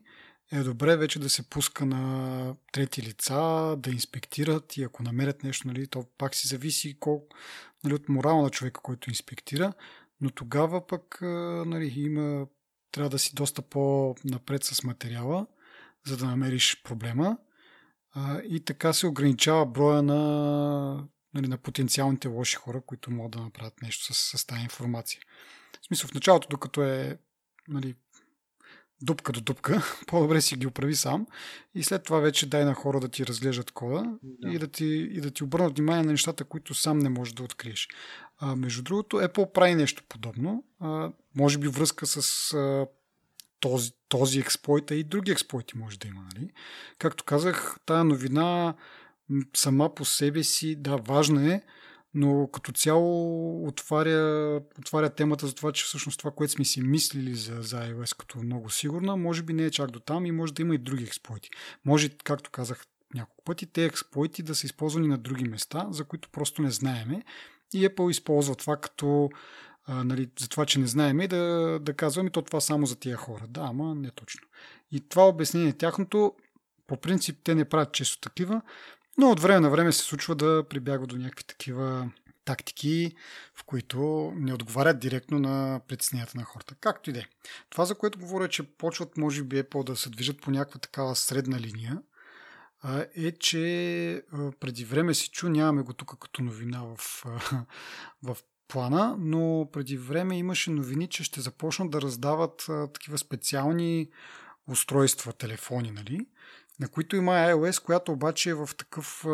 [0.51, 5.67] е добре вече да се пуска на трети лица, да инспектират и ако намерят нещо,
[5.67, 7.35] нали, то пак си зависи колко,
[7.83, 9.73] нали, от морала на човека, който инспектира,
[10.21, 11.17] но тогава пък
[11.65, 12.47] нали, има,
[12.91, 15.47] трябва да си доста по-напред с материала,
[16.05, 17.37] за да намериш проблема
[18.49, 23.81] и така се ограничава броя на, нали, на потенциалните лоши хора, които могат да направят
[23.81, 25.21] нещо с, с тази информация.
[25.81, 27.19] В смисъл, в началото, докато е
[27.67, 27.95] нали,
[29.01, 31.27] дупка до дупка, по-добре си ги оправи сам
[31.75, 34.49] и след това вече дай на хора да ти разглеждат кода да.
[34.49, 37.43] И, да ти, и да ти обърнат внимание на нещата, които сам не можеш да
[37.43, 37.87] откриеш.
[38.39, 40.63] А, между другото, Apple прави нещо подобно.
[40.79, 42.87] А, може би връзка с а,
[43.59, 46.21] този, този експлойт, а и други експлойти може да има.
[46.33, 46.51] Нали?
[46.97, 48.75] Както казах, тая новина
[49.55, 51.61] сама по себе си, да, важна е,
[52.13, 57.35] но като цяло отваря, отваря темата за това, че всъщност това, което сме си мислили
[57.35, 60.53] за, за iOS като много сигурна, може би не е чак до там и може
[60.53, 61.49] да има и други експлойти.
[61.85, 66.29] Може, както казах няколко пъти, те експлойти да са използвани на други места, за които
[66.29, 67.23] просто не знаеме
[67.73, 69.29] и Apple използва това като
[69.85, 72.99] а, нали, за това, че не знаеме и да, да казваме то това само за
[72.99, 73.45] тия хора.
[73.47, 74.47] Да, ама не точно.
[74.91, 76.33] И това обяснение тяхното,
[76.87, 78.61] по принцип те не правят често такива,
[79.17, 82.09] но от време на време се случва да прибягва до някакви такива
[82.45, 83.15] тактики,
[83.55, 86.75] в които не отговарят директно на притесненията на хората.
[86.75, 87.25] Както и да е.
[87.69, 90.79] Това, за което говоря, е, че почват, може би, Apple да се движат по някаква
[90.79, 92.01] такава средна линия,
[93.15, 94.23] е, че
[94.59, 97.25] преди време си чу, нямаме го тук като новина в,
[98.23, 98.37] в
[98.67, 104.09] плана, но преди време имаше новини, че ще започнат да раздават такива специални
[104.67, 106.27] устройства, телефони, нали?
[106.79, 109.25] На които има iOS, която обаче е в такъв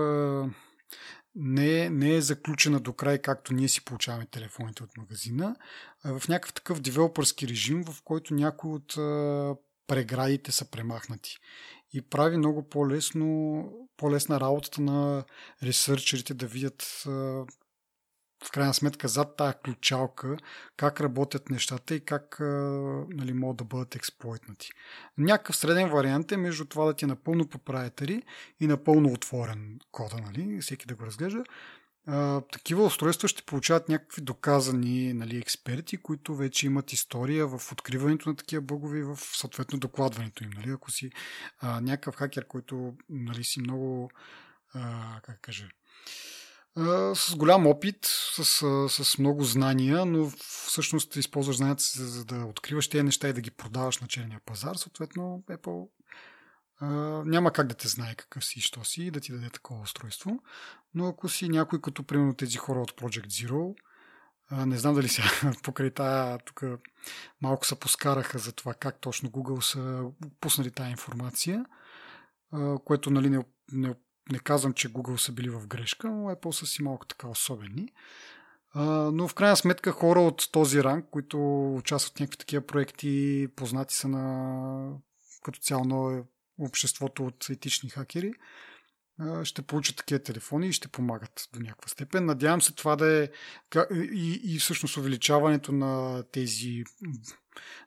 [1.36, 5.56] не не е заключена до край, както ние си получаваме телефоните от магазина,
[6.04, 8.94] а в някакъв такъв девелопърски режим, в който някои от
[9.88, 11.38] преградите са премахнати.
[11.94, 13.64] И прави много по-лесно,
[13.98, 15.24] по-лесна работата на
[15.64, 17.04] ресърчерите да видят
[18.46, 20.38] в крайна сметка зад тази ключалка
[20.78, 22.38] как работят нещата и как
[23.10, 24.70] нали, могат да бъдат експлойтнати.
[25.18, 28.24] Някакъв среден вариант е между това да ти е напълно проприетари
[28.60, 31.44] и напълно отворен кода, нали, всеки да го разглежда.
[32.52, 38.36] Такива устройства ще получават някакви доказани нали, експерти, които вече имат история в откриването на
[38.36, 40.50] такива бъгове и в съответно докладването им.
[40.50, 40.70] Нали.
[40.70, 41.12] Ако си
[41.60, 44.12] а, някакъв хакер, който нали, си много
[44.74, 45.70] а, как кажа,
[47.16, 48.44] с голям опит, с,
[48.90, 50.30] с много знания, но
[50.68, 54.42] всъщност използваш знанията си, за да откриваш тези неща и да ги продаваш на черния
[54.46, 54.76] пазар.
[54.76, 55.90] Съответно, Apple
[56.80, 56.88] а,
[57.26, 59.82] няма как да те знае какъв си и що си и да ти даде такова
[59.82, 60.44] устройство.
[60.94, 63.76] Но ако си някой като, примерно, тези хора от Project Zero,
[64.52, 65.28] не знам дали сега
[65.64, 66.64] покрай тая тук
[67.42, 71.66] малко се поскараха за това как точно Google са пуснали тази информация,
[72.86, 73.96] което нали, не, не
[74.32, 77.88] не казвам, че Google са били в грешка, но Apple са си малко така особени.
[79.12, 83.96] но в крайна сметка хора от този ранг, които участват в някакви такива проекти, познати
[83.96, 84.98] са на
[85.44, 86.24] като цяло на
[86.60, 88.34] обществото от етични хакери,
[89.44, 92.26] ще получат такива телефони и ще помагат до някаква степен.
[92.26, 93.30] Надявам се това да е
[93.94, 96.84] и, и всъщност увеличаването на тези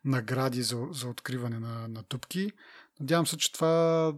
[0.04, 2.50] награди за, за откриване на, на дупки.
[3.00, 4.12] Надявам се, че това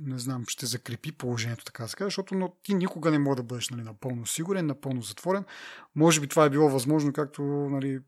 [0.00, 3.36] не знам, ще закрепи положението, така да се каже, защото но ти никога не може
[3.36, 5.44] да бъдеш нали, напълно сигурен, напълно затворен.
[5.94, 8.00] Може би това е било възможно, както нали,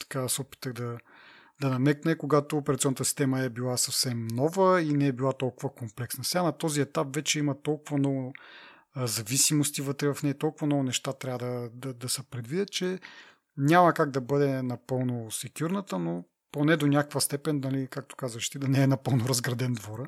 [0.00, 0.98] така се опитах да,
[1.60, 6.24] да намекне, когато операционната система е била съвсем нова и не е била толкова комплексна.
[6.24, 8.32] Сега на този етап вече има толкова много
[8.96, 12.98] зависимости вътре в нея, толкова много неща трябва да, да, да се предвидят, че
[13.56, 18.58] няма как да бъде напълно секюрната, но поне до някаква степен, нали, както казваш ти,
[18.58, 20.06] да не е напълно разграден двора.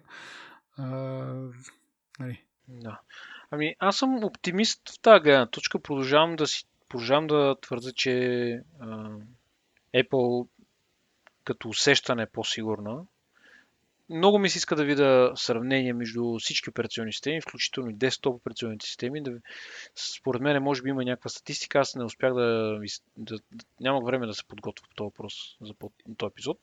[0.78, 2.44] Нали.
[2.68, 3.00] Да.
[3.50, 5.78] Ами, аз съм оптимист в тази гледна точка.
[5.78, 9.10] Продължавам да, си, продължавам да твърда, че а,
[9.94, 10.48] Apple
[11.44, 13.04] като усещане е по-сигурна.
[14.10, 18.86] Много ми се иска да видя сравнение между всички операционни системи, включително и десктоп операционните
[18.86, 19.22] системи.
[19.22, 19.32] Да,
[19.94, 21.78] според мен, може би има някаква статистика.
[21.78, 22.78] Аз не успях да,
[23.16, 25.74] да, да нямах време да се подготвя по този въпрос за
[26.16, 26.58] този епизод.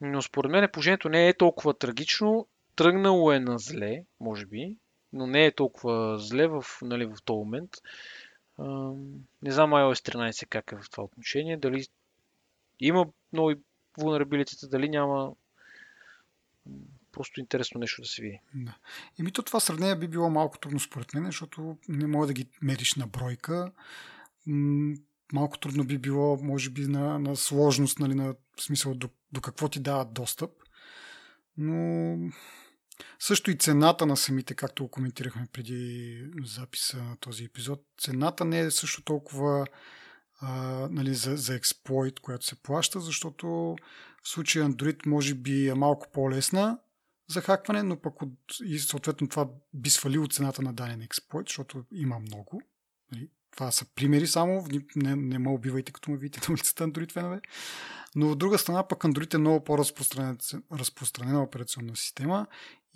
[0.00, 2.46] Но според мен положението не е толкова трагично
[2.78, 4.76] тръгнало е на зле, може би,
[5.12, 7.70] но не е толкова зле в, нали, в този момент.
[9.42, 11.56] Не знам iOS 13 как е в това отношение.
[11.56, 11.86] Дали
[12.80, 13.56] има нови
[13.98, 15.32] vulnerability, дали няма.
[17.12, 18.40] Просто интересно нещо да се види.
[18.54, 18.76] Да.
[19.20, 22.48] Еми то това сравнение би било малко трудно според мен, защото не може да ги
[22.62, 23.72] мериш на бройка.
[25.32, 29.68] Малко трудно би било, може би, на, на сложност, нали, на смисъл до, до какво
[29.68, 30.50] ти дават достъп.
[31.56, 32.16] Но
[33.18, 38.60] също и цената на самите, както го коментирахме преди записа на този епизод, цената не
[38.60, 39.66] е също толкова
[40.40, 40.52] а,
[40.90, 43.76] нали, за, за експлойт, която се плаща, защото
[44.22, 46.78] в случая Android може би е малко по-лесна
[47.30, 51.84] за хакване, но пък от, и съответно това би свалило цената на даден експлойт, защото
[51.92, 52.60] има много.
[53.12, 53.28] Нали.
[53.50, 54.66] Това са примери само,
[54.96, 57.40] не, не ме убивайте като ме видите на улицата Android фенове.
[58.14, 62.46] Но от друга страна пък Android е много по-разпространена операционна система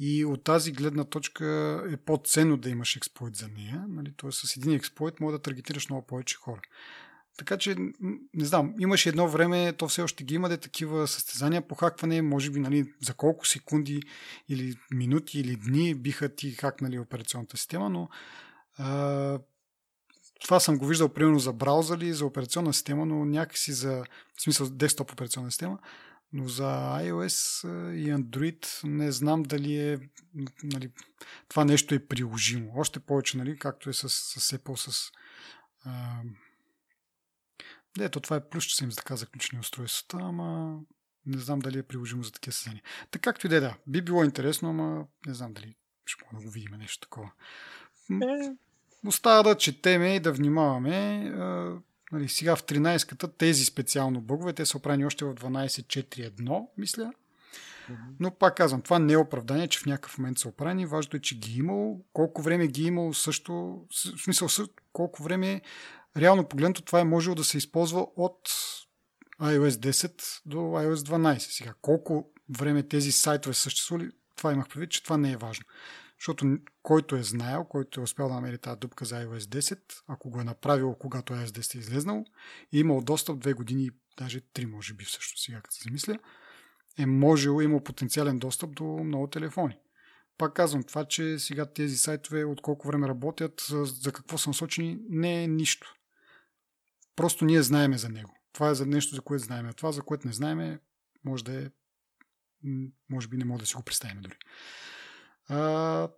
[0.05, 1.47] и от тази гледна точка
[1.93, 3.85] е по-ценно да имаш експлойт за нея.
[3.89, 4.13] Нали?
[4.17, 6.61] Тоест с един експлойт може да таргетираш много повече хора.
[7.39, 7.77] Така че,
[8.35, 12.23] не знам, имаше едно време, то все още ги има, да такива състезания по хакване,
[12.23, 14.03] може би нали, за колко секунди
[14.49, 18.09] или минути или дни биха ти хакнали операционната система, но
[18.79, 19.39] а,
[20.45, 24.05] това съм го виждал примерно за браузъри, за операционна система, но някакси за,
[24.37, 25.79] в смисъл десктоп операционна система,
[26.33, 29.99] но за iOS и Android не знам дали е
[30.63, 30.91] нали,
[31.49, 32.73] това нещо е приложимо.
[32.77, 35.13] Още повече, нали, както е с, с Apple, с
[35.85, 36.23] а...
[38.01, 40.81] Ето, това е плюс, че са им така заключени устройствата, ама
[41.27, 42.83] не знам дали е приложимо за такива съседания.
[43.11, 43.77] Така както и да е, да.
[43.87, 45.75] Би било интересно, ама не знам дали
[46.07, 47.31] ще мога да го видим нещо такова.
[48.11, 48.57] Е,
[49.07, 51.31] Остава да четеме и да внимаваме.
[52.13, 57.13] Нали, сега в 13-ката тези специално бъгове, те са оправени още в 12.4.1, мисля.
[58.21, 60.87] Но пак казвам, това не е оправдание, че в някакъв момент са оправени.
[60.87, 62.05] Важното е, че ги е имало.
[62.13, 63.53] Колко време ги е имало също,
[64.17, 64.49] в смисъл
[64.93, 65.61] колко време
[66.17, 68.49] реално погледнато това е можело да се използва от
[69.41, 71.39] iOS 10 до iOS 12.
[71.39, 75.65] Сега, колко време тези сайтове съществували, това имах предвид, че това не е важно.
[76.23, 79.79] Защото който е знаел, който е успял да намери тази дупка за iOS 10,
[80.09, 82.25] ако го е направил, когато iOS 10 е излезнал,
[82.73, 86.19] и имал достъп две години, даже три може би всъщност, сега като се замисля,
[86.99, 89.79] е можел, е имал потенциален достъп до много телефони.
[90.39, 94.99] Пак казвам, това, че сега тези сайтове от колко време работят, за какво са насочени,
[95.09, 95.95] не е нищо.
[97.17, 98.37] Просто ние знаеме за него.
[98.53, 99.73] Това е за нещо, за което знаеме.
[99.73, 100.79] Това, за което не знаеме,
[101.25, 101.71] може да е
[103.11, 104.37] може би не мога да си го представим дори.
[105.53, 106.09] А,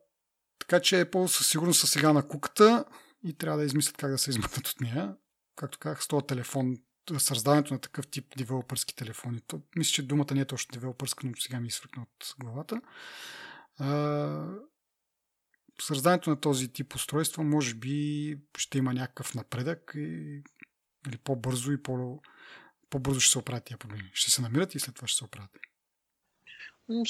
[0.59, 2.85] така че Apple със сигурност са сега на куката
[3.24, 5.16] и трябва да измислят как да се измъкнат от нея.
[5.56, 6.77] Както казах, с този телефон,
[7.19, 9.40] създаването на такъв тип девелопърски телефони.
[9.47, 12.81] То, мисля, че думата не е точно девелопърска, но сега ми изфръкна от главата.
[13.78, 14.48] А,
[15.81, 20.43] създаването на този тип устройства може би ще има някакъв напредък и
[21.09, 22.23] или по-бързо и по-
[22.90, 24.11] по-бързо ще се оправят тия проблеми.
[24.12, 25.51] Ще се намират и след това ще се оправят.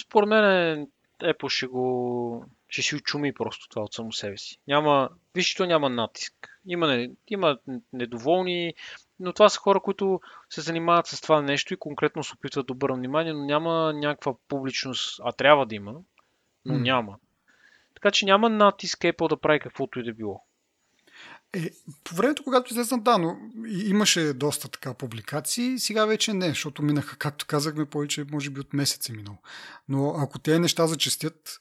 [0.07, 0.87] Според мен е
[1.19, 4.59] Apple ще го ще си очуми просто това от само себе си.
[4.69, 6.61] Няма, виж, то няма натиск.
[6.67, 7.59] Има, има
[7.93, 8.75] недоволни,
[9.21, 10.21] но това са хора, които
[10.51, 14.35] се занимават с това нещо и конкретно се опитват да обърнат внимание, но няма някаква
[14.49, 15.95] публичност, а трябва да има,
[16.65, 16.83] но mm.
[16.83, 17.17] няма.
[17.95, 20.45] Така че няма натиск Apple да прави каквото и да било.
[21.55, 21.71] Е,
[22.05, 23.37] по времето, когато излезна, да, но
[23.67, 28.73] имаше доста така публикации, сега вече не, защото минаха, както казахме, повече, може би от
[28.73, 29.39] месец е минало.
[29.89, 31.59] Но ако тези неща зачастят,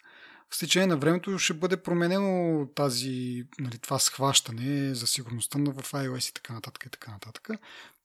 [0.53, 6.29] в течение на времето ще бъде променено тази, нали, това схващане за сигурността в iOS
[6.29, 7.49] и така нататък и така нататък.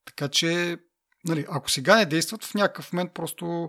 [0.04, 0.78] Така че,
[1.24, 3.68] нали, ако сега не действат, в някакъв момент просто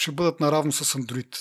[0.00, 1.36] ще бъдат наравно с Android.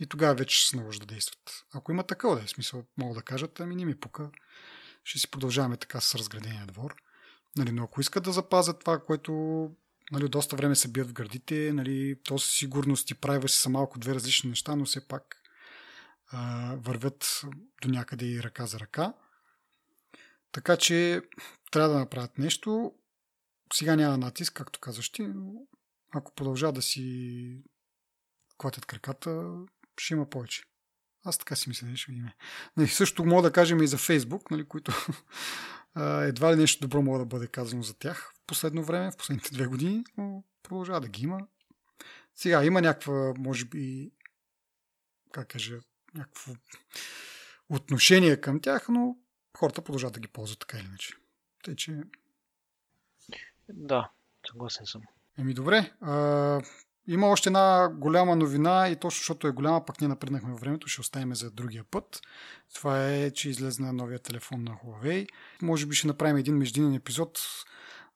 [0.00, 1.64] И тогава вече ще се наложи да действат.
[1.74, 4.30] Ако има такова да е смисъл, мога да кажат, ами не ми пука
[5.04, 6.94] ще си продължаваме така с разградения двор.
[7.56, 9.32] Нали, но ако искат да запазят това, което
[10.12, 14.14] нали, доста време се бият в градите, нали, то сигурност и privacy са малко две
[14.14, 15.36] различни неща, но все пак
[16.28, 17.42] а, вървят
[17.82, 19.14] до някъде и ръка за ръка.
[20.52, 21.22] Така че
[21.70, 22.92] трябва да направят нещо.
[23.72, 25.52] Сега няма натиск, както казваш ти, но
[26.14, 27.62] ако продължават да си
[28.58, 29.50] клатят краката,
[29.98, 30.62] ще има повече.
[31.24, 32.28] Аз така си мисля, ще видим.
[32.76, 34.92] Нали, също мога да кажем и за Фейсбук, нали, които
[36.22, 39.50] едва ли нещо добро мога да бъде казано за тях в последно време, в последните
[39.52, 41.46] две години, но продължава да ги има.
[42.34, 44.10] Сега има някаква, може би,
[45.32, 45.80] как кажа,
[46.14, 46.52] някакво
[47.68, 49.16] отношение към тях, но
[49.56, 51.14] хората продължават да ги ползват така или иначе.
[51.64, 52.00] Тъй, че...
[53.68, 54.10] Да,
[54.46, 55.02] съгласен съм.
[55.38, 55.92] Еми добре.
[56.00, 56.60] А,
[57.06, 60.88] има още една голяма новина и точно защото е голяма, пък ние напреднахме във времето,
[60.88, 62.20] ще оставим за другия път.
[62.74, 65.28] Това е, че излезна новия телефон на Huawei.
[65.62, 67.38] Може би ще направим един междинен епизод,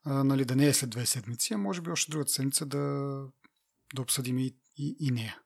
[0.05, 2.79] а, нали, да не е след две седмици, а може би още другата седмица да,
[3.95, 5.39] да обсъдим и, и, и нея.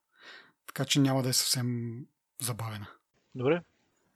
[0.66, 1.98] Така че няма да е съвсем
[2.42, 2.86] забавена.
[3.34, 3.62] Добре.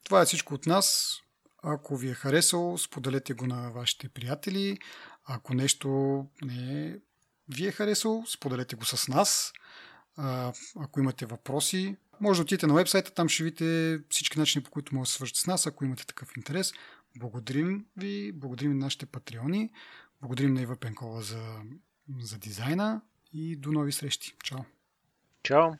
[0.04, 1.16] Това е всичко от нас.
[1.62, 4.78] Ако ви е харесало, споделете го на вашите приятели.
[5.24, 5.88] Ако нещо
[6.42, 6.96] не е
[7.48, 9.52] ви е харесало, споделете го с нас.
[10.16, 14.70] А, ако имате въпроси, може да отидете на вебсайта, там ще видите всички начини, по
[14.70, 16.72] които може да свържете с нас, ако имате такъв интерес.
[17.16, 19.70] Благодарим ви, благодарим на нашите патреони,
[20.20, 21.62] благодарим на Ива Пенкова за,
[22.20, 23.00] за дизайна
[23.32, 24.36] и до нови срещи.
[24.44, 24.58] Чао!
[25.42, 25.72] Чао!